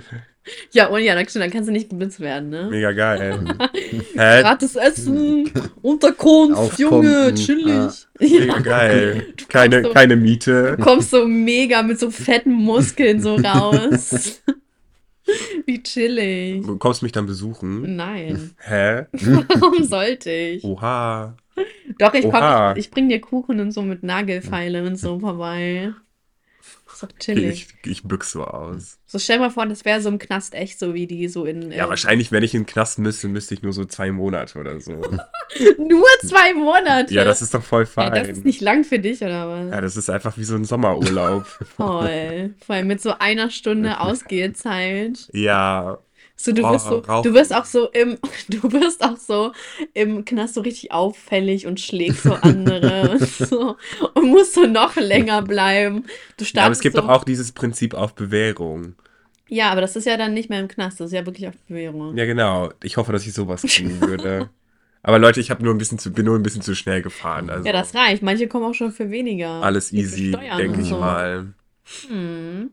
Ja, 0.73 0.89
und 0.89 1.03
ja, 1.03 1.15
dann, 1.15 1.27
dann 1.35 1.51
kannst 1.51 1.69
du 1.69 1.73
nicht 1.73 1.91
geblitzt 1.91 2.21
werden, 2.21 2.51
ne? 2.51 2.69
Mega 2.71 2.93
geil. 2.93 3.39
Hä? 4.15 4.41
Gratis 4.43 4.77
Essen, 4.77 5.51
Unterkunft, 5.83 6.57
Aufpumpen, 6.57 7.03
Junge, 7.13 7.35
chillig. 7.35 7.69
ah. 7.69 7.93
Ja. 8.21 8.41
Mega 8.41 8.59
geil. 8.61 9.35
Du 9.37 9.45
Keine, 9.49 9.83
so- 9.83 9.91
keine 9.91 10.17
Miete. 10.17 10.77
Du 10.77 10.83
kommst 10.85 11.11
so 11.11 11.27
mega 11.27 11.83
mit 11.83 11.99
so 11.99 12.11
fetten 12.11 12.53
Muskeln 12.53 13.21
so 13.21 13.37
raus. 13.37 14.43
Wie 15.67 15.83
chillig. 15.83 16.65
Du 16.65 16.79
kommst 16.79 17.03
mich 17.03 17.13
dann 17.13 17.27
besuchen. 17.27 17.97
Nein. 17.97 18.53
Hä? 18.59 19.05
Warum 19.13 19.85
sollte 19.85 20.31
ich? 20.31 20.65
Oha. 20.65 21.37
Doch, 21.99 22.15
ich, 22.15 22.25
Oha. 22.25 22.69
komm, 22.71 22.79
ich, 22.79 22.87
ich 22.87 22.91
bring 22.91 23.09
dir 23.09 23.21
Kuchen 23.21 23.61
und 23.61 23.73
so 23.73 23.83
mit 23.83 24.03
Nagelfeile 24.03 24.85
und 24.87 24.97
so 24.97 25.19
vorbei. 25.19 25.93
Okay, 27.03 27.15
chillig. 27.19 27.69
ich, 27.85 27.91
ich 27.91 28.03
büchs 28.05 28.33
so 28.33 28.45
aus. 28.45 28.99
So 29.07 29.19
stell 29.19 29.39
mal 29.39 29.51
vor, 29.51 29.67
das 29.67 29.85
wäre 29.85 30.01
so 30.01 30.09
im 30.09 30.19
Knast 30.19 30.55
echt 30.55 30.79
so 30.79 30.95
wie 30.95 31.07
die 31.07 31.29
so 31.29 31.45
in. 31.45 31.71
Ja, 31.73 31.85
ähm, 31.85 31.91
wahrscheinlich, 31.91 32.31
wenn 32.33 32.43
ich 32.43 32.55
in 32.55 32.63
den 32.63 32.67
Knast 32.67 32.99
müsste, 32.99 33.29
müsste 33.29 33.55
ich 33.55 33.63
nur 33.63 33.73
so 33.73 33.85
zwei 33.85 34.11
Monate 34.13 34.59
oder 34.59 34.81
so. 34.81 34.93
Nur 35.79 36.05
zwei 36.27 36.53
Monate. 36.53 37.13
Ja, 37.15 37.25
das 37.25 37.41
ist 37.41 37.55
doch 37.55 37.63
voll 37.63 37.85
Ja, 37.85 37.87
fein. 37.87 38.13
das 38.15 38.29
ist 38.29 38.45
nicht 38.45 38.61
lang 38.61 38.85
für 38.85 38.99
dich, 38.99 39.23
oder 39.23 39.49
was? 39.49 39.71
Ja, 39.73 39.81
das 39.81 39.97
ist 39.97 40.11
einfach 40.11 40.37
wie 40.37 40.45
so 40.45 40.55
ein 40.55 40.65
Sommerurlaub. 40.65 41.47
Toll. 41.79 42.55
Vor 42.65 42.75
allem 42.75 42.87
mit 42.87 43.01
so 43.01 43.15
einer 43.19 43.51
Stunde 43.51 43.99
Ausgehzeit. 44.01 45.29
ja. 45.33 45.99
So, 46.41 46.53
du 46.53 46.63
wirst 46.63 46.87
so, 46.87 47.01
du 47.01 47.35
wirst 47.35 47.53
auch 47.53 47.65
so 47.65 47.89
im, 47.89 48.17
du 48.49 48.63
wirst 48.73 49.05
auch 49.05 49.17
so 49.17 49.53
im 49.93 50.25
Knast 50.25 50.55
so 50.55 50.61
richtig 50.61 50.93
auffällig 50.93 51.67
und 51.67 51.81
schlägst 51.81 52.23
so 52.23 52.35
andere 52.35 53.11
und 53.19 53.27
so 53.27 53.77
und 54.15 54.27
musst 54.29 54.55
so 54.55 54.65
noch 54.67 54.95
länger 54.95 55.43
bleiben. 55.43 56.05
Du 56.37 56.45
ja. 56.45 56.63
Aber 56.63 56.73
es 56.73 56.81
gibt 56.81 56.95
so, 56.95 57.03
doch 57.03 57.09
auch 57.09 57.25
dieses 57.25 57.51
Prinzip 57.51 57.93
auf 57.95 58.15
Bewährung. 58.15 58.95
Ja, 59.49 59.71
aber 59.73 59.81
das 59.81 59.97
ist 59.97 60.07
ja 60.07 60.17
dann 60.17 60.33
nicht 60.33 60.49
mehr 60.49 60.61
im 60.61 60.69
Knast, 60.69 61.01
das 61.01 61.07
ist 61.07 61.13
ja 61.13 61.27
wirklich 61.27 61.49
auf 61.49 61.57
Bewährung. 61.67 62.17
Ja, 62.17 62.25
genau. 62.25 62.71
Ich 62.85 62.99
hoffe, 62.99 63.11
dass 63.11 63.27
ich 63.27 63.33
sowas 63.33 63.63
kriegen 63.63 64.01
würde. 64.01 64.49
Aber 65.03 65.19
Leute, 65.19 65.41
ich 65.41 65.51
habe 65.51 65.65
nur 65.65 65.75
ein 65.75 65.79
bisschen 65.79 65.99
zu, 65.99 66.13
bin 66.13 66.27
nur 66.27 66.37
ein 66.37 66.43
bisschen 66.43 66.63
zu 66.63 66.77
schnell 66.77 67.03
gefahren. 67.03 67.51
Also 67.51 67.67
Ja, 67.67 67.73
das 67.73 67.95
reicht. 67.95 68.23
Manche 68.23 68.47
kommen 68.47 68.65
auch 68.65 68.75
schon 68.75 68.93
für 68.93 69.11
weniger. 69.11 69.63
alles 69.63 69.93
easy, 69.93 70.37
denke 70.57 70.83
ich 70.83 70.89
so. 70.89 70.99
mal. 70.99 71.55
Hm. 72.09 72.71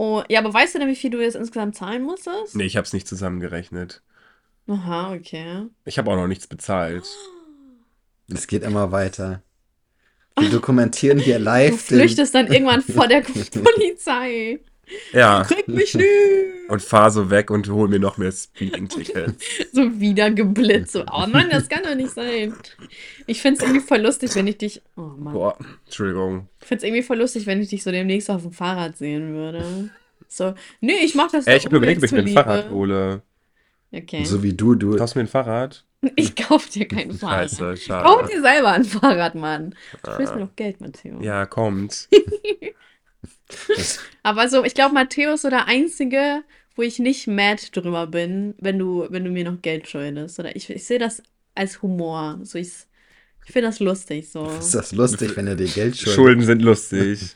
Oh, 0.00 0.22
ja, 0.28 0.38
aber 0.38 0.54
weißt 0.54 0.76
du 0.76 0.78
denn, 0.78 0.86
wie 0.86 0.94
viel 0.94 1.10
du 1.10 1.20
jetzt 1.20 1.34
insgesamt 1.34 1.74
zahlen 1.74 2.04
musstest? 2.04 2.54
Nee, 2.54 2.66
ich 2.66 2.76
habe 2.76 2.86
es 2.86 2.92
nicht 2.92 3.08
zusammengerechnet. 3.08 4.00
Aha, 4.68 5.12
okay. 5.12 5.66
Ich 5.84 5.98
habe 5.98 6.08
auch 6.12 6.14
noch 6.14 6.28
nichts 6.28 6.46
bezahlt. 6.46 7.04
Es 8.30 8.46
geht 8.46 8.62
immer 8.62 8.92
weiter. 8.92 9.42
Wir 10.38 10.50
dokumentieren 10.50 11.18
hier 11.18 11.38
Du 11.38 11.44
live 11.44 11.70
den, 11.70 11.98
flüchtest 11.98 12.34
dann 12.34 12.46
irgendwann 12.46 12.82
vor 12.82 13.08
der 13.08 13.22
Polizei. 13.64 14.60
Ja. 15.12 15.44
Krieg 15.44 15.68
mich 15.68 15.94
nicht! 15.94 16.06
Und 16.68 16.82
fahr 16.82 17.10
so 17.10 17.30
weg 17.30 17.50
und 17.50 17.68
hol 17.68 17.88
mir 17.88 17.98
noch 17.98 18.18
mehr 18.18 18.32
Speeding-Tickets. 18.32 19.44
So 19.72 20.00
wieder 20.00 20.30
geblitzt. 20.30 20.92
So, 20.92 21.04
oh 21.12 21.26
Mann, 21.26 21.48
das 21.50 21.68
kann 21.68 21.82
doch 21.82 21.94
nicht 21.94 22.10
sein. 22.10 22.54
Ich 23.26 23.40
find's 23.40 23.62
irgendwie 23.62 23.80
voll 23.80 24.00
lustig, 24.00 24.34
wenn 24.34 24.46
ich 24.46 24.58
dich. 24.58 24.82
Oh 24.96 25.02
Mann. 25.02 25.32
Boah, 25.34 25.56
Entschuldigung. 25.86 26.48
Ich 26.60 26.66
find's 26.66 26.84
irgendwie 26.84 27.02
voll 27.02 27.18
lustig, 27.18 27.46
wenn 27.46 27.60
ich 27.60 27.68
dich 27.68 27.82
so 27.82 27.90
demnächst 27.90 28.30
auf 28.30 28.42
dem 28.42 28.52
Fahrrad 28.52 28.96
sehen 28.96 29.34
würde. 29.34 29.90
So, 30.28 30.54
nee, 30.80 30.98
ich 31.02 31.14
mach 31.14 31.30
das 31.30 31.46
Ey, 31.46 31.56
ich 31.56 31.64
habe 31.64 31.76
überlegt, 31.76 31.98
ob 31.98 32.04
ich 32.04 32.12
mir 32.12 32.18
ein. 32.20 32.28
Fahrrad 32.28 32.70
hole. 32.70 33.22
Okay. 33.92 34.24
so 34.24 34.42
wie 34.42 34.52
du, 34.52 34.74
du. 34.74 34.96
Kaufst 34.96 35.14
du 35.14 35.20
mir 35.20 35.24
ein 35.24 35.28
Fahrrad? 35.28 35.84
Ich 36.16 36.36
kauf 36.36 36.68
dir 36.68 36.86
kein 36.86 37.12
Fahrrad. 37.18 37.50
Scheiße, 37.50 37.64
Kauf 37.64 37.78
schade. 37.80 38.28
dir 38.32 38.42
selber 38.42 38.72
ein 38.72 38.84
Fahrrad, 38.84 39.34
Mann. 39.34 39.74
Du 40.02 40.18
willst 40.18 40.34
mir 40.34 40.42
doch 40.42 40.56
Geld, 40.56 40.80
Matteo. 40.80 41.20
Ja, 41.22 41.46
kommt. 41.46 42.08
Aber 44.22 44.48
so, 44.48 44.64
ich 44.64 44.74
glaube, 44.74 44.94
Matteo 44.94 45.34
ist 45.34 45.42
so 45.42 45.50
der 45.50 45.66
Einzige, 45.66 46.42
wo 46.76 46.82
ich 46.82 46.98
nicht 46.98 47.26
mad 47.26 47.62
drüber 47.72 48.06
bin, 48.06 48.54
wenn 48.58 48.78
du, 48.78 49.06
wenn 49.10 49.24
du 49.24 49.30
mir 49.30 49.44
noch 49.44 49.60
Geld 49.62 49.88
schuldest. 49.88 50.38
Oder 50.38 50.54
ich, 50.54 50.68
ich 50.70 50.84
sehe 50.84 50.98
das 50.98 51.22
als 51.54 51.82
Humor. 51.82 52.38
So, 52.42 52.58
ich, 52.58 52.72
ich 53.44 53.52
finde 53.52 53.68
das 53.68 53.80
lustig. 53.80 54.30
So. 54.30 54.46
ist 54.46 54.74
das 54.74 54.92
lustig, 54.92 55.36
wenn 55.36 55.46
er 55.46 55.56
dir 55.56 55.66
Geld 55.66 55.96
schuldet. 55.96 56.14
Schulden 56.14 56.42
sind 56.42 56.62
lustig. 56.62 57.20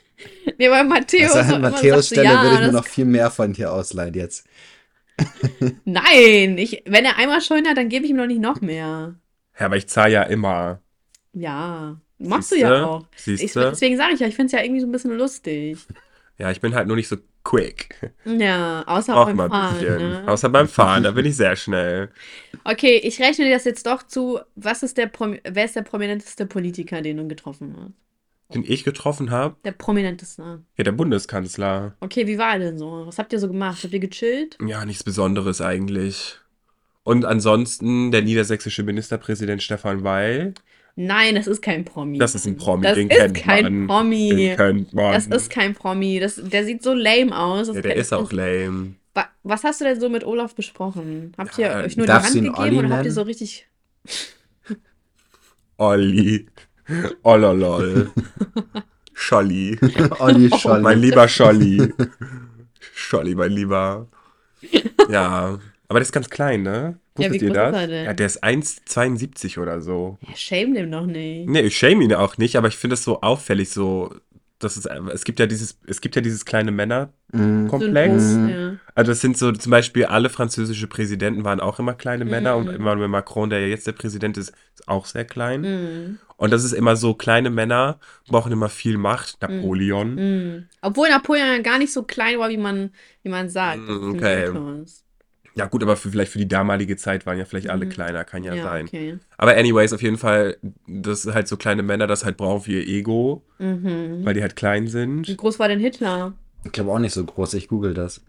Nee, 0.57 0.69
weil 0.69 0.85
Matteo 0.85 1.27
Also 1.27 1.49
so 1.49 1.55
an 1.55 1.61
Matthäus 1.61 2.07
Stelle 2.07 2.23
ja, 2.23 2.43
würde 2.43 2.55
ich 2.55 2.61
mir 2.61 2.71
noch 2.71 2.85
viel 2.85 3.03
mehr 3.03 3.29
von 3.29 3.51
dir 3.51 3.73
ausleihen 3.73 4.13
jetzt. 4.13 4.47
Nein, 5.85 6.57
ich, 6.57 6.83
wenn 6.85 7.05
er 7.05 7.17
einmal 7.17 7.41
Schulden 7.41 7.67
hat, 7.67 7.77
dann 7.77 7.89
gebe 7.89 8.05
ich 8.05 8.11
ihm 8.11 8.17
doch 8.17 8.27
nicht 8.27 8.39
noch 8.39 8.61
mehr. 8.61 9.15
Ja, 9.59 9.65
aber 9.65 9.75
ich 9.75 9.87
zahle 9.87 10.13
ja 10.13 10.23
immer. 10.23 10.81
Ja, 11.33 11.99
machst 12.23 12.49
Siehste? 12.49 12.65
du 12.67 12.71
ja 12.73 12.85
auch. 12.85 13.05
Ich, 13.25 13.53
deswegen 13.53 13.97
sage 13.97 14.13
ich 14.13 14.19
ja, 14.19 14.27
ich 14.27 14.35
finde 14.35 14.47
es 14.47 14.51
ja 14.53 14.63
irgendwie 14.63 14.81
so 14.81 14.87
ein 14.87 14.91
bisschen 14.91 15.17
lustig. 15.17 15.77
Ja, 16.37 16.51
ich 16.51 16.61
bin 16.61 16.73
halt 16.73 16.87
nur 16.87 16.95
nicht 16.95 17.07
so 17.07 17.17
quick. 17.43 18.11
Ja, 18.25 18.83
außer 18.87 19.15
Auch 19.15 19.25
beim 19.27 19.35
mal 19.37 19.49
Fahren. 19.49 19.79
Ne? 19.81 20.23
Außer 20.27 20.49
beim 20.49 20.67
Fahren, 20.67 21.03
da 21.03 21.11
bin 21.11 21.25
ich 21.25 21.35
sehr 21.35 21.55
schnell. 21.55 22.09
Okay, 22.63 22.97
ich 23.03 23.19
rechne 23.19 23.45
dir 23.45 23.53
das 23.53 23.65
jetzt 23.65 23.85
doch 23.85 24.03
zu. 24.03 24.39
Was 24.55 24.81
ist 24.83 24.97
der 24.97 25.11
wer 25.43 25.65
ist 25.65 25.75
der 25.75 25.81
prominenteste 25.83 26.45
Politiker, 26.45 27.01
den 27.01 27.17
du 27.17 27.27
getroffen 27.27 27.75
hast? 27.77 28.55
Den 28.55 28.63
ich 28.67 28.83
getroffen 28.83 29.31
habe, 29.31 29.55
Der 29.63 29.71
prominenteste. 29.71 30.61
ja, 30.77 30.83
der 30.83 30.91
Bundeskanzler. 30.91 31.95
Okay, 32.01 32.27
wie 32.27 32.37
war 32.37 32.53
er 32.53 32.59
denn 32.59 32.77
so? 32.77 33.03
Was 33.07 33.17
habt 33.17 33.33
ihr 33.33 33.39
so 33.39 33.47
gemacht? 33.47 33.83
Habt 33.83 33.93
ihr 33.93 33.99
gechillt? 33.99 34.57
Ja, 34.65 34.85
nichts 34.85 35.03
Besonderes 35.03 35.59
eigentlich. 35.61 36.37
Und 37.03 37.25
ansonsten 37.25 38.11
der 38.11 38.21
niedersächsische 38.21 38.83
Ministerpräsident 38.83 39.61
Stefan 39.63 40.03
Weil. 40.03 40.53
Nein, 40.95 41.35
das 41.35 41.47
ist 41.47 41.61
kein 41.61 41.83
Promi. 41.85 42.19
Das 42.19 42.35
ist 42.35 42.45
ein 42.45 42.55
Promi, 42.55 42.83
Das 42.83 42.95
den 42.95 43.09
ist 43.09 43.17
kennt 43.17 43.37
kein 43.37 43.63
man. 43.63 43.87
Promi. 43.87 44.29
Den 44.35 44.57
kennt 44.57 44.93
man. 44.93 45.13
Das 45.13 45.25
ist 45.27 45.49
kein 45.49 45.73
Promi. 45.73 46.19
Das, 46.19 46.35
der 46.35 46.65
sieht 46.65 46.83
so 46.83 46.93
lame 46.93 47.35
aus. 47.37 47.67
Das 47.67 47.77
ja, 47.77 47.81
der 47.81 47.95
ist 47.95 48.13
auch 48.13 48.31
lame. 48.31 48.93
Wa- 49.15 49.29
Was 49.43 49.63
hast 49.63 49.81
du 49.81 49.85
denn 49.85 49.99
so 49.99 50.07
mit 50.09 50.23
Olaf 50.23 50.53
besprochen? 50.55 51.33
Habt 51.37 51.57
ihr 51.57 51.65
Ja, 51.67 51.79
euch 51.81 51.97
nur 51.97 52.05
die 52.05 52.11
Hand 52.11 52.31
gegeben 52.33 52.55
Olli 52.55 52.77
oder 52.77 52.89
habt 52.89 53.05
ihr 53.05 53.11
so 53.11 53.23
richtig. 53.23 53.67
Olli. 55.77 56.47
Ololol. 57.23 58.11
Scholli. 59.13 59.79
Olli 60.19 60.49
Oh, 60.51 60.57
Scholli. 60.59 60.81
Mein 60.81 60.99
lieber 60.99 61.27
Scholli. 61.27 61.93
Scholli, 62.93 63.35
mein 63.35 63.51
lieber. 63.51 64.07
Ja. 65.09 65.59
Aber 65.87 65.99
der 65.99 66.01
ist 66.01 66.11
ganz 66.11 66.29
klein, 66.29 66.63
ne? 66.63 66.99
Ja, 67.17 67.25
Wusstet 67.29 67.41
wie 67.41 67.45
ihr 67.45 67.51
groß 67.51 67.55
das? 67.57 67.75
ist 67.75 67.81
er 67.81 67.87
denn? 67.87 68.05
Ja, 68.05 68.13
der 68.13 68.25
ist 68.25 68.43
1,72 68.43 69.59
oder 69.59 69.81
so. 69.81 70.17
Ja, 70.27 70.35
shame 70.35 70.73
dem 70.73 70.91
doch 70.91 71.05
nicht. 71.05 71.47
Nee, 71.49 71.61
ich 71.61 71.77
shame 71.77 72.01
ihn 72.01 72.13
auch 72.13 72.37
nicht, 72.37 72.55
aber 72.55 72.67
ich 72.67 72.75
finde 72.77 72.95
es 72.95 73.03
so 73.03 73.21
auffällig, 73.21 73.69
so. 73.69 74.13
Das 74.59 74.77
ist, 74.77 74.85
es 74.85 75.25
gibt 75.25 75.39
ja 75.41 75.45
dieses, 75.45 75.77
es 75.87 75.99
gibt 75.99 76.15
ja 76.15 76.21
dieses 76.21 76.45
kleine 76.45 76.71
Mhm. 76.71 76.77
Männerkomplex. 76.77 78.33
Ja. 78.49 78.75
Also 78.95 79.11
das 79.11 79.19
sind 79.19 79.37
so 79.37 79.51
zum 79.51 79.71
Beispiel 79.71 80.05
alle 80.05 80.29
französische 80.29 80.87
Präsidenten 80.87 81.43
waren 81.43 81.59
auch 81.59 81.79
immer 81.79 81.93
kleine 81.95 82.23
Männer 82.23 82.57
Mhm. 82.57 82.67
und 82.67 82.73
Emmanuel 82.75 83.09
Macron, 83.09 83.49
der 83.49 83.59
ja 83.59 83.67
jetzt 83.67 83.87
der 83.87 83.91
Präsident 83.91 84.37
ist, 84.37 84.53
ist 84.73 84.87
auch 84.87 85.05
sehr 85.05 85.25
klein. 85.25 85.61
Mhm. 85.61 86.19
Und 86.37 86.51
das 86.51 86.63
ist 86.63 86.71
immer 86.71 86.95
so, 86.95 87.13
kleine 87.13 87.49
Männer 87.49 87.99
brauchen 88.27 88.51
immer 88.53 88.69
viel 88.69 88.97
Macht. 88.97 89.41
Napoleon. 89.41 90.15
Mhm. 90.15 90.67
Obwohl 90.81 91.09
Napoleon 91.09 91.47
ja 91.47 91.59
gar 91.59 91.77
nicht 91.77 91.91
so 91.91 92.03
klein 92.03 92.39
war, 92.39 92.49
wie 92.49 92.57
man, 92.57 92.91
wie 93.23 93.29
man 93.29 93.49
sagt. 93.49 93.79
Das 93.87 93.97
Mm, 93.97 94.11
okay. 94.15 94.45
Ja 95.55 95.65
gut, 95.67 95.83
aber 95.83 95.95
für, 95.97 96.09
vielleicht 96.09 96.31
für 96.31 96.39
die 96.39 96.47
damalige 96.47 96.95
Zeit 96.97 97.25
waren 97.25 97.37
ja 97.37 97.45
vielleicht 97.45 97.69
alle 97.69 97.85
Mhm. 97.85 97.89
kleiner, 97.89 98.23
kann 98.23 98.43
ja, 98.43 98.55
Ja, 98.55 98.63
sein. 98.63 98.85
okay. 98.87 99.17
Aber 99.37 99.55
anyways, 99.55 99.93
auf 99.93 100.01
jeden 100.01 100.17
Fall, 100.17 100.57
das 100.87 101.21
sind 101.23 101.35
halt 101.35 101.47
so 101.47 101.57
kleine 101.57 101.83
Männer, 101.83 102.07
das 102.07 102.25
halt 102.25 102.37
brauchen 102.37 102.61
für 102.61 102.71
ihr 102.71 102.87
Ego, 102.87 103.43
Mhm. 103.59 104.21
weil 104.23 104.33
die 104.33 104.41
halt 104.41 104.55
klein 104.55 104.85
Wie 104.85 104.89
sind. 104.89 105.37
groß 105.37 105.59
war 105.59 105.67
denn 105.67 105.79
Hitler? 105.79 106.33
Ich 106.63 106.71
glaube 106.71 106.91
auch 106.91 106.99
nicht 106.99 107.13
so 107.13 107.23
groß, 107.23 107.53
ich 107.53 107.67
google 107.67 107.93
das. 107.93 108.21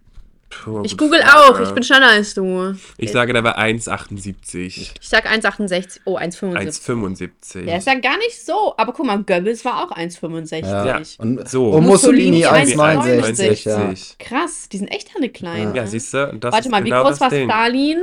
Ich 0.84 0.96
google 0.96 1.20
Frage. 1.20 1.54
auch, 1.54 1.60
ich 1.60 1.70
bin 1.70 1.82
schneller 1.82 2.08
als 2.08 2.34
du. 2.34 2.74
Ich 2.98 3.12
sage, 3.12 3.32
da 3.32 3.42
war 3.44 3.58
1,78. 3.58 4.56
Ich 4.66 4.94
sag 5.00 5.26
1,68. 5.26 6.00
Oh, 6.04 6.18
1,75. 6.18 6.54
1,75. 6.56 7.64
Der 7.64 7.78
ist 7.78 7.86
ja 7.86 7.94
gar 7.94 8.18
nicht 8.18 8.44
so. 8.44 8.74
Aber 8.76 8.92
guck 8.92 9.06
mal, 9.06 9.22
Goebbels 9.22 9.64
war 9.64 9.84
auch 9.84 9.96
1,65. 9.96 10.60
Ja. 10.66 10.86
Ja. 10.86 11.02
Und, 11.18 11.48
So. 11.48 11.70
und 11.70 11.84
Mussolini 11.84 12.42
Mussolini 12.42 12.46
1,69. 12.46 13.68
Ja. 13.68 13.76
1,69. 13.90 14.18
Krass, 14.18 14.68
die 14.68 14.78
sind 14.78 14.88
echt 14.88 15.10
alle 15.16 15.28
klein. 15.28 15.74
Ja, 15.74 15.82
ne? 15.82 15.88
siehst 15.88 16.14
du? 16.14 16.38
Warte 16.40 16.58
ist 16.58 16.70
mal, 16.70 16.84
wie 16.84 16.88
genau 16.90 17.02
groß 17.02 17.10
das 17.10 17.20
war 17.20 17.30
Ding. 17.30 17.48
Stalin? 17.48 17.98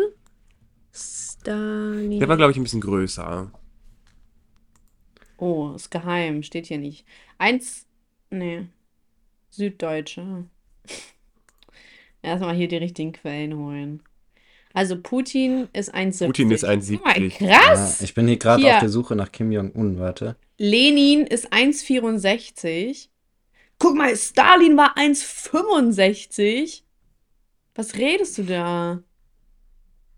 Stalin. 0.94 2.20
Der 2.20 2.28
war, 2.28 2.38
glaube 2.38 2.52
ich, 2.52 2.58
ein 2.58 2.64
bisschen 2.64 2.82
größer. 2.82 3.52
Oh, 5.38 5.74
ist 5.76 5.90
geheim, 5.90 6.44
steht 6.44 6.68
hier 6.68 6.78
nicht. 6.78 7.06
Eins, 7.40 7.88
nee, 8.30 8.68
Süddeutsche. 9.50 10.46
Erstmal 12.24 12.56
hier 12.56 12.68
die 12.68 12.78
richtigen 12.78 13.14
Quellen 13.14 13.56
holen. 13.58 14.04
Also 14.74 14.96
Putin 15.02 15.68
ist 15.74 15.94
1,70. 15.94 16.26
Putin 16.28 16.52
ist 16.52 16.66
1,70. 16.66 16.98
Guck 16.98 17.06
mal, 17.06 17.22
Ja, 17.50 17.58
krass. 17.60 18.02
ich 18.02 18.14
bin 18.14 18.28
hier 18.28 18.38
gerade 18.38 18.64
auf 18.74 18.80
der 18.80 18.90
Suche 18.90 19.16
nach 19.16 19.32
Kim 19.32 19.52
Jong-un, 19.52 20.00
warte. 20.00 20.38
Lenin 20.58 21.26
ist 21.28 21.52
1,64. 21.52 23.08
Guck 23.80 23.96
mal, 23.98 24.16
Stalin 24.16 24.78
war 24.78 24.96
1,65. 24.98 26.84
Was 27.76 27.96
redest 27.96 28.38
du 28.38 28.44
da? 28.44 29.02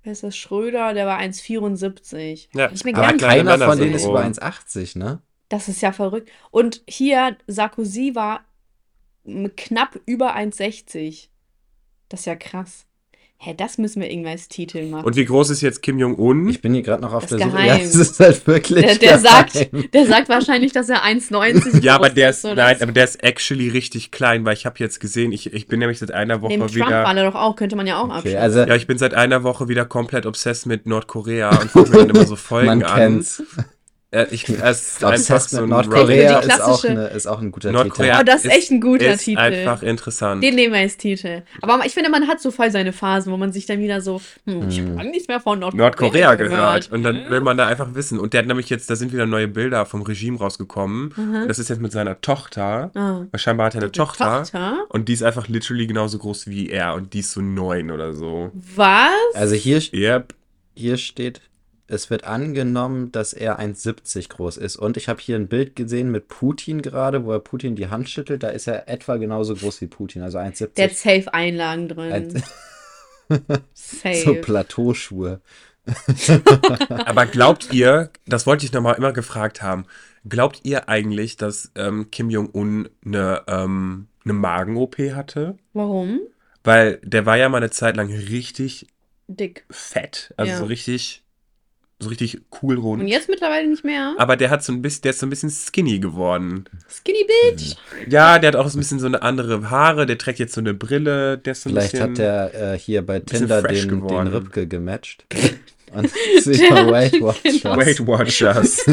Wer 0.04 0.12
ist 0.12 0.24
das? 0.24 0.36
Schröder, 0.36 0.94
der 0.94 1.06
war 1.08 1.20
1,74. 1.20 2.50
Ja, 2.54 2.70
Ich 2.72 2.84
mir 2.84 2.96
Aber 2.96 3.18
keiner 3.18 3.58
von 3.58 3.78
denen 3.80 3.94
ist 3.96 4.04
über 4.06 4.24
rum. 4.24 4.34
1,80, 4.34 4.98
ne? 4.98 5.22
Das 5.50 5.68
ist 5.70 5.82
ja 5.82 5.92
verrückt. 5.94 6.30
Und 6.52 6.84
hier, 6.88 7.38
Sarkozy 7.48 8.14
war 8.16 8.44
knapp 9.56 10.00
über 10.06 10.36
1,60. 10.36 11.30
Das 12.14 12.20
ist 12.20 12.26
ja 12.28 12.36
krass. 12.36 12.86
Hä, 13.38 13.56
das 13.58 13.80
müssen 13.80 14.00
wir 14.00 14.12
irgendwie 14.12 14.30
als 14.30 14.48
Titel 14.48 14.88
machen. 14.88 15.04
Und 15.04 15.16
wie 15.16 15.26
groß 15.26 15.50
ist 15.50 15.62
jetzt 15.62 15.82
Kim 15.82 15.98
Jong-un? 15.98 16.48
Ich 16.48 16.62
bin 16.62 16.72
hier 16.76 16.84
gerade 16.84 17.02
noch 17.02 17.12
auf 17.12 17.26
Das 17.26 17.32
der 17.32 17.40
ist 17.40 17.44
Suche. 17.46 17.56
geheim. 17.56 17.80
Ja, 17.80 17.84
es 17.84 17.96
ist 17.96 18.20
halt 18.20 18.46
wirklich. 18.46 18.86
der, 18.86 18.96
der, 18.98 19.18
sagt, 19.18 19.68
der 19.96 20.06
sagt 20.06 20.30
wahrscheinlich, 20.30 20.72
dass 20.74 20.90
er 20.90 21.04
1,90 21.04 21.82
Ja, 21.82 21.96
aber 21.96 22.12
der 22.12 22.30
ist, 22.30 22.44
nein, 22.44 22.78
aber 22.80 22.92
der 22.92 23.04
ist 23.04 23.24
actually 23.24 23.68
richtig 23.68 24.12
klein, 24.12 24.46
weil 24.46 24.54
ich 24.54 24.68
habe 24.68 24.76
jetzt 24.78 25.00
gesehen, 25.00 25.32
ich, 25.32 25.52
ich 25.52 25.66
bin 25.66 25.80
nämlich 25.80 25.98
seit 25.98 26.12
einer 26.12 26.44
Woche 26.44 26.50
Neben 26.54 26.68
Trump 26.68 26.80
war 26.82 27.12
wieder, 27.12 27.22
er 27.24 27.32
doch 27.32 27.36
auch, 27.36 27.56
könnte 27.56 27.76
man 27.76 27.88
ja 27.88 28.00
auch 28.00 28.16
Okay, 28.16 28.38
also 28.38 28.60
ja, 28.60 28.76
ich 28.76 28.86
bin 28.86 29.00
seit 29.00 29.16
einer 29.16 29.42
Woche 29.42 29.68
wieder 29.68 29.86
komplett 29.86 30.28
obsessed 30.28 30.68
mit 30.68 30.86
Nordkorea 30.86 31.50
und 31.60 31.74
gucke 31.74 31.90
mir 31.90 31.98
dann 31.98 32.10
immer 32.12 32.28
so 32.28 32.36
Folgen 32.36 32.68
man 32.68 32.84
an. 32.84 32.96
kennt's. 32.96 33.42
Äh, 34.14 34.28
ich, 34.30 34.48
es 34.48 34.58
ist 34.60 35.04
einfach 35.04 35.18
Obsessed 35.20 35.50
so 35.50 35.64
ein 35.64 35.70
Nordkorea 35.70 36.40
ist 36.40 36.62
auch, 36.62 36.84
eine, 36.84 37.08
ist 37.08 37.26
auch 37.26 37.42
ein 37.42 37.52
guter 37.52 37.72
Nordkorea 37.72 38.20
Oh, 38.20 38.24
das 38.24 38.46
ist 38.46 38.52
echt 38.52 38.70
ein 38.70 38.80
guter 38.80 39.14
ist 39.14 39.24
Titel. 39.24 39.40
einfach 39.40 39.82
interessant. 39.82 40.44
Den 40.44 40.54
nehmen 40.54 40.72
wir 40.74 40.82
als 40.82 40.98
Titel. 40.98 41.42
Aber 41.64 41.82
ich 41.84 41.94
finde, 41.94 42.12
man 42.12 42.28
hat 42.28 42.40
so 42.40 42.52
voll 42.52 42.70
seine 42.70 42.94
Phasen, 42.94 43.34
wo 43.34 43.38
man 43.38 43.52
sich 43.52 43.66
dann 43.66 43.80
wieder 43.80 44.02
so, 44.02 44.22
hm, 44.46 44.70
ich 44.70 44.80
habe 44.82 45.06
nichts 45.06 45.28
mehr 45.28 45.40
von 45.40 45.60
Nordkorea, 45.60 45.84
Nordkorea 45.86 46.36
gehört. 46.36 46.92
Und 46.92 47.02
dann 47.02 47.28
will 47.30 47.42
man 47.42 47.58
da 47.58 47.66
einfach 47.66 47.96
wissen. 47.96 48.20
Und 48.20 48.34
der 48.34 48.42
hat 48.42 48.48
nämlich 48.48 48.70
jetzt, 48.70 48.88
da 48.90 48.96
sind 48.96 49.14
wieder 49.14 49.26
neue 49.26 49.48
Bilder 49.48 49.86
vom 49.88 50.04
Regime 50.04 50.38
rausgekommen. 50.38 51.14
Das 51.48 51.58
ist 51.58 51.70
jetzt 51.70 51.82
mit 51.82 51.92
seiner 51.92 52.22
Tochter. 52.22 52.92
Ah. 52.94 53.22
Weil 53.32 53.40
Scheinbar 53.40 53.66
hat 53.68 53.76
er 53.76 53.82
eine 53.82 53.92
Tochter. 53.92 54.44
Tochter? 54.44 54.86
Und 54.90 55.10
die 55.10 55.14
ist 55.14 55.24
einfach 55.24 55.48
literally 55.48 55.88
genauso 55.88 56.20
groß 56.20 56.46
wie 56.48 56.70
er. 56.70 56.94
Und 56.94 57.14
die 57.14 57.22
ist 57.22 57.32
so 57.32 57.42
neun 57.42 57.90
oder 57.90 58.14
so. 58.14 58.52
Was? 58.76 59.10
Also 59.34 59.56
hier, 59.56 59.82
Yep. 59.92 60.36
hier 60.76 60.98
steht, 60.98 61.42
es 61.94 62.10
wird 62.10 62.24
angenommen, 62.26 63.12
dass 63.12 63.34
er 63.34 63.60
1,70 63.60 64.30
groß 64.30 64.58
ist. 64.58 64.76
Und 64.76 64.98
ich 64.98 65.08
habe 65.08 65.22
hier 65.22 65.36
ein 65.38 65.48
Bild 65.48 65.76
gesehen 65.76 66.12
mit 66.12 66.28
Putin 66.28 66.82
gerade, 66.82 67.24
wo 67.26 67.32
er 67.32 67.40
Putin 67.40 67.76
die 67.76 67.88
Hand 67.88 68.10
schüttelt. 68.10 68.44
Da 68.44 68.50
ist 68.50 68.68
er 68.68 68.90
etwa 68.90 69.18
genauso 69.18 69.56
groß 69.56 69.80
wie 69.82 69.88
Putin, 69.88 70.22
also 70.24 70.38
Der 70.40 70.48
hat 70.48 70.56
1,70. 70.56 70.94
safe 70.94 71.34
Einlagen 71.34 71.88
drin. 71.88 72.44
Safe. 73.74 74.16
So 74.16 74.36
Plateauschuhe. 74.36 75.40
Aber 77.06 77.26
glaubt 77.26 77.74
ihr, 77.74 78.10
das 78.26 78.46
wollte 78.46 78.66
ich 78.66 78.72
nochmal 78.74 78.96
immer 78.96 79.12
gefragt 79.14 79.62
haben, 79.62 79.86
glaubt 80.28 80.62
ihr 80.64 80.88
eigentlich, 80.90 81.36
dass 81.38 81.72
ähm, 81.76 82.10
Kim 82.12 82.30
Jong-un 82.30 82.90
eine, 83.06 83.42
ähm, 83.48 84.08
eine 84.24 84.34
Magen-OP 84.34 84.98
hatte? 85.14 85.58
Warum? 85.74 86.20
Weil 86.64 87.00
der 87.04 87.26
war 87.26 87.38
ja 87.38 87.50
mal 87.50 87.58
eine 87.58 87.72
Zeit 87.72 87.98
lang 87.98 88.08
richtig 88.14 88.88
Dick. 89.28 89.66
fett. 89.70 90.34
Also 90.38 90.52
Ja. 90.52 90.58
so 90.60 90.66
richtig, 90.66 91.23
so 92.00 92.10
richtig 92.10 92.42
cool 92.62 92.78
rund. 92.78 93.02
Und 93.02 93.08
jetzt 93.08 93.30
mittlerweile 93.30 93.68
nicht 93.68 93.84
mehr? 93.84 94.16
Aber 94.18 94.36
der 94.36 94.50
hat 94.50 94.64
so 94.64 94.74
ein 94.74 94.82
bisschen, 94.82 95.04
der 95.04 95.12
ist 95.12 95.20
so 95.20 95.26
ein 95.26 95.30
bisschen 95.30 95.50
skinny 95.50 96.00
geworden. 96.00 96.66
Skinny 96.90 97.26
Bitch. 97.26 97.76
Ja, 98.08 98.40
der 98.40 98.50
hat 98.50 98.56
auch 98.56 98.68
so 98.68 98.78
ein 98.78 98.82
bisschen 98.82 99.00
so 99.00 99.06
eine 99.08 99.22
andere 99.22 99.70
Haare, 99.70 100.06
der 100.06 100.18
trägt 100.18 100.40
jetzt 100.40 100.54
so 100.54 100.62
eine 100.62 100.74
Brille, 100.74 101.38
der 101.38 101.52
ist 101.52 101.64
so 101.64 101.70
ein 101.70 101.74
Vielleicht 101.74 101.94
bisschen. 101.94 102.12
hat 102.12 102.20
er 102.20 102.74
äh, 102.74 102.78
hier 102.78 103.06
bei 103.06 103.20
Tinder 103.20 103.62
den, 103.62 103.76
den 103.76 103.88
geworden. 103.90 104.28
Ripke 104.28 104.68
gematcht. 104.68 105.26
Und 105.94 106.10
sich 106.42 106.70
mal 106.70 106.92
Weight 106.92 107.22
Watchers. 107.22 107.64
Weight 107.64 108.08
Watchers. 108.08 108.84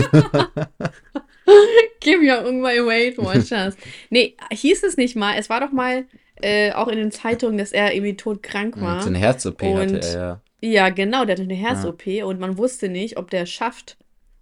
Kim 2.01 2.23
Jong-un 2.23 2.63
bei 2.63 2.77
Weight 2.85 3.19
Watchers. 3.19 3.75
nee, 4.11 4.37
hieß 4.53 4.83
es 4.85 4.97
nicht 4.97 5.17
mal. 5.17 5.37
Es 5.39 5.49
war 5.49 5.61
doch 5.61 5.73
mal 5.73 6.05
äh, 6.43 6.73
auch 6.73 6.89
in 6.89 6.99
den 6.99 7.11
Zeitungen, 7.11 7.59
dass 7.59 7.73
er 7.73 7.95
irgendwie 7.95 8.17
todkrank 8.17 8.81
war. 8.81 9.03
So 9.03 9.09
eine 9.09 9.19
Herz-OP 9.19 9.63
hatte 9.63 10.01
er 10.01 10.13
ja. 10.15 10.41
Ja, 10.61 10.91
genau, 10.91 11.25
der 11.25 11.35
hatte 11.35 11.43
eine 11.45 11.55
Herz-OP 11.55 12.07
und 12.25 12.39
man 12.41 12.59
wusste 12.59 12.89
nicht, 12.89 13.17
ob 13.17 13.31
der 13.31 13.43
es 13.45 13.51
schafft. 13.51 13.97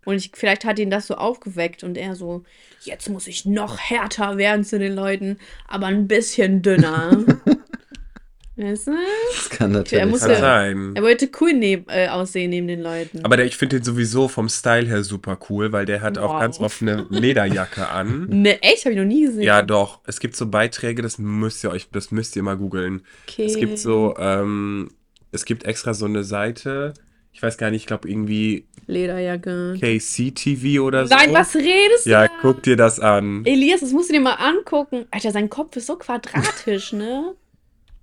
Und 0.05 0.17
ich, 0.17 0.31
vielleicht 0.35 0.65
hat 0.65 0.79
ihn 0.79 0.91
das 0.91 1.07
so 1.07 1.15
aufgeweckt 1.17 1.85
und 1.85 1.99
er 1.99 2.15
so, 2.17 2.43
jetzt 2.83 3.09
muss 3.11 3.27
ich 3.27 3.45
noch 3.45 3.79
härter 3.79 4.37
werden 4.39 4.65
zu 4.65 4.79
den 4.79 4.95
Leuten, 4.95 5.39
aber 5.67 5.87
ein 5.87 6.09
bisschen 6.09 6.63
dünner. 6.63 7.25
weißt 8.57 8.89
du? 8.89 8.93
Das 9.37 9.51
kann 9.51 9.71
natürlich 9.73 10.05
muss 10.07 10.21
Kann 10.23 10.31
ja- 10.31 10.41
sein. 10.41 10.93
Er 10.97 11.03
wollte 11.03 11.31
cool 11.41 11.53
neb 11.53 11.89
äh, 11.91 12.09
aussehen 12.09 12.51
neben 12.51 12.67
den 12.67 12.81
Leuten. 12.83 13.25
Aber 13.25 13.37
der, 13.37 13.47
ich 13.47 13.57
finde 13.57 13.77
den 13.77 13.85
sowieso 13.85 14.27
vom 14.27 14.49
Style 14.49 14.87
her 14.87 15.05
super 15.05 15.39
cool, 15.49 15.71
weil 15.73 15.85
der 15.87 16.01
hat 16.01 16.19
auch 16.19 16.35
Wow. 16.35 16.41
ganz 16.41 16.59
oft 16.59 16.83
eine 16.83 17.07
Lederjacke 17.11 17.89
an. 17.89 18.27
ne, 18.31 18.61
echt? 18.63 18.85
Habe 18.85 18.95
ich 18.95 18.99
noch 18.99 19.07
nie 19.07 19.27
gesehen. 19.27 19.43
Ja, 19.43 19.63
doch. 19.63 20.01
Es 20.07 20.19
gibt 20.19 20.35
so 20.35 20.47
Beiträge, 20.49 21.03
das 21.03 21.19
müsst 21.19 21.63
ihr 21.63 21.71
euch, 21.71 21.89
das 21.93 22.11
müsst 22.11 22.35
ihr 22.35 22.43
mal 22.43 22.57
googeln. 22.57 23.03
okay. 23.29 23.45
Es 23.45 23.57
gibt 23.57 23.79
so, 23.79 24.17
ähm, 24.19 24.91
es 25.33 25.45
gibt 25.45 25.65
extra 25.65 25.95
so 25.95 26.07
eine 26.07 26.25
Seite, 26.25 26.95
ich 27.33 27.43
weiß 27.43 27.57
gar 27.59 27.71
nicht, 27.71 27.83
ich 27.83 27.87
glaube 27.87 28.09
irgendwie 28.09 28.67
Lederjacke. 28.87 29.77
KCTV 29.79 30.81
oder 30.81 31.07
so. 31.07 31.15
Nein, 31.15 31.33
was 31.33 31.55
redest 31.55 32.07
du? 32.07 32.11
Ja, 32.11 32.27
da? 32.27 32.33
guck 32.41 32.63
dir 32.63 32.77
das 32.77 32.99
an. 32.99 33.45
Elias, 33.45 33.81
das 33.81 33.93
musst 33.93 34.09
du 34.09 34.15
dir 34.15 34.21
mal 34.21 34.35
angucken. 34.35 35.07
Alter, 35.11 35.31
sein 35.31 35.51
Kopf 35.51 35.77
ist 35.77 35.87
so 35.87 35.97
quadratisch, 35.97 36.93
ne? 36.93 37.35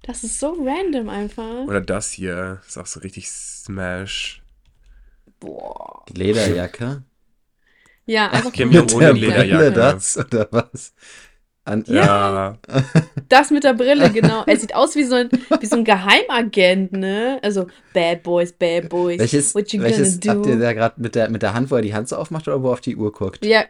Das 0.03 0.23
ist 0.23 0.39
so 0.39 0.51
random 0.51 1.09
einfach. 1.09 1.65
Oder 1.65 1.81
das 1.81 2.11
hier, 2.11 2.61
ist 2.67 2.77
auch 2.77 2.85
so 2.85 2.99
richtig 2.99 3.29
Smash. 3.29 4.43
Boah. 5.39 6.05
Lederjacke. 6.13 7.03
Ja, 8.05 8.29
einfach 8.29 8.53
Kim 8.53 8.71
der 8.71 8.83
in 8.83 9.15
Lederjacke. 9.15 9.71
das 9.71 10.17
oder 10.17 10.47
was? 10.51 10.93
An, 11.65 11.83
Ja. 11.87 12.57
Das 13.29 13.49
mit 13.49 13.63
der 13.63 13.73
Brille, 13.73 14.11
genau. 14.11 14.43
Er 14.45 14.55
sieht 14.57 14.75
aus 14.75 14.95
wie 14.95 15.03
so 15.03 15.15
ein, 15.15 15.29
wie 15.59 15.65
so 15.65 15.77
ein 15.77 15.83
Geheimagent, 15.83 16.91
ne? 16.93 17.39
Also, 17.41 17.67
Bad 17.93 18.21
Boys, 18.23 18.53
Bad 18.53 18.87
Boys. 18.89 19.19
Welches, 19.19 19.55
What 19.55 19.73
you 19.73 19.81
welches 19.81 20.19
gonna 20.19 20.37
habt 20.37 20.45
ihr 20.47 20.55
do? 20.55 20.61
da 20.61 20.73
gerade 20.73 21.01
mit 21.01 21.15
der, 21.15 21.29
mit 21.29 21.41
der 21.41 21.53
Hand, 21.55 21.71
wo 21.71 21.75
er 21.75 21.81
die 21.81 21.93
Hand 21.95 22.07
so 22.07 22.17
aufmacht 22.17 22.47
oder 22.47 22.61
wo 22.61 22.67
er 22.69 22.73
auf 22.73 22.81
die 22.81 22.95
Uhr 22.95 23.11
guckt? 23.11 23.43
Ja, 23.45 23.63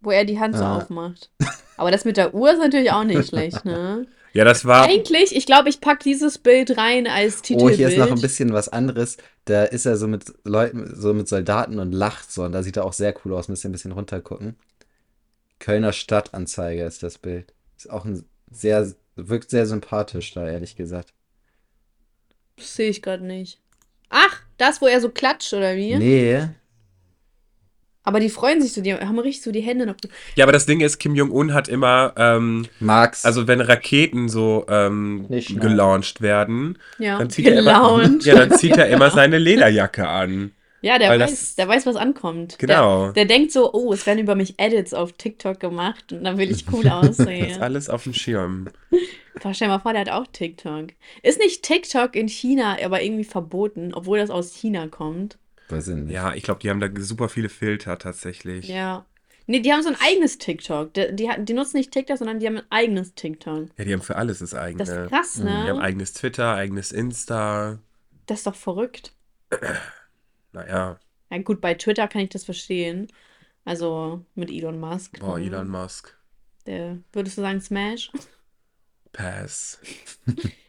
wo 0.00 0.10
er 0.10 0.24
die 0.24 0.40
Hand 0.40 0.56
so 0.56 0.64
Ah. 0.64 0.78
aufmacht. 0.78 1.30
Aber 1.76 1.90
das 1.90 2.04
mit 2.06 2.16
der 2.16 2.34
Uhr 2.34 2.50
ist 2.52 2.58
natürlich 2.58 2.90
auch 2.92 3.04
nicht 3.04 3.28
schlecht, 3.28 3.64
ne? 3.64 4.06
Ja, 4.32 4.44
das 4.44 4.64
war. 4.64 4.84
Eigentlich, 4.84 5.36
ich 5.36 5.46
glaube, 5.46 5.68
ich 5.68 5.80
packe 5.80 6.02
dieses 6.02 6.38
Bild 6.38 6.76
rein 6.76 7.06
als 7.06 7.38
Oh, 7.38 7.42
Titelbild. 7.42 7.76
hier 7.76 7.88
ist 7.88 7.98
noch 7.98 8.10
ein 8.10 8.20
bisschen 8.20 8.52
was 8.52 8.68
anderes. 8.68 9.16
Da 9.44 9.62
ist 9.64 9.86
er 9.86 9.96
so 9.96 10.08
mit 10.08 10.24
Leuten, 10.44 10.92
so 10.96 11.14
mit 11.14 11.28
Soldaten 11.28 11.78
und 11.78 11.92
lacht 11.92 12.32
so. 12.32 12.42
Und 12.42 12.52
da 12.52 12.62
sieht 12.64 12.76
er 12.76 12.84
auch 12.84 12.92
sehr 12.94 13.14
cool 13.24 13.34
aus. 13.34 13.48
Müsst 13.48 13.64
ihr 13.64 13.68
ein 13.68 13.72
bisschen 13.72 13.92
runtergucken. 13.92 14.56
Kölner 15.64 15.94
Stadtanzeiger 15.94 16.86
ist 16.86 17.02
das 17.02 17.16
Bild. 17.16 17.54
Ist 17.78 17.88
auch 17.88 18.04
ein 18.04 18.26
sehr, 18.50 18.86
wirkt 19.16 19.48
sehr 19.48 19.64
sympathisch 19.66 20.34
da, 20.34 20.46
ehrlich 20.46 20.76
gesagt. 20.76 21.14
Das 22.56 22.76
sehe 22.76 22.90
ich 22.90 23.00
gerade 23.00 23.24
nicht. 23.24 23.62
Ach, 24.10 24.42
das, 24.58 24.82
wo 24.82 24.86
er 24.86 25.00
so 25.00 25.08
klatscht, 25.08 25.54
oder 25.54 25.74
wie? 25.74 25.96
Nee, 25.96 26.48
Aber 28.02 28.20
die 28.20 28.28
freuen 28.28 28.60
sich 28.60 28.74
so, 28.74 28.82
die 28.82 28.92
haben 28.92 29.18
richtig 29.18 29.42
so 29.42 29.52
die 29.52 29.62
Hände 29.62 29.86
noch. 29.86 29.94
Ja, 30.34 30.44
aber 30.44 30.52
das 30.52 30.66
Ding 30.66 30.80
ist, 30.80 30.98
Kim 30.98 31.14
Jong-un 31.14 31.54
hat 31.54 31.68
immer, 31.68 32.12
ähm, 32.18 32.66
Max. 32.78 33.24
also 33.24 33.48
wenn 33.48 33.62
Raketen 33.62 34.28
so 34.28 34.66
ähm, 34.68 35.26
gelauncht 35.30 36.20
werden, 36.20 36.78
Ja, 36.98 37.16
dann 37.16 37.30
zieht, 37.30 37.46
er 37.46 37.58
immer, 37.58 38.18
ja, 38.20 38.34
dann 38.34 38.58
zieht 38.58 38.76
er 38.76 38.88
immer 38.88 39.10
seine 39.10 39.38
Lederjacke 39.38 40.06
an. 40.06 40.52
Ja, 40.84 40.98
der 40.98 41.08
Weil 41.10 41.20
weiß, 41.20 41.30
das- 41.30 41.54
der 41.54 41.66
weiß, 41.66 41.86
was 41.86 41.96
ankommt. 41.96 42.58
Genau. 42.58 43.04
Der, 43.06 43.12
der 43.12 43.24
denkt 43.24 43.52
so, 43.52 43.72
oh, 43.72 43.92
es 43.94 44.04
werden 44.06 44.18
über 44.18 44.34
mich 44.34 44.54
Edits 44.58 44.92
auf 44.92 45.12
TikTok 45.12 45.58
gemacht 45.58 46.12
und 46.12 46.24
dann 46.24 46.36
will 46.36 46.50
ich 46.50 46.66
cool 46.72 46.82
Das 46.84 47.08
ist 47.08 47.20
aussehen. 47.20 47.62
alles 47.62 47.88
auf 47.88 48.02
dem 48.04 48.12
Schirm. 48.12 48.68
Boah, 49.42 49.54
stell 49.54 49.68
dir 49.68 49.74
mal 49.74 49.78
vor, 49.80 49.92
der 49.92 50.02
hat 50.02 50.10
auch 50.10 50.26
TikTok. 50.30 50.88
Ist 51.22 51.38
nicht 51.38 51.62
TikTok 51.62 52.14
in 52.14 52.28
China 52.28 52.76
aber 52.84 53.02
irgendwie 53.02 53.24
verboten, 53.24 53.94
obwohl 53.94 54.18
das 54.18 54.28
aus 54.28 54.54
China 54.54 54.88
kommt? 54.88 55.38
Weiß 55.70 55.88
ich 55.88 55.94
nicht. 55.96 56.12
Ja, 56.12 56.34
ich 56.34 56.42
glaube, 56.42 56.60
die 56.60 56.68
haben 56.68 56.80
da 56.80 56.88
super 56.98 57.30
viele 57.30 57.48
Filter 57.48 57.98
tatsächlich. 57.98 58.68
Ja. 58.68 59.06
Nee, 59.46 59.60
die 59.60 59.72
haben 59.72 59.82
so 59.82 59.88
ein 59.88 59.96
eigenes 60.06 60.36
TikTok. 60.38 60.92
Die, 60.94 61.16
die, 61.16 61.30
die 61.38 61.52
nutzen 61.54 61.78
nicht 61.78 61.92
TikTok, 61.92 62.18
sondern 62.18 62.40
die 62.40 62.46
haben 62.46 62.58
ein 62.58 62.64
eigenes 62.68 63.14
TikTok. 63.14 63.68
Ja, 63.78 63.84
die 63.84 63.92
haben 63.94 64.02
für 64.02 64.16
alles 64.16 64.40
das 64.40 64.54
eigene. 64.54 64.84
Das 64.84 64.88
ist 64.94 65.08
krass, 65.10 65.32
Die 65.34 65.48
haben 65.48 65.78
ne? 65.78 65.80
eigenes 65.82 66.12
Twitter, 66.12 66.54
eigenes 66.54 66.92
Insta. 66.92 67.78
Das 68.26 68.38
ist 68.40 68.46
doch 68.46 68.54
verrückt. 68.54 69.12
Naja, 70.54 70.98
Ja, 71.30 71.38
gut, 71.38 71.60
bei 71.60 71.74
Twitter 71.74 72.08
kann 72.08 72.22
ich 72.22 72.30
das 72.30 72.44
verstehen. 72.44 73.08
Also 73.64 74.24
mit 74.34 74.50
Elon 74.50 74.78
Musk. 74.80 75.20
ne? 75.22 75.44
Elon 75.46 75.68
Musk. 75.68 76.16
Der, 76.66 76.98
würdest 77.12 77.38
du 77.38 77.42
sagen 77.42 77.60
Smash? 77.60 78.10
Pass. 79.12 79.78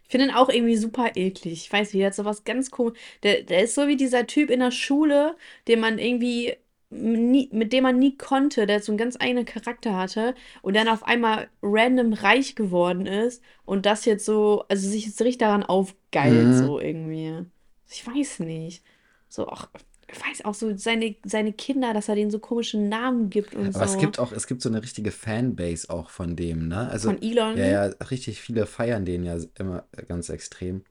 Ich 0.07 0.11
finde 0.11 0.27
ihn 0.27 0.35
auch 0.35 0.49
irgendwie 0.49 0.77
super 0.77 1.11
eklig. 1.15 1.65
Ich 1.65 1.73
weiß 1.73 1.91
nicht, 1.91 1.99
der 2.01 2.07
hat 2.07 2.15
sowas 2.15 2.43
ganz 2.43 2.69
komisch. 2.69 2.97
Der, 3.23 3.41
der 3.41 3.63
ist 3.63 3.73
so 3.75 3.87
wie 3.87 3.97
dieser 3.97 4.27
Typ 4.27 4.51
in 4.51 4.59
der 4.59 4.69
Schule, 4.71 5.35
den 5.67 5.79
man 5.79 5.97
irgendwie 5.97 6.55
nie, 6.91 7.49
mit 7.51 7.73
dem 7.73 7.83
man 7.83 7.97
nie 7.97 8.15
konnte, 8.15 8.67
der 8.67 8.79
so 8.81 8.91
einen 8.91 8.99
ganz 8.99 9.17
eigenen 9.19 9.45
Charakter 9.45 9.97
hatte 9.97 10.35
und 10.61 10.75
dann 10.75 10.87
auf 10.87 11.03
einmal 11.03 11.49
random 11.61 12.13
reich 12.13 12.55
geworden 12.55 13.07
ist 13.07 13.41
und 13.65 13.85
das 13.87 14.05
jetzt 14.05 14.25
so, 14.25 14.63
also 14.69 14.87
sich 14.87 15.07
jetzt 15.07 15.19
richtig 15.21 15.39
daran 15.39 15.63
aufgeilt, 15.63 16.53
Mhm. 16.53 16.53
so 16.53 16.79
irgendwie. 16.79 17.45
Ich 17.89 18.05
weiß 18.05 18.39
nicht. 18.39 18.83
So, 19.29 19.47
auch, 19.47 19.67
ich 20.11 20.19
weiß 20.21 20.45
auch 20.45 20.53
so 20.53 20.75
seine, 20.77 21.15
seine 21.25 21.53
Kinder, 21.53 21.93
dass 21.93 22.09
er 22.09 22.15
denen 22.15 22.31
so 22.31 22.39
komische 22.39 22.77
Namen 22.77 23.29
gibt 23.29 23.55
und 23.55 23.73
Aber 23.75 23.85
so. 23.85 23.91
es 23.91 23.97
gibt 23.97 24.19
auch, 24.19 24.31
es 24.31 24.47
gibt 24.47 24.61
so 24.61 24.69
eine 24.69 24.81
richtige 24.81 25.11
Fanbase 25.11 25.89
auch 25.89 26.09
von 26.09 26.35
dem, 26.35 26.67
ne? 26.67 26.89
Also, 26.89 27.09
Von 27.09 27.21
Elon? 27.21 27.57
ja, 27.57 27.65
ja, 27.65 27.83
richtig 28.09 28.41
viele 28.41 28.65
feiern 28.65 29.05
den 29.05 29.23
ja 29.23 29.37
immer 29.57 29.85
ganz 30.07 30.29
extrem. 30.29 30.83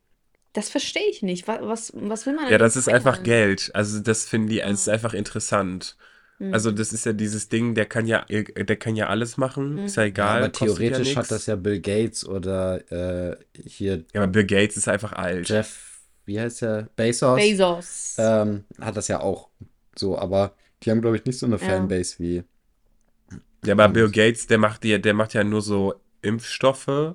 Das 0.52 0.68
verstehe 0.68 1.08
ich 1.10 1.22
nicht. 1.22 1.48
Was, 1.48 1.60
was, 1.62 1.92
was 1.94 2.26
will 2.26 2.34
man 2.34 2.48
Ja, 2.50 2.58
das 2.58 2.76
ist 2.76 2.88
einfach 2.88 3.14
feiern? 3.14 3.24
Geld. 3.24 3.70
Also 3.74 4.00
das 4.00 4.24
finde 4.24 4.54
ich, 4.54 4.62
es 4.62 4.82
ist 4.82 4.88
Ah. 4.88 4.92
einfach 4.92 5.14
interessant. 5.14 5.96
Mhm. 6.38 6.54
Also 6.54 6.70
das 6.70 6.92
ist 6.92 7.06
ja 7.06 7.12
dieses 7.12 7.48
Ding, 7.48 7.74
der 7.74 7.86
kann 7.86 8.06
ja, 8.06 8.24
der 8.28 8.76
kann 8.76 8.94
ja 8.96 9.08
alles 9.08 9.36
machen, 9.36 9.78
ist 9.78 9.96
ja 9.96 10.02
Mhm. 10.02 10.06
Ja, 10.06 10.10
egal, 10.10 10.38
aber 10.38 10.48
kostet 10.50 10.58
ja 10.60 10.76
theoretisch 10.76 11.16
hat 11.16 11.30
das 11.30 11.46
ja 11.46 11.56
Bill 11.56 11.80
Gates 11.80 12.24
oder 12.26 13.32
äh, 13.32 13.36
hier 13.66 14.04
Ja, 14.14 14.22
aber 14.22 14.28
Bill 14.32 14.44
Gates 14.46 14.76
ist 14.76 14.86
einfach 14.88 15.12
alt. 15.12 15.48
Jeff, 15.48 15.93
wie 16.26 16.40
heißt 16.40 16.62
der? 16.62 16.88
Bezos? 16.96 17.36
Bezos. 17.36 18.16
Ähm, 18.18 18.64
hat 18.80 18.96
das 18.96 19.08
ja 19.08 19.20
auch 19.20 19.48
so, 19.96 20.18
aber 20.18 20.54
die 20.82 20.90
haben, 20.90 21.00
glaube 21.00 21.16
ich, 21.16 21.24
nicht 21.24 21.38
so 21.38 21.46
eine 21.46 21.56
Ja. 21.56 21.60
Fanbase 21.60 22.16
wie. 22.18 22.42
Ja, 23.64 23.72
aber 23.72 23.88
Bill 23.88 24.10
Gates, 24.10 24.46
der 24.46 24.58
macht 24.58 24.84
ja, 24.84 24.98
der 24.98 25.14
macht 25.14 25.32
ja 25.34 25.42
nur 25.44 25.62
so 25.62 25.94
Impfstoffe 26.22 27.14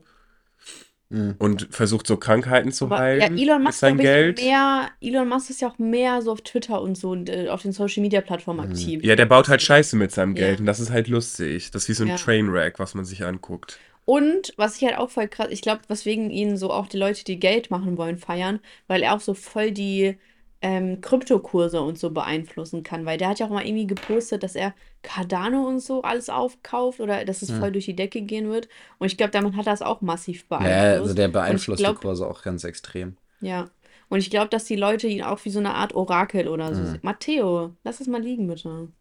Mhm. 1.11 1.35
und 1.39 1.67
versucht 1.71 2.05
so 2.05 2.17
Krankheiten 2.17 2.71
zu 2.71 2.85
Aber 2.85 2.97
ja, 2.97 3.23
heilen 3.23 3.37
Elon 3.39 3.57
mit 3.57 3.67
Musk, 3.69 3.79
glaube 3.79 3.95
ich, 3.95 4.01
Geld. 4.03 4.41
mehr, 4.43 4.89
Elon 5.01 5.27
Musk 5.27 5.49
ist 5.49 5.59
ja 5.61 5.67
auch 5.69 5.79
mehr 5.79 6.21
so 6.21 6.31
auf 6.31 6.41
Twitter 6.41 6.79
und 6.83 6.95
so 6.99 7.09
und 7.09 7.29
äh, 7.29 7.47
auf 7.49 7.63
den 7.63 7.71
Social 7.71 8.01
Media 8.03 8.21
Plattformen 8.21 8.63
Mhm. 8.63 8.71
aktiv. 8.73 9.03
Ja, 9.03 9.15
der 9.15 9.25
baut 9.25 9.47
halt 9.47 9.63
Scheiße 9.63 9.95
mit 9.95 10.11
seinem 10.11 10.35
Ja. 10.35 10.45
Geld 10.45 10.59
und 10.59 10.67
das 10.67 10.79
ist 10.79 10.91
halt 10.91 11.07
lustig. 11.07 11.71
Das 11.71 11.83
ist 11.83 11.89
wie 11.89 11.93
so 11.93 12.03
ein 12.03 12.09
Ja. 12.09 12.15
Trainwreck, 12.15 12.77
was 12.77 12.93
man 12.93 13.05
sich 13.05 13.25
anguckt. 13.25 13.79
Und 14.09 14.53
was 14.57 14.77
ich 14.77 14.83
halt 14.87 14.97
auch 14.97 15.09
voll 15.11 15.27
krass, 15.27 15.49
ich 15.51 15.61
glaube, 15.61 15.81
weswegen 15.87 16.31
ihn 16.31 16.57
so 16.57 16.71
auch 16.71 16.87
die 16.87 16.97
Leute, 16.97 17.23
die 17.23 17.39
Geld 17.39 17.69
machen 17.69 17.97
wollen, 17.97 18.17
feiern, 18.17 18.59
weil 18.87 19.03
er 19.03 19.13
auch 19.15 19.19
so 19.19 19.33
voll 19.35 19.71
die 19.71 20.17
ähm, 20.61 20.99
Kryptokurse 21.01 21.79
und 21.81 21.99
so 21.99 22.09
beeinflussen 22.11 22.81
kann, 22.83 23.05
weil 23.05 23.17
der 23.17 23.29
hat 23.29 23.39
ja 23.39 23.45
auch 23.45 23.51
mal 23.51 23.65
irgendwie 23.65 23.87
gepostet, 23.87 24.41
dass 24.43 24.55
er 24.55 24.73
Cardano 25.03 25.67
und 25.67 25.79
so 25.79 26.01
alles 26.01 26.29
aufkauft 26.29 26.99
oder 26.99 27.23
dass 27.23 27.41
es 27.43 27.49
Hm. 27.49 27.59
voll 27.59 27.71
durch 27.71 27.85
die 27.85 27.95
Decke 27.95 28.21
gehen 28.23 28.49
wird. 28.49 28.67
Und 28.97 29.07
ich 29.07 29.17
glaube, 29.17 29.31
damit 29.31 29.55
hat 29.55 29.67
er 29.67 29.73
es 29.73 29.81
auch 29.83 30.01
massiv 30.01 30.47
Ja, 30.57 30.57
beeinflusst. 30.57 31.01
also 31.01 31.13
der 31.13 31.27
beeinflusst 31.29 31.79
die 31.81 31.83
glaube, 31.83 31.99
Kurse 31.99 32.27
auch 32.27 32.41
ganz 32.41 32.63
extrem. 32.63 33.15
ja. 33.41 33.69
Und 34.09 34.19
ich 34.19 34.29
glaube, 34.31 34.49
dass 34.49 34.65
die 34.65 34.75
Leute 34.75 35.07
ihn 35.07 35.21
auch 35.23 35.45
wie 35.45 35.49
so 35.51 35.59
eine 35.59 35.75
Art 35.75 35.93
Orakel 35.93 36.47
oder 36.47 36.73
so 36.73 36.81
Mhm. 36.81 36.85
sehen. 36.85 36.99
Matteo, 37.03 37.75
lass 37.83 37.99
es 38.01 38.07
mal 38.07 38.21
liegen, 38.21 38.47
bitte. 38.47 38.91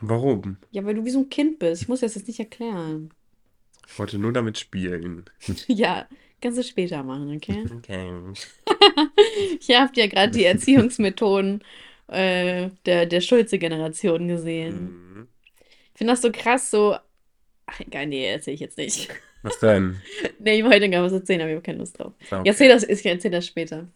Warum? 0.00 0.58
Ja, 0.70 0.84
weil 0.84 0.94
du 0.94 1.04
wie 1.06 1.10
so 1.10 1.20
ein 1.20 1.28
Kind 1.30 1.58
bist. 1.58 1.82
Ich 1.82 1.88
muss 1.88 2.00
das 2.00 2.14
jetzt 2.16 2.26
nicht 2.28 2.38
erklären. 2.40 3.14
Ich 3.86 3.98
wollte 3.98 4.18
nur 4.18 4.32
damit 4.32 4.58
spielen. 4.58 5.24
Ja, 5.68 6.06
kannst 6.40 6.58
du 6.58 6.62
später 6.62 7.02
machen, 7.02 7.34
okay? 7.36 7.64
Okay. 7.78 8.10
Ich 9.60 9.70
habe 9.76 9.92
ja 9.94 10.06
gerade 10.06 10.32
die 10.32 10.44
Erziehungsmethoden 10.44 11.62
äh, 12.08 12.68
der, 12.86 13.06
der 13.06 13.20
Schulze-Generation 13.20 14.28
gesehen. 14.28 14.82
Mhm. 15.16 15.28
Ich 15.92 15.98
finde 15.98 16.12
das 16.12 16.22
so 16.22 16.30
krass, 16.32 16.70
so. 16.70 16.96
Ach, 17.66 17.80
egal, 17.80 18.06
nee, 18.06 18.26
erzähle 18.26 18.54
ich 18.54 18.60
jetzt 18.60 18.76
nicht. 18.78 19.08
Was 19.42 19.58
denn? 19.58 19.96
Nee, 20.38 20.58
ich 20.58 20.64
wollte 20.64 20.88
gar 20.90 21.02
was 21.02 21.12
erzählen, 21.12 21.40
aber 21.42 21.50
ich 21.50 21.54
habe 21.56 21.64
keine 21.64 21.78
Lust 21.78 21.98
drauf. 21.98 22.12
Ah, 22.30 22.40
Ich 22.42 22.48
erzähle 22.48 22.74
das, 22.74 22.82
ich 22.84 23.04
erzähl 23.06 23.30
das 23.30 23.46
später. 23.46 23.86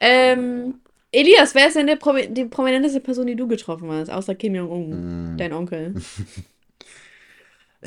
Ähm, 0.00 0.80
Elias, 1.12 1.54
wer 1.54 1.68
ist 1.68 1.76
denn 1.76 1.98
Promi 1.98 2.28
die 2.28 2.44
prominenteste 2.44 3.00
Person, 3.00 3.26
die 3.26 3.36
du 3.36 3.46
getroffen 3.48 3.90
hast, 3.90 4.10
außer 4.10 4.34
Kim 4.34 4.54
Jong-un, 4.54 5.32
Mhm. 5.32 5.36
dein 5.38 5.52
Onkel? 5.52 5.94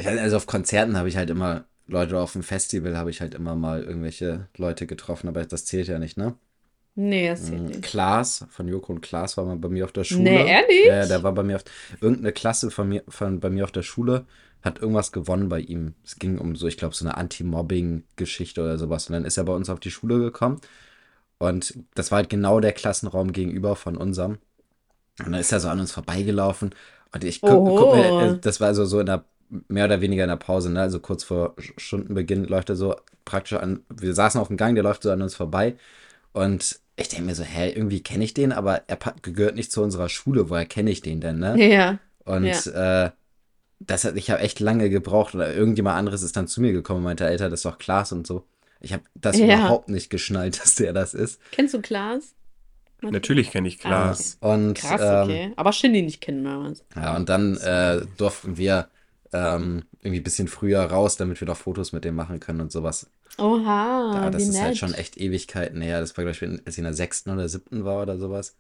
Also 0.06 0.38
auf 0.38 0.48
Konzerten 0.48 0.98
habe 0.98 1.10
ich 1.10 1.18
halt 1.18 1.30
immer 1.30 1.66
Leute, 1.88 2.20
auf 2.20 2.34
dem 2.34 2.44
Festival 2.44 2.98
habe 2.98 3.10
ich 3.10 3.22
halt 3.22 3.34
immer 3.34 3.56
mal 3.56 3.84
irgendwelche 3.84 4.48
Leute 4.58 4.86
getroffen, 4.88 5.28
aber 5.28 5.44
das 5.46 5.66
zählt 5.66 5.88
ja 5.88 6.00
nicht, 6.00 6.18
ne? 6.18 6.36
Nee, 6.96 7.30
das 7.30 7.46
zählt 7.46 7.62
Mhm. 7.62 7.68
nicht. 7.68 7.82
Klaas 7.82 8.46
von 8.50 8.68
Joko 8.68 8.94
und 8.94 9.02
Klaas 9.02 9.38
war 9.38 9.46
mal 9.46 9.58
bei 9.58 9.70
mir 9.70 9.86
auf 9.86 9.92
der 9.92 10.04
Schule. 10.04 10.24
Nee, 10.24 10.48
ehrlich? 10.52 10.86
Ja, 10.86 11.06
der 11.06 11.24
war 11.24 11.32
bei 11.34 11.44
mir 11.44 11.56
auf 11.56 11.64
irgendeine 12.02 12.32
Klasse 12.32 12.70
von 12.72 12.90
mir 12.90 13.04
von 13.08 13.40
bei 13.40 13.50
mir 13.50 13.64
auf 13.64 13.72
der 13.72 13.84
Schule 13.84 14.26
hat 14.62 14.80
irgendwas 14.80 15.12
gewonnen 15.14 15.48
bei 15.48 15.62
ihm. 15.62 15.94
Es 16.04 16.18
ging 16.20 16.38
um 16.38 16.56
so, 16.56 16.68
ich 16.68 16.76
glaube, 16.78 16.94
so 16.94 17.06
eine 17.06 17.16
Anti-Mobbing-Geschichte 17.16 18.62
oder 18.62 18.78
sowas. 18.78 19.08
Und 19.08 19.14
dann 19.14 19.24
ist 19.26 19.38
er 19.38 19.46
bei 19.46 19.54
uns 19.54 19.70
auf 19.70 19.80
die 19.80 19.92
Schule 19.92 20.20
gekommen. 20.20 20.60
Und 21.38 21.80
das 21.96 22.12
war 22.12 22.18
halt 22.18 22.30
genau 22.30 22.60
der 22.60 22.74
Klassenraum 22.74 23.32
gegenüber 23.32 23.76
von 23.78 23.96
unserem. 23.96 24.34
Und 25.20 25.32
dann 25.32 25.36
ist 25.42 25.52
er 25.52 25.60
so 25.62 25.70
an 25.70 25.80
uns 25.80 25.92
vorbeigelaufen. 25.94 26.76
Und 27.14 27.24
ich 27.24 27.42
guck, 27.42 27.66
guck 27.76 27.92
mir, 27.94 28.20
äh, 28.20 28.40
das 28.42 28.60
war 28.60 28.68
also 28.68 28.86
so 28.86 29.00
in 29.00 29.06
der, 29.06 29.24
mehr 29.68 29.86
oder 29.86 30.02
weniger 30.02 30.24
in 30.24 30.30
der 30.30 30.36
Pause, 30.38 30.70
ne? 30.72 30.82
Also 30.82 31.00
kurz 31.00 31.24
vor 31.24 31.56
Stundenbeginn 31.78 32.46
läuft 32.46 32.70
er 32.70 32.76
so 32.76 32.96
praktisch 33.26 33.54
an, 33.58 33.82
wir 33.90 34.14
saßen 34.14 34.40
auf 34.40 34.48
dem 34.48 34.58
Gang, 34.58 34.76
der 34.76 34.84
läuft 34.84 35.04
so 35.04 35.12
an 35.12 35.22
uns 35.22 35.36
vorbei. 35.36 35.76
Und 36.34 36.80
ich 36.96 37.08
denke 37.10 37.26
mir 37.26 37.36
so, 37.36 37.44
hä, 37.44 37.70
irgendwie 37.72 38.02
kenne 38.02 38.24
ich 38.24 38.34
den, 38.34 38.52
aber 38.52 38.84
er 38.88 38.98
gehört 39.22 39.56
nicht 39.56 39.72
zu 39.72 39.82
unserer 39.82 40.10
Schule, 40.10 40.50
woher 40.50 40.66
kenne 40.66 40.92
ich 40.92 41.02
den 41.02 41.22
denn, 41.22 41.40
ne? 41.40 41.56
Ja. 41.72 42.00
Und 42.26 42.68
äh, 42.68 43.10
das 43.80 44.04
hat, 44.04 44.16
ich 44.18 44.30
habe 44.30 44.42
echt 44.42 44.60
lange 44.60 44.90
gebraucht 44.90 45.34
oder 45.36 45.54
irgendjemand 45.54 45.98
anderes 45.98 46.22
ist 46.22 46.36
dann 46.36 46.48
zu 46.48 46.62
mir 46.62 46.74
gekommen 46.74 46.98
und 47.00 47.06
meinte, 47.06 47.26
Alter, 47.26 47.50
das 47.50 47.60
ist 47.62 47.66
doch 47.66 47.78
Klaas 47.78 48.12
und 48.12 48.28
so. 48.28 48.46
Ich 48.82 48.94
habe 48.94 49.04
das 49.16 49.38
Ja. 49.38 49.46
überhaupt 49.46 49.90
nicht 49.90 50.10
geschnallt, 50.10 50.60
dass 50.62 50.76
der 50.76 50.94
das 50.94 51.14
ist. 51.14 51.40
Kennst 51.52 51.74
du 51.74 51.82
Klaas? 51.82 52.36
Natürlich 53.02 53.52
kenne 53.52 53.68
ich 53.70 53.78
Ah, 53.80 53.88
Klaas. 53.88 54.38
Und, 54.42 54.74
Krass, 54.76 55.02
ähm, 55.02 55.24
okay. 55.24 55.54
Aber 55.56 55.72
Shindy 55.72 56.02
nicht 56.02 56.20
kennen 56.20 56.44
wir 56.44 56.60
was. 56.70 56.84
ja, 56.96 57.16
und 57.16 57.30
dann 57.30 57.56
äh, 57.58 58.02
durften 58.18 58.58
wir 58.58 58.90
ähm, 59.34 59.86
irgendwie 60.00 60.20
ein 60.20 60.24
bisschen 60.24 60.48
früher 60.48 60.82
raus, 60.84 61.18
damit 61.18 61.40
wir 61.42 61.48
noch 61.48 61.58
Fotos 61.58 61.92
mit 61.94 62.06
dem 62.06 62.16
machen 62.16 62.40
können 62.40 62.62
und 62.62 62.72
sowas. 62.72 63.10
Oha, 63.38 64.26
ja, 64.26 64.30
das 64.30 64.44
wie 64.44 64.48
ist 64.50 64.54
nett. 64.56 64.64
halt 64.64 64.78
schon 64.78 64.94
echt 64.94 65.18
Ewigkeiten 65.18 65.82
her. 65.82 66.00
Das 66.02 66.18
war, 66.18 66.24
glaube 66.26 66.36
ich, 66.38 66.44
als 66.66 66.76
ich 66.76 66.78
in 66.80 66.84
der 66.84 66.94
sechsten 66.94 67.30
oder 67.32 67.48
siebten 67.50 67.86
war 67.86 68.02
oder 68.02 68.18
sowas. 68.18 68.56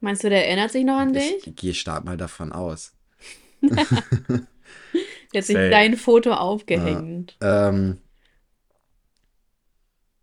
Meinst 0.00 0.22
du, 0.24 0.28
der 0.30 0.46
erinnert 0.46 0.70
sich 0.70 0.84
noch 0.84 0.98
an 0.98 1.12
dich? 1.12 1.46
Ich 1.46 1.56
gehe 1.56 1.74
stark 1.74 2.04
mal 2.04 2.16
davon 2.16 2.52
aus. 2.52 2.92
Der 5.32 5.40
hat 5.40 5.46
sich 5.46 5.56
dein 5.56 5.96
Foto 5.96 6.32
aufgehängt. 6.32 7.36
Ähm, 7.40 7.98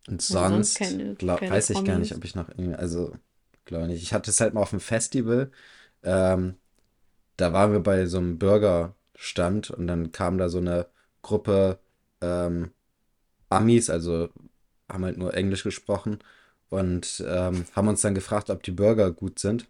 und 0.07 0.21
sonst 0.21 0.73
sonst 0.75 0.75
keine- 0.75 1.15
glaub, 1.15 1.39
keine 1.39 1.51
weiß 1.51 1.69
ich 1.71 1.77
gar 1.77 1.95
Promis. 1.95 1.99
nicht, 2.09 2.15
ob 2.15 2.23
ich 2.25 2.35
noch 2.35 2.49
irgendwie, 2.49 2.75
also 2.75 3.13
glaube 3.65 3.87
nicht. 3.87 4.01
Ich 4.01 4.13
hatte 4.13 4.31
es 4.31 4.39
halt 4.41 4.53
mal 4.53 4.61
auf 4.61 4.71
dem 4.71 4.79
Festival. 4.79 5.51
Ähm, 6.03 6.55
da 7.37 7.53
waren 7.53 7.71
wir 7.73 7.79
bei 7.81 8.05
so 8.07 8.17
einem 8.19 8.39
Burgerstand 9.19 9.71
und 9.71 9.87
dann 9.87 10.11
kam 10.11 10.37
da 10.37 10.49
so 10.49 10.59
eine 10.59 10.87
Gruppe 11.21 11.79
ähm, 12.21 12.71
Amis, 13.49 13.89
also 13.89 14.29
haben 14.89 15.05
halt 15.05 15.17
nur 15.17 15.33
Englisch 15.35 15.63
gesprochen 15.63 16.19
und 16.69 17.23
ähm, 17.27 17.65
haben 17.75 17.87
uns 17.87 18.01
dann 18.01 18.15
gefragt, 18.15 18.49
ob 18.49 18.63
die 18.63 18.71
Burger 18.71 19.11
gut 19.11 19.39
sind 19.39 19.67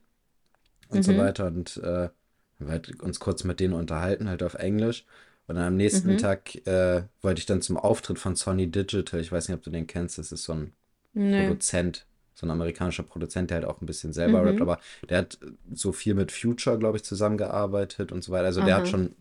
und 0.90 1.04
so 1.04 1.16
Mhm. 1.16 1.18
weiter 1.18 1.48
und 1.48 1.78
äh, 1.78 2.10
haben 2.10 2.14
wir 2.60 2.70
halt 2.72 3.02
uns 3.02 3.20
kurz 3.20 3.44
mit 3.44 3.60
denen 3.60 3.74
unterhalten, 3.74 4.30
halt 4.30 4.44
auf 4.44 4.56
Englisch. 4.56 5.06
Und 5.48 5.56
dann 5.56 5.66
am 5.66 5.78
nächsten 5.78 6.16
Mhm. 6.16 6.18
Tag 6.18 6.56
äh, 6.68 7.04
wollte 7.22 7.40
ich 7.40 7.46
dann 7.48 7.62
zum 7.62 7.78
Auftritt 7.78 8.20
von 8.20 8.36
Sony 8.36 8.70
Digital. 8.72 9.20
Ich 9.20 9.32
weiß 9.32 9.48
nicht, 9.50 9.58
ob 9.58 9.64
du 9.64 9.72
den 9.72 9.88
kennst. 9.88 10.18
Das 10.20 10.32
ist 10.32 10.44
so 10.44 10.54
ein 10.54 10.74
Nö. 11.14 11.56
Produzent, 11.56 12.08
so 12.36 12.46
ein 12.48 12.52
amerikanischer 12.52 13.04
Produzent, 13.04 13.50
der 13.50 13.58
halt 13.60 13.66
auch 13.68 13.82
ein 13.82 13.86
bisschen 13.86 14.14
selber 14.14 14.44
Mhm. 14.44 14.46
rappt, 14.46 14.62
aber 14.62 14.80
der 15.10 15.20
hat 15.20 15.40
so 15.74 15.92
viel 15.92 16.16
mit 16.16 16.32
Future, 16.32 16.78
glaube 16.80 16.98
ich, 16.98 17.04
zusammengearbeitet 17.04 18.12
und 18.12 18.24
so 18.24 18.32
weiter. 18.32 18.46
Also 18.46 18.62
der 18.62 18.76
Aha. 18.76 18.78
hat 18.78 18.88
schon 18.88 19.16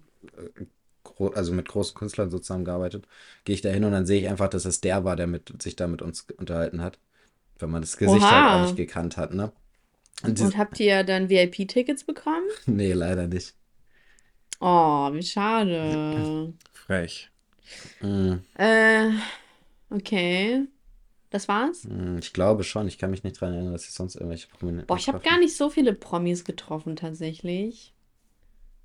also 1.35 1.53
mit 1.53 1.69
großen 1.69 1.95
Künstlern 1.95 2.31
so 2.31 2.39
zusammengearbeitet. 2.39 3.07
Gehe 3.45 3.55
ich 3.55 3.63
da 3.63 3.71
hin 3.71 3.85
und 3.85 3.93
dann 3.93 4.07
sehe 4.07 4.21
ich 4.21 4.29
einfach, 4.29 4.49
dass 4.49 4.65
es 4.65 4.81
der 4.81 5.05
war, 5.05 5.17
der 5.17 5.27
mit, 5.27 5.63
sich 5.63 5.77
da 5.77 5.87
mit 5.87 6.03
uns 6.03 6.27
unterhalten 6.37 6.83
hat. 6.83 6.99
Wenn 7.59 7.71
man 7.71 7.83
das 7.83 7.97
Gesicht 7.97 8.31
halt 8.31 8.47
Oha. 8.47 8.57
auch 8.57 8.61
nicht 8.61 8.77
gekannt 8.77 9.17
hat, 9.17 9.35
ne? 9.35 9.53
Und 10.23 10.41
Und 10.41 10.57
habt 10.57 10.81
ihr 10.81 11.05
dann 11.05 11.29
VIP-Tickets 11.29 12.05
bekommen? 12.05 12.45
nee, 12.67 12.93
leider 12.93 13.27
nicht. 13.29 13.55
Oh, 14.61 15.13
wie 15.13 15.23
schade. 15.23 16.53
Frech. 16.73 17.31
Mm, 18.01 18.35
äh, 18.57 19.11
okay. 19.91 20.67
Das 21.31 21.49
war's? 21.49 21.85
mm, 21.85 22.19
ich 22.19 22.33
glaube 22.33 22.65
schon. 22.65 22.89
Ich 22.89 22.99
kann 22.99 23.11
mich 23.11 23.23
nicht 23.25 23.41
dran 23.41 23.53
erinnern, 23.53 23.73
dass 23.73 23.85
ich 23.85 23.93
sonst 23.93 24.17
irgendwelche 24.17 24.49
Prominenten 24.49 24.87
Boah, 24.87 24.97
ich 24.97 25.09
habe 25.09 25.21
gar 25.21 25.39
nicht 25.39 25.57
so 25.57 25.71
viele 25.71 25.95
Promis 25.95 26.45
getroffen, 26.45 26.97
tatsächlich. 26.97 27.95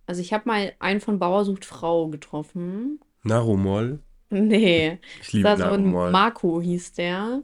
Also 0.05 0.21
ich 0.21 0.33
habe 0.33 0.47
mal 0.47 0.73
einen 0.79 1.01
von 1.01 1.19
Bauer 1.19 1.45
sucht 1.45 1.65
Frau 1.65 2.07
getroffen. 2.07 2.99
Narumol. 3.23 3.99
Nee, 4.29 4.99
Ich 5.21 5.33
liebe 5.33 5.47
das 5.47 5.59
war 5.59 5.69
so 5.69 5.73
ein 5.75 5.83
Narumol. 5.83 6.11
Marco 6.11 6.61
hieß 6.61 6.93
der. 6.93 7.43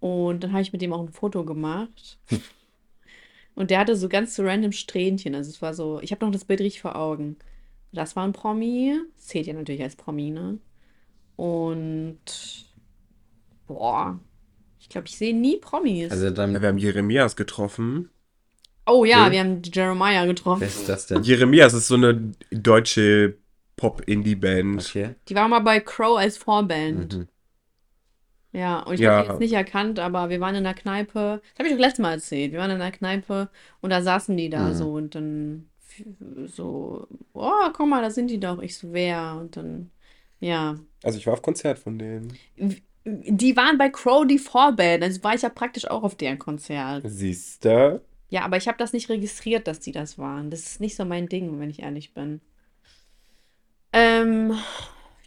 Und 0.00 0.42
dann 0.42 0.52
habe 0.52 0.62
ich 0.62 0.72
mit 0.72 0.82
dem 0.82 0.92
auch 0.92 1.00
ein 1.00 1.12
Foto 1.12 1.44
gemacht. 1.44 2.18
Und 3.54 3.70
der 3.70 3.78
hatte 3.80 3.96
so 3.96 4.08
ganz 4.08 4.34
so 4.34 4.42
random 4.42 4.72
Strähnchen. 4.72 5.34
Also 5.34 5.50
es 5.50 5.60
war 5.60 5.74
so, 5.74 6.00
ich 6.00 6.10
habe 6.10 6.24
noch 6.24 6.32
das 6.32 6.44
Bild 6.44 6.60
richtig 6.60 6.80
vor 6.80 6.96
Augen. 6.96 7.36
Das 7.92 8.16
war 8.16 8.24
ein 8.24 8.32
Promi. 8.32 8.98
Das 9.16 9.26
zählt 9.26 9.46
ja 9.46 9.52
natürlich 9.52 9.82
als 9.82 9.96
Promi, 9.96 10.30
ne? 10.30 10.58
Und 11.36 12.16
boah, 13.66 14.18
ich 14.80 14.88
glaube, 14.88 15.06
ich 15.06 15.16
sehe 15.16 15.36
nie 15.36 15.58
Promis. 15.58 16.10
Also 16.10 16.30
dann, 16.30 16.60
Wir 16.60 16.68
haben 16.68 16.78
Jeremias 16.78 17.36
getroffen. 17.36 18.08
Oh 18.86 19.04
ja, 19.04 19.22
Okay. 19.22 19.32
wir 19.32 19.40
haben 19.40 19.62
Jeremiah 19.62 20.26
getroffen. 20.26 20.60
wer 20.60 20.68
ist 20.68 20.88
das 20.88 21.06
denn? 21.06 21.22
Jeremias 21.22 21.74
ist 21.74 21.88
so 21.88 21.94
eine 21.94 22.32
deutsche 22.50 23.36
Pop-Indie-Band. 23.76 24.80
Okay. 24.88 25.14
Die 25.28 25.34
war 25.34 25.48
mal 25.48 25.60
bei 25.60 25.80
Crow 25.80 26.18
als 26.18 26.36
Vorband. 26.36 27.16
Mhm. 27.16 27.28
Ja, 28.52 28.80
und 28.80 28.94
ich 28.94 29.00
Ja. 29.00 29.12
habe 29.16 29.22
die 29.24 29.30
jetzt 29.30 29.40
nicht 29.40 29.52
erkannt, 29.54 29.98
aber 29.98 30.28
wir 30.28 30.38
waren 30.40 30.54
in 30.54 30.64
der 30.64 30.74
Kneipe. 30.74 31.40
Das 31.42 31.58
habe 31.58 31.68
ich 31.68 31.74
doch 31.74 31.80
letztes 31.80 32.02
Mal 32.02 32.12
erzählt. 32.12 32.52
Wir 32.52 32.58
waren 32.58 32.70
in 32.70 32.78
der 32.78 32.92
Kneipe 32.92 33.48
und 33.80 33.90
da 33.90 34.02
saßen 34.02 34.36
die 34.36 34.50
da 34.50 34.68
Mhm. 34.68 34.74
so 34.74 34.92
und 34.92 35.14
dann 35.14 35.68
so, 36.46 37.06
oh, 37.32 37.50
guck 37.72 37.86
mal, 37.88 38.02
da 38.02 38.10
sind 38.10 38.28
die 38.28 38.40
doch. 38.40 38.60
Ich 38.60 38.76
so, 38.76 38.92
wer? 38.92 39.36
Und 39.40 39.56
dann, 39.56 39.90
ja. 40.40 40.76
Also 41.02 41.18
ich 41.18 41.26
war 41.26 41.32
auf 41.34 41.42
Konzert 41.42 41.78
von 41.78 41.98
denen. 41.98 42.32
Die 43.04 43.56
waren 43.56 43.78
bei 43.78 43.88
Crow 43.88 44.26
die 44.26 44.38
Vorband, 44.38 45.02
also 45.02 45.22
war 45.24 45.34
ich 45.34 45.42
ja 45.42 45.48
praktisch 45.48 45.86
auch 45.90 46.02
auf 46.02 46.14
deren 46.14 46.38
Konzert. 46.38 47.02
Siehste? 47.06 48.02
Ja, 48.32 48.44
aber 48.44 48.56
ich 48.56 48.66
habe 48.66 48.78
das 48.78 48.92
nicht 48.92 49.08
registriert, 49.10 49.66
dass 49.68 49.78
die 49.80 49.92
das 49.92 50.18
waren. 50.18 50.50
Das 50.50 50.60
ist 50.62 50.80
nicht 50.80 50.96
so 50.96 51.04
mein 51.04 51.28
Ding, 51.28 51.60
wenn 51.60 51.70
ich 51.70 51.80
ehrlich 51.82 52.14
bin. 52.14 52.40
Ähm, 53.92 54.52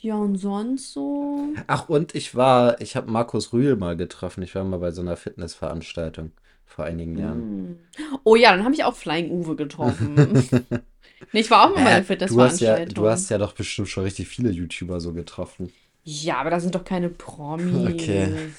ja, 0.02 0.16
und 0.16 0.38
sonst 0.38 0.94
so. 0.94 1.50
Ach, 1.68 1.90
und 1.90 2.16
ich 2.16 2.36
war, 2.36 2.80
ich 2.82 2.96
habe 2.96 3.12
Markus 3.12 3.54
Rühl 3.54 3.76
mal 3.76 3.96
getroffen. 3.98 4.42
Ich 4.44 4.56
war 4.56 4.64
mal 4.64 4.80
bei 4.80 4.92
so 4.92 5.02
einer 5.02 5.18
Fitnessveranstaltung 5.18 6.32
vor 6.66 6.86
einigen 6.86 7.18
Jahren. 7.18 7.50
Hm. 7.52 7.80
Oh 8.24 8.36
ja, 8.36 8.52
dann 8.56 8.64
habe 8.64 8.74
ich 8.76 8.84
auch 8.84 8.96
Flying 8.96 9.32
Uwe 9.32 9.56
getroffen. 9.56 10.16
nee, 11.32 11.40
ich 11.42 11.52
war 11.52 11.66
auch 11.66 11.76
mal 11.76 11.84
bei 11.84 11.92
Äh, 11.92 12.04
der 12.04 12.04
du 12.26 12.42
hast 12.42 12.60
ja, 12.60 12.78
Fitnessveranstaltung. 12.78 12.94
du 12.94 13.08
hast 13.10 13.30
ja 13.30 13.38
doch 13.38 13.54
bestimmt 13.54 13.88
schon 13.90 14.04
richtig 14.04 14.28
viele 14.28 14.52
YouTuber 14.52 15.00
so 15.00 15.14
getroffen. 15.14 15.72
Ja, 16.04 16.38
aber 16.38 16.50
das 16.52 16.64
sind 16.64 16.76
doch 16.76 16.84
keine 16.86 17.10
Promis. 17.10 17.90
Okay. 17.94 18.54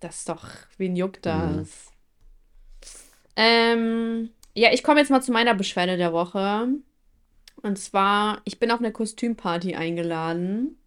Das 0.00 0.18
ist 0.18 0.28
doch, 0.28 0.44
wen 0.78 0.96
juckt 0.96 1.26
das? 1.26 1.92
Ähm, 3.36 4.30
ja, 4.54 4.72
ich 4.72 4.82
komme 4.82 5.00
jetzt 5.00 5.10
mal 5.10 5.22
zu 5.22 5.32
meiner 5.32 5.54
Beschwerde 5.54 5.96
der 5.96 6.12
Woche. 6.12 6.68
Und 7.62 7.78
zwar, 7.78 8.40
ich 8.44 8.58
bin 8.58 8.70
auf 8.70 8.80
eine 8.80 8.92
Kostümparty 8.92 9.74
eingeladen. 9.74 10.78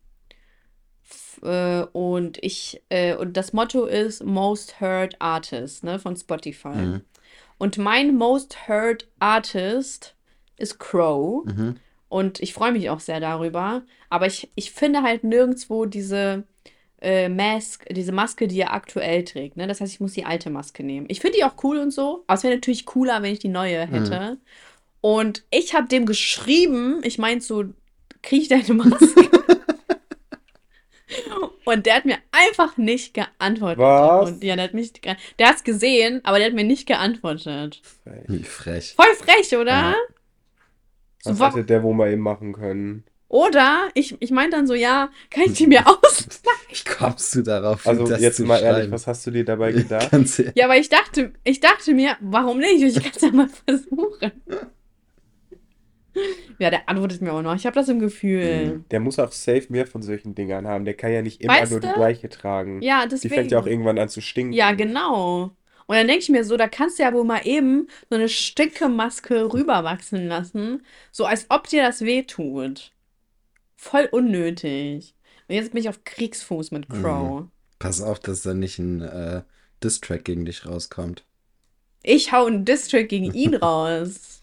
F- 1.03 1.41
Äh, 1.43 1.85
und 1.93 2.37
ich, 2.43 2.81
äh, 2.89 3.15
und 3.15 3.37
das 3.37 3.53
Motto 3.53 3.85
ist 3.85 4.23
Most 4.23 4.81
Heard 4.81 5.15
Artist, 5.19 5.83
ne, 5.83 5.97
von 5.97 6.15
Spotify. 6.15 6.69
Mhm. 6.69 7.01
Und 7.57 7.77
mein 7.77 8.15
Most 8.15 8.67
Heard 8.67 9.07
Artist 9.19 10.15
ist 10.57 10.79
Crow. 10.79 11.45
Mhm. 11.45 11.77
Und 12.09 12.39
ich 12.41 12.53
freue 12.53 12.71
mich 12.71 12.89
auch 12.89 12.99
sehr 12.99 13.19
darüber. 13.19 13.83
Aber 14.09 14.27
ich, 14.27 14.49
ich 14.55 14.71
finde 14.71 15.01
halt 15.01 15.23
nirgendwo 15.23 15.85
diese 15.85 16.43
äh, 17.01 17.29
Mask, 17.29 17.85
diese 17.89 18.11
Maske, 18.11 18.47
die 18.47 18.59
er 18.61 18.73
aktuell 18.73 19.23
trägt. 19.23 19.57
Ne? 19.57 19.67
Das 19.67 19.79
heißt, 19.81 19.93
ich 19.93 19.99
muss 19.99 20.13
die 20.13 20.25
alte 20.25 20.49
Maske 20.49 20.83
nehmen. 20.83 21.05
Ich 21.09 21.19
finde 21.21 21.37
die 21.37 21.43
auch 21.43 21.63
cool 21.63 21.77
und 21.77 21.91
so. 21.91 22.23
Aber 22.27 22.37
es 22.37 22.43
wäre 22.43 22.55
natürlich 22.55 22.85
cooler, 22.85 23.21
wenn 23.21 23.31
ich 23.33 23.39
die 23.39 23.47
neue 23.49 23.85
hätte. 23.87 24.37
Und 25.01 25.43
ich 25.49 25.73
habe 25.73 25.87
dem 25.87 26.05
geschrieben, 26.05 26.99
ich 27.03 27.17
meinte 27.17 27.45
so, 27.45 27.63
kriege 28.21 28.41
ich 28.43 28.47
deine 28.49 28.73
Maske? 28.83 29.29
und 31.65 31.85
der 31.85 31.95
hat 31.95 32.05
mir 32.05 32.17
einfach 32.31 32.77
nicht 32.77 33.13
geantwortet. 33.13 33.79
Was? 33.79 34.31
Und 34.31 34.43
ja, 34.43 34.55
der 34.55 34.65
hat 34.65 34.73
mich, 34.73 34.93
ge- 34.93 35.15
der 35.39 35.47
hat 35.49 35.55
es 35.57 35.63
gesehen, 35.63 36.21
aber 36.23 36.37
der 36.37 36.47
hat 36.47 36.53
mir 36.53 36.63
nicht 36.63 36.87
geantwortet. 36.87 37.81
Wie 38.27 38.43
frech. 38.43 38.93
Voll 38.95 39.13
frech, 39.15 39.55
oder? 39.55 39.71
Ja. 39.71 39.95
So, 41.23 41.31
Was 41.31 41.39
wa- 41.39 41.49
hätte 41.51 41.65
der 41.65 41.83
wohl 41.83 41.95
mal 41.95 42.11
eben 42.11 42.21
machen 42.21 42.53
können? 42.53 43.03
Oder 43.29 43.89
ich, 43.93 44.17
ich 44.19 44.31
meinte 44.31 44.57
dann 44.57 44.65
so, 44.67 44.73
ja, 44.73 45.09
kann 45.29 45.43
ich 45.45 45.53
die 45.53 45.67
mir 45.67 45.85
aus? 45.87 46.27
Wie 46.69 46.89
kommst 46.89 47.35
du 47.35 47.41
darauf, 47.43 47.85
Also 47.87 48.05
das 48.05 48.19
jetzt 48.21 48.37
zu 48.37 48.43
mal 48.43 48.57
ehrlich, 48.59 48.81
schreiben? 48.81 48.91
was 48.91 49.07
hast 49.07 49.25
du 49.27 49.31
dir 49.31 49.45
dabei 49.45 49.71
gedacht? 49.71 50.09
Ehrlich. 50.11 50.51
Ja, 50.55 50.65
aber 50.65 50.77
ich 50.77 50.89
dachte, 50.89 51.33
ich 51.43 51.59
dachte 51.59 51.93
mir, 51.93 52.17
warum 52.19 52.57
nicht? 52.57 52.81
Ich 52.81 52.95
kann 53.01 53.11
es 53.15 53.21
ja 53.21 53.31
mal 53.31 53.47
versuchen. 53.67 54.31
Ja, 56.57 56.69
der 56.69 56.89
antwortet 56.89 57.21
mir 57.21 57.31
auch 57.31 57.41
noch. 57.41 57.55
Ich 57.55 57.65
habe 57.65 57.75
das 57.75 57.87
im 57.87 57.99
Gefühl. 57.99 58.83
Der 58.91 58.99
muss 58.99 59.19
auch 59.19 59.31
safe 59.31 59.67
mehr 59.69 59.87
von 59.87 60.01
solchen 60.01 60.35
Dingern 60.35 60.67
haben. 60.67 60.83
Der 60.83 60.95
kann 60.95 61.13
ja 61.13 61.21
nicht 61.21 61.39
immer 61.41 61.53
Weißt 61.53 61.71
nur 61.71 61.79
die 61.79 61.87
gleiche 61.87 62.27
tragen. 62.29 62.81
Ja, 62.81 63.03
Die 63.03 63.09
deswegen. 63.09 63.33
fängt 63.35 63.51
ja 63.51 63.59
auch 63.59 63.67
irgendwann 63.67 63.97
an 63.99 64.09
zu 64.09 64.19
stinken. 64.21 64.51
Ja, 64.53 64.73
genau. 64.73 65.55
Und 65.85 65.95
dann 65.95 66.07
denke 66.07 66.21
ich 66.23 66.29
mir 66.29 66.43
so, 66.43 66.57
da 66.57 66.67
kannst 66.67 66.99
du 66.99 67.03
ja 67.03 67.13
wohl 67.13 67.23
mal 67.23 67.41
eben 67.45 67.87
so 68.09 68.15
eine 68.15 68.27
Stinkemaske 68.27 69.53
rüberwachsen 69.53 70.27
lassen, 70.27 70.83
so 71.11 71.25
als 71.25 71.45
ob 71.49 71.67
dir 71.67 71.83
das 71.83 72.01
wehtut. 72.01 72.91
Voll 73.81 74.09
unnötig. 74.11 75.15
Und 75.47 75.55
jetzt 75.55 75.71
bin 75.71 75.79
ich 75.79 75.87
auf 75.87 76.03
Kriegsfuß 76.03 76.71
mit 76.71 76.89
Crow. 76.89 77.45
Pass 77.79 78.01
auf, 78.01 78.19
dass 78.19 78.41
da 78.41 78.53
nicht 78.53 78.77
ein 78.77 78.99
äh, 78.99 79.43
Diss-Track 79.81 80.25
gegen 80.25 80.43
dich 80.43 80.65
rauskommt. 80.65 81.23
Ich 82.03 82.33
hau 82.33 82.45
einen 82.45 82.65
Distrack 82.65 83.07
gegen 83.07 83.33
ihn 83.33 83.55
raus. 83.55 84.41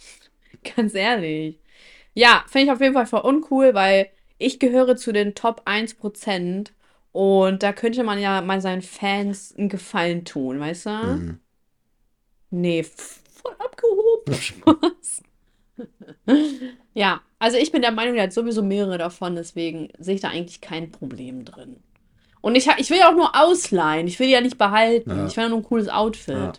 Ganz 0.75 0.95
ehrlich. 0.95 1.61
Ja, 2.15 2.47
finde 2.49 2.65
ich 2.65 2.73
auf 2.73 2.81
jeden 2.81 2.95
Fall 2.95 3.07
voll 3.07 3.21
uncool, 3.21 3.75
weil 3.75 4.09
ich 4.39 4.59
gehöre 4.59 4.97
zu 4.97 5.13
den 5.13 5.35
Top 5.35 5.69
1% 5.69 6.71
und 7.13 7.63
da 7.63 7.75
könnte 7.75 8.05
man 8.05 8.19
ja 8.19 8.41
mal 8.41 8.63
seinen 8.63 8.81
Fans 8.83 9.55
einen 9.55 9.69
Gefallen 9.69 10.25
tun, 10.25 10.61
weißt 10.61 10.87
du? 10.87 10.91
Mhm. 10.91 11.41
Nee, 12.51 12.85
voll 12.85 13.55
abgehoben. 13.59 14.33
Spaß. 14.33 15.23
ja, 16.95 17.21
also 17.39 17.57
ich 17.59 17.73
bin 17.73 17.83
der 17.83 17.93
Meinung, 17.93 18.15
der 18.15 18.25
hat 18.25 18.33
sowieso 18.33 18.63
mehrere 18.63 18.99
davon, 18.99 19.35
deswegen 19.37 19.89
sehe 19.99 20.15
ich 20.17 20.21
da 20.21 20.29
eigentlich 20.29 20.61
kein 20.61 20.91
Problem 20.91 21.45
drin. 21.45 21.77
Und 22.41 22.55
ich, 22.55 22.69
ich 22.79 22.91
will 22.91 22.99
ja 22.99 23.11
auch 23.11 23.17
nur 23.17 23.31
ausleihen, 23.35 24.07
ich 24.07 24.19
will 24.19 24.27
die 24.29 24.33
ja 24.35 24.41
nicht 24.41 24.59
behalten. 24.59 25.11
Ja. 25.11 25.27
Ich 25.27 25.37
will 25.37 25.45
ja 25.45 25.49
nur 25.51 25.59
ein 25.59 25.65
cooles 25.65 25.89
Outfit. 25.89 26.35
Ja. 26.35 26.53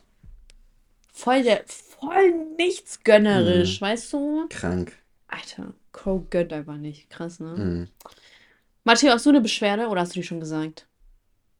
Voll 1.13 1.43
der, 1.43 1.63
voll 1.65 2.33
nichts 2.57 3.03
gönnerisch, 3.03 3.79
Mhm. 3.81 3.85
weißt 3.85 4.13
du? 4.13 4.45
Krank. 4.49 4.93
Alter, 5.27 5.73
Crow 5.93 6.21
gönnt 6.29 6.53
einfach 6.53 6.77
nicht. 6.77 7.09
Krass, 7.09 7.39
ne? 7.39 7.47
Mhm. 7.55 7.87
Matteo, 8.83 9.11
hast 9.11 9.25
du 9.25 9.29
eine 9.29 9.41
Beschwerde 9.41 9.87
oder 9.87 10.01
hast 10.01 10.15
du 10.15 10.19
die 10.19 10.25
schon 10.27 10.39
gesagt? 10.39 10.87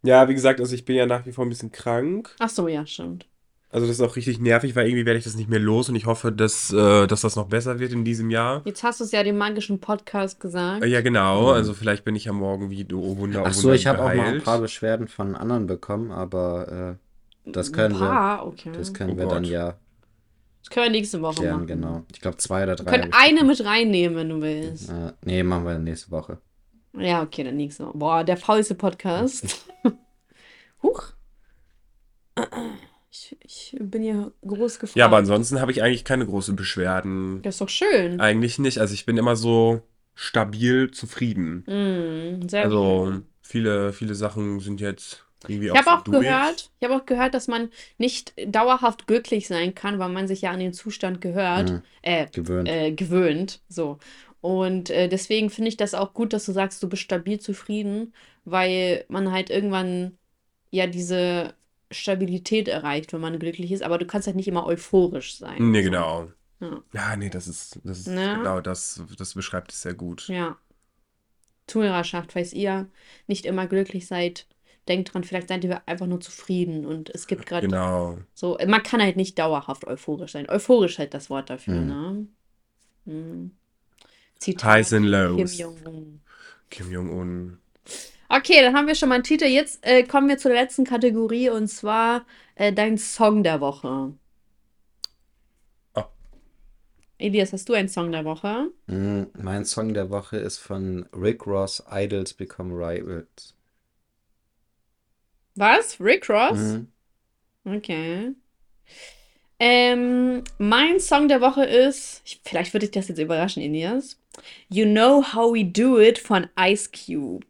Ja, 0.04 0.30
wie 0.30 0.34
gesagt, 0.34 0.60
also 0.62 0.76
ich 0.76 0.86
bin 0.86 0.96
ja 0.96 1.06
nach 1.06 1.26
wie 1.26 1.32
vor 1.32 1.46
ein 1.46 1.50
bisschen 1.50 1.72
krank. 1.72 2.36
Ach 2.40 2.50
so, 2.50 2.68
ja, 2.68 2.86
stimmt. 2.86 3.26
Also 3.78 3.88
das 3.88 4.00
ist 4.00 4.02
auch 4.02 4.16
richtig 4.16 4.40
nervig, 4.40 4.76
weil 4.76 4.88
irgendwie 4.88 5.06
werde 5.06 5.20
ich 5.20 5.24
das 5.24 5.36
nicht 5.36 5.50
mehr 5.50 5.60
los 5.60 5.88
und 5.88 5.96
ich 5.96 6.08
hoffe, 6.08 6.32
dass, 6.32 6.74
äh, 6.74 7.06
dass 7.06 7.22
das 7.22 7.36
noch 7.36 7.48
besser 7.48 7.80
wird 7.80 7.92
in 7.94 8.04
diesem 8.04 8.32
Jahr. 8.32 8.64
Jetzt 8.66 8.82
hast 8.84 9.00
du 9.00 9.04
es 9.04 9.12
ja 9.12 9.22
dem 9.22 9.38
magischen 9.38 9.80
Podcast 9.80 10.40
gesagt. 10.40 10.84
Äh, 10.84 10.88
Ja, 10.88 11.02
genau. 11.02 11.52
Also 11.52 11.74
vielleicht 11.76 12.04
bin 12.04 12.16
ich 12.16 12.26
ja 12.26 12.34
morgen 12.34 12.72
wie 12.72 12.84
du 12.86 13.18
Wunder, 13.18 13.44
Ach 13.46 13.54
so, 13.54 13.64
Wunder 13.66 13.76
ich 13.76 13.86
habe 13.86 14.00
auch 14.04 14.14
mal 14.14 14.28
ein 14.34 14.42
paar 14.42 14.60
Beschwerden 14.60 15.08
von 15.08 15.36
anderen 15.36 15.68
bekommen, 15.68 16.12
aber 16.12 16.98
äh, 17.46 17.52
das 17.52 17.68
Ein 17.70 17.74
können 17.74 17.94
wir, 18.00 18.08
paar, 18.08 18.48
okay. 18.48 18.72
das 18.74 18.94
können 18.94 19.14
Oh 19.14 19.18
wir 19.18 19.28
dann 19.28 19.44
ja 19.44 19.76
Das 20.64 20.70
können 20.72 20.86
wir 20.88 20.92
nächste 20.92 21.22
Woche 21.22 21.36
klären, 21.36 21.54
machen. 21.58 21.68
genau. 21.68 22.04
Ich 22.12 22.20
glaube 22.20 22.38
zwei 22.38 22.64
oder 22.64 22.78
Wir 22.80 22.84
drei. 22.86 22.92
können 23.00 23.14
hab 23.14 23.22
ich 23.22 23.30
eine 23.30 23.44
mit 23.44 23.64
reinnehmen, 23.64 24.18
wenn 24.18 24.30
du 24.30 24.42
willst. 24.42 24.90
Äh, 24.90 25.14
nee, 25.24 25.44
machen 25.44 25.66
wir 25.66 25.78
nächste 25.78 26.10
Woche. 26.12 26.40
Ja, 26.98 27.22
okay, 27.22 27.44
dann 27.44 27.56
nächste 27.58 27.86
Woche. 27.86 27.98
Boah, 27.98 28.24
der 28.24 28.38
faulste 28.38 28.74
Podcast. 28.74 29.66
Huch. 30.82 31.14
Ich, 33.18 33.36
ich 33.42 33.76
bin 33.80 34.04
hier 34.04 34.32
groß 34.46 34.80
gefragt. 34.80 34.96
Ja, 34.98 35.06
aber 35.06 35.18
ansonsten 35.18 35.60
habe 35.60 35.72
ich 35.72 35.82
eigentlich 35.82 36.06
keine 36.06 36.26
großen 36.26 36.56
Beschwerden. 36.56 37.42
Das 37.42 37.56
ist 37.56 37.62
doch 37.62 37.70
schön. 37.70 38.20
Eigentlich 38.20 38.60
nicht. 38.60 38.80
Also 38.80 38.94
ich 38.94 39.06
bin 39.06 39.18
immer 39.18 39.36
so 39.36 39.82
stabil 40.14 40.92
zufrieden. 40.92 41.64
Mm, 41.68 42.48
sehr 42.48 42.64
Also 42.64 43.06
schön. 43.08 43.26
viele, 43.42 43.94
viele 43.94 44.16
Sachen 44.16 44.60
sind 44.60 44.82
jetzt 44.82 45.26
irgendwie 45.48 45.68
Ich 45.68 45.76
habe 45.76 45.92
auch 45.92 46.04
gehört, 46.04 46.72
ich 46.80 46.88
habe 46.88 47.00
auch 47.02 47.06
gehört, 47.06 47.34
dass 47.34 47.48
man 47.48 47.70
nicht 47.98 48.34
dauerhaft 48.46 49.08
glücklich 49.08 49.48
sein 49.48 49.74
kann, 49.74 50.00
weil 50.00 50.10
man 50.10 50.28
sich 50.28 50.42
ja 50.42 50.52
an 50.52 50.60
den 50.60 50.74
Zustand 50.74 51.22
gehört, 51.22 51.72
Mhm. 51.72 51.82
äh, 52.04 52.28
Gewöhnt. 52.32 52.70
äh, 52.70 52.92
gewöhnt, 52.92 53.62
so. 53.68 53.98
Und 54.42 54.90
äh, 54.92 55.08
deswegen 55.10 55.50
finde 55.50 55.70
ich 55.70 55.78
das 55.78 55.94
auch 55.94 56.14
gut, 56.14 56.34
dass 56.34 56.46
du 56.46 56.52
sagst, 56.52 56.82
du 56.84 56.90
bist 56.90 57.02
stabil 57.04 57.40
zufrieden, 57.40 58.14
weil 58.46 59.06
man 59.10 59.32
halt 59.32 59.50
irgendwann 59.50 60.18
ja 60.70 60.86
diese 60.88 61.54
Stabilität 61.92 62.68
erreicht, 62.68 63.14
wenn 63.14 63.22
man 63.22 63.40
glücklich 63.40 63.72
ist, 63.72 63.84
aber 63.84 63.98
du 63.98 64.06
kannst 64.06 64.28
halt 64.28 64.36
nicht 64.36 64.48
immer 64.48 64.66
euphorisch 64.66 65.38
sein. 65.38 65.72
Nee, 65.72 65.82
genau. 65.84 66.32
Ja. 66.60 66.82
Ja, 66.94 67.16
nee, 67.16 67.30
das 67.30 67.48
ist, 67.48 67.80
das 67.84 68.00
ist 68.00 68.08
Ne? 68.08 68.36
genau 68.38 68.62
das, 68.62 69.02
das 69.18 69.34
beschreibt 69.36 69.72
es 69.72 69.82
sehr 69.84 69.94
gut. 69.94 70.28
Ja. 70.28 70.58
Zuhörerschaft, 71.68 72.32
falls 72.32 72.54
ihr 72.54 72.88
nicht 73.28 73.46
immer 73.46 73.68
glücklich 73.68 74.08
seid, 74.08 74.48
denkt 74.88 75.14
dran, 75.14 75.24
vielleicht 75.24 75.50
seid 75.50 75.64
ihr 75.66 75.82
einfach 75.88 76.08
nur 76.08 76.22
zufrieden 76.22 76.86
und 76.86 77.10
es 77.10 77.28
gibt 77.28 77.46
gerade 77.46 77.68
Genau. 77.68 78.18
so, 78.34 78.58
man 78.68 78.84
kann 78.84 79.02
halt 79.02 79.18
nicht 79.18 79.38
dauerhaft 79.38 79.86
euphorisch 79.86 80.32
sein. 80.32 80.50
Euphorisch 80.50 80.98
halt 80.98 81.14
das 81.14 81.30
Wort 81.30 81.50
dafür, 81.50 81.76
Mhm. 81.76 81.88
ne? 81.88 82.28
Mhm. 83.06 83.52
Zitat 84.40 84.64
Highs 84.64 84.94
and 84.94 85.04
Kim 85.06 85.12
Lows. 85.12 85.58
Jong-un. 85.58 86.22
Kim 86.70 86.92
Jong-un. 86.92 87.58
Okay, 88.30 88.62
dann 88.62 88.76
haben 88.76 88.88
wir 88.88 88.96
schon 88.96 89.10
mal 89.10 89.16
einen 89.16 89.24
Titel. 89.24 89.46
Jetzt 89.46 89.86
äh, 89.86 90.04
kommen 90.04 90.28
wir 90.28 90.38
zur 90.38 90.52
letzten 90.54 90.84
Kategorie 90.84 91.50
und 91.50 91.68
zwar 91.68 92.26
äh, 92.56 92.74
dein 92.74 92.98
Song 92.98 93.44
der 93.44 93.62
Woche. 93.62 94.14
Oh. 95.96 96.04
Elias, 97.18 97.54
hast 97.54 97.70
du 97.70 97.74
einen 97.74 97.90
Song 97.90 98.12
der 98.12 98.26
Woche? 98.26 98.70
Mm, 98.88 99.24
Mein 99.34 99.64
Song 99.66 99.94
der 99.94 100.10
Woche 100.10 100.38
ist 100.38 100.58
von 100.58 101.08
Rick 101.14 101.48
Ross, 101.48 101.84
Idols 101.90 102.34
Become 102.34 102.74
Rivals. 102.74 103.56
Was? 105.56 106.00
Rick 106.00 106.30
Ross? 106.30 106.58
Mhm. 106.58 106.92
Okay. 107.66 108.34
Ähm, 109.60 110.44
mein 110.60 111.00
Song 111.00 111.28
der 111.28 111.42
Woche 111.42 111.66
ist, 111.66 112.22
ich, 112.26 112.42
vielleicht 112.44 112.74
würde 112.74 112.86
dich 112.86 112.94
das 112.94 113.08
jetzt 113.08 113.18
überraschen, 113.20 113.64
Elias. 113.64 114.20
You 114.70 114.86
Know 114.86 115.34
How 115.34 115.52
We 115.54 115.66
Do 115.66 116.00
It 116.00 116.20
von 116.20 116.48
Ice 116.60 116.90
Cube. 116.92 117.48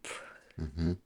Mhm. 0.58 0.98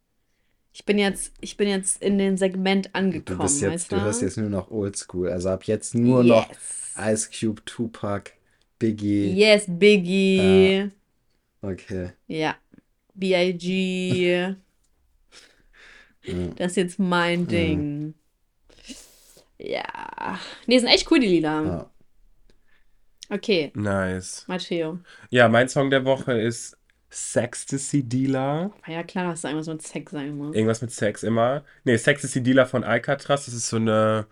Ich 0.73 0.85
bin 0.87 0.99
jetzt, 0.99 1.35
ich 1.41 1.57
bin 1.57 1.69
jetzt 1.69 2.03
in 2.03 2.17
dem 2.17 2.37
Segment 2.39 2.87
Du 2.87 2.91
angekommen, 2.95 3.41
bist 3.41 3.61
jetzt, 3.61 3.73
weißt 3.73 3.93
du 3.93 4.01
hörst 4.01 4.23
jetzt 4.23 4.39
nur 4.39 4.49
noch 4.49 4.71
Oldschool. 4.71 5.29
Also 5.31 5.51
ab 5.51 5.65
jetzt 5.65 5.95
nur 5.95 6.25
noch 6.25 6.49
Yes. 6.49 6.95
Ice 6.99 7.31
Cube, 7.31 7.63
Tupac, 7.65 8.33
Biggie. 8.79 9.33
Yes, 9.33 9.65
Biggie. 9.69 10.91
Okay. 11.61 12.11
Ja. 12.27 12.57
B.I.G. 13.15 14.55
Mhm. 16.27 16.55
Das 16.57 16.73
ist 16.73 16.77
jetzt 16.77 16.99
mein 17.01 17.49
Ding. 17.49 18.15
Ja. 19.59 20.39
Nee, 20.67 20.79
sind 20.79 20.89
echt 20.89 21.11
cool, 21.11 21.19
die 21.19 21.27
Lieder. 21.27 21.65
Ja. 21.65 21.91
Okay, 23.29 23.73
Nice. 23.75 24.45
Matteo. 24.47 24.99
Ja, 25.31 25.49
mein 25.49 25.69
Song 25.69 25.91
der 25.91 26.05
Woche 26.05 26.39
ist 26.41 26.77
Sextasy 27.13 28.03
Dealer. 28.03 28.73
War 28.87 28.95
ja 28.95 29.03
klar, 29.03 29.31
dass 29.31 29.43
da 29.43 29.49
irgendwas 29.49 29.69
mit 29.69 29.83
Sex 29.83 30.13
sein 30.13 30.37
muss. 30.37 30.55
Irgendwas 30.55 30.81
mit 30.81 30.91
Sex 30.91 31.23
immer. 31.23 31.63
Nee, 31.85 31.97
Sextasy 31.97 32.43
Dealer 32.43 32.67
von 32.67 32.85
Alcatraz. 32.85 33.45
Das 33.45 33.55
ist 33.55 33.69
so 33.69 33.77
eine, 33.77 34.27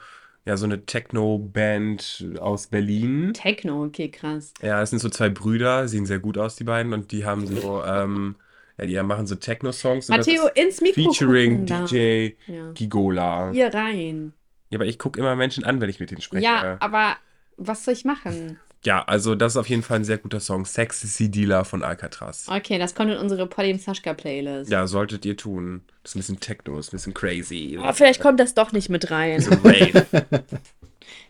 ja, 0.47 0.57
so 0.57 0.64
eine 0.64 0.85
Techno-Band 0.87 2.26
aus 2.41 2.68
Berlin. 2.68 3.33
Techno, 3.35 3.85
okay, 3.85 4.11
krass. 4.11 4.55
Ja, 4.62 4.81
es 4.83 4.91
sind 4.91 4.99
so 5.01 5.09
zwei 5.09 5.28
Brüder, 5.28 5.89
sehen 5.89 6.07
sehr 6.07 6.18
gut 6.18 6.39
aus, 6.39 6.57
die 6.57 6.64
beiden, 6.64 6.93
und 6.93 7.12
die 7.12 7.24
haben 7.24 7.47
so, 7.47 7.85
ähm, 7.85 8.37
ja, 8.78 8.87
die 8.87 9.03
machen 9.03 9.26
so 9.26 9.35
Techno-Songs. 9.35 10.09
Matteo, 10.09 10.47
ins 10.55 10.81
Mikro 10.81 11.12
Featuring. 11.12 11.66
DJ 11.66 12.31
Ja. 12.47 12.72
Gigola. 12.72 13.51
Hier 13.53 13.72
rein. 13.72 14.33
Ja, 14.70 14.78
aber 14.78 14.87
ich 14.87 14.99
gucke 14.99 15.18
immer 15.20 15.37
Menschen 15.37 15.64
an, 15.64 15.81
wenn 15.81 15.91
ich 15.91 16.01
mit 16.01 16.11
denen 16.11 16.22
spreche. 16.22 16.45
Ja, 16.45 16.76
aber 16.81 17.16
was 17.57 17.85
soll 17.85 17.93
ich 17.95 18.05
machen? 18.05 18.59
Ja, 18.85 19.03
also 19.05 19.35
das 19.35 19.53
ist 19.53 19.57
auf 19.59 19.68
jeden 19.68 19.83
Fall 19.83 19.99
ein 19.99 20.05
sehr 20.05 20.16
guter 20.18 20.41
Song. 20.41 20.64
Sexy 20.64 21.31
Dealer 21.31 21.64
von 21.66 21.83
Alcatraz. 21.83 22.47
Okay, 22.49 22.78
das 22.78 22.95
kommt 22.95 23.11
in 23.11 23.18
unsere 23.18 23.47
Podim 23.47 23.78
Sascha 23.78 24.14
Playlist. 24.14 24.70
Ja, 24.70 24.87
solltet 24.87 25.24
ihr 25.26 25.37
tun. 25.37 25.83
Das 26.03 26.12
ist 26.12 26.16
ein 26.16 26.18
bisschen 26.20 26.41
Techno, 26.41 26.78
ist 26.78 26.89
ein 26.89 26.97
bisschen 26.97 27.12
crazy. 27.14 27.76
Aber 27.78 27.93
vielleicht 27.93 28.20
kommt 28.20 28.41
das 28.41 28.55
doch 28.55 28.72
nicht 28.72 28.89
mit 28.89 29.11
rein. 29.11 29.45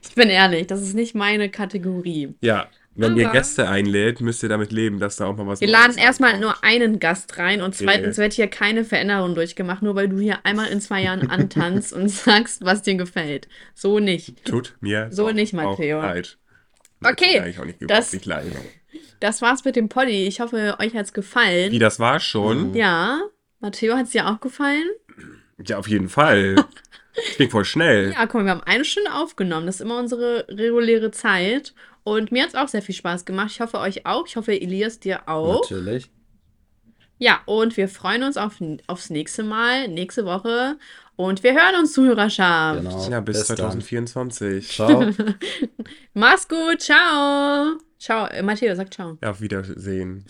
Ich 0.03 0.15
bin 0.15 0.29
ehrlich, 0.29 0.67
das 0.67 0.83
ist 0.83 0.95
nicht 0.95 1.15
meine 1.15 1.49
Kategorie. 1.51 2.35
Ja, 2.41 2.67
wenn 2.95 3.17
ihr 3.17 3.27
Aber- 3.29 3.39
Gäste 3.39 3.69
einlädt, 3.69 4.21
müsst 4.21 4.43
ihr 4.43 4.49
damit 4.49 4.73
leben, 4.73 4.99
dass 4.99 5.17
da 5.17 5.27
auch 5.27 5.37
mal 5.37 5.47
was 5.47 5.61
Wir 5.61 5.69
laden 5.69 5.97
erstmal 5.97 6.39
nur 6.41 6.63
einen 6.65 6.99
Gast 7.01 7.39
rein 7.39 7.63
und 7.63 7.75
zweitens 7.75 8.19
wird 8.19 8.33
hier 8.35 8.49
keine 8.49 8.85
Veränderung 8.85 9.35
durchgemacht, 9.35 9.83
nur 9.83 9.95
weil 9.95 10.09
du 10.09 10.19
hier 10.19 10.39
einmal 10.45 10.69
in 10.69 10.81
zwei 10.81 11.03
Jahren 11.03 11.31
antanzt 11.31 11.93
und 11.93 12.09
sagst, 12.11 12.63
was 12.65 12.83
dir 12.83 12.97
gefällt. 12.97 13.49
So 13.75 14.01
nicht. 14.01 14.45
Tut 14.45 14.77
mir 14.81 15.09
So 15.11 15.31
nicht, 15.31 15.55
auch 15.55 15.77
Matteo. 15.79 16.01
leid. 16.03 16.37
Okay, 17.05 17.55
das-. 17.81 18.17
Das 19.21 19.43
war's 19.43 19.65
mit 19.65 19.77
dem 19.77 19.89
Poddy. 19.89 20.27
Ich 20.27 20.41
hoffe, 20.41 20.77
euch 20.79 20.95
hat's 20.95 21.13
gefallen. 21.13 21.73
Wie, 21.73 21.79
das 21.79 21.99
war 22.01 22.21
schon? 22.21 22.75
Ja, 22.75 23.23
Matteo, 23.61 23.97
hat's 23.97 24.11
dir 24.11 24.29
auch 24.29 24.41
gefallen? 24.41 24.89
Ja, 25.65 25.79
auf 25.79 25.89
jeden 25.89 26.09
Fall. 26.09 26.57
Das 27.13 27.37
ging 27.39 27.51
voll 27.51 27.65
schnell. 27.65 28.13
Ja, 28.13 28.27
guck 28.27 28.35
mal, 28.35 28.45
wir 28.45 28.51
haben 28.53 28.63
eine 28.63 28.85
Stunde 28.85 29.13
aufgenommen. 29.13 29.67
Das 29.67 29.75
ist 29.75 29.81
immer 29.81 29.99
unsere 29.99 30.47
reguläre 30.49 31.11
Zeit. 31.11 31.75
Und 32.05 32.31
mir 32.31 32.45
hat's 32.45 32.55
auch 32.55 32.69
sehr 32.69 32.83
viel 32.83 32.95
Spaß 32.95 33.25
gemacht. 33.25 33.51
Ich 33.51 33.61
hoffe, 33.61 33.79
euch 33.79 34.07
auch. 34.07 34.29
Ich 34.29 34.37
hoffe, 34.37 34.59
Elias 34.59 35.01
dir 35.01 35.29
auch. 35.29 35.61
Natürlich. 35.61 36.09
Ja, 37.19 37.41
und 37.47 37.77
wir 37.77 37.89
freuen 37.89 38.23
uns 38.23 38.37
auf, 38.37 38.63
aufs 38.87 39.11
nächste 39.11 39.43
Mal, 39.43 39.89
nächste 39.89 40.25
Woche. 40.25 40.79
Und 41.21 41.43
wir 41.43 41.53
hören 41.53 41.81
uns, 41.81 41.93
Zuhörerschaft. 41.93 42.83
Genau. 42.83 43.11
Ja, 43.11 43.21
bis, 43.21 43.41
Bis 43.41 43.49
dann. 43.49 43.57
2024. 43.59 44.69
Ciao. 44.71 45.05
Mach's 46.15 46.49
gut, 46.49 46.81
ciao. 46.81 47.77
Ciao, 47.99 48.27
äh, 48.29 48.43
Matteo, 48.43 48.75
sag 48.75 48.93
ciao. 48.95 49.19
Ja, 49.23 49.33
auf 49.33 49.43
Wiedersehen. 49.43 50.25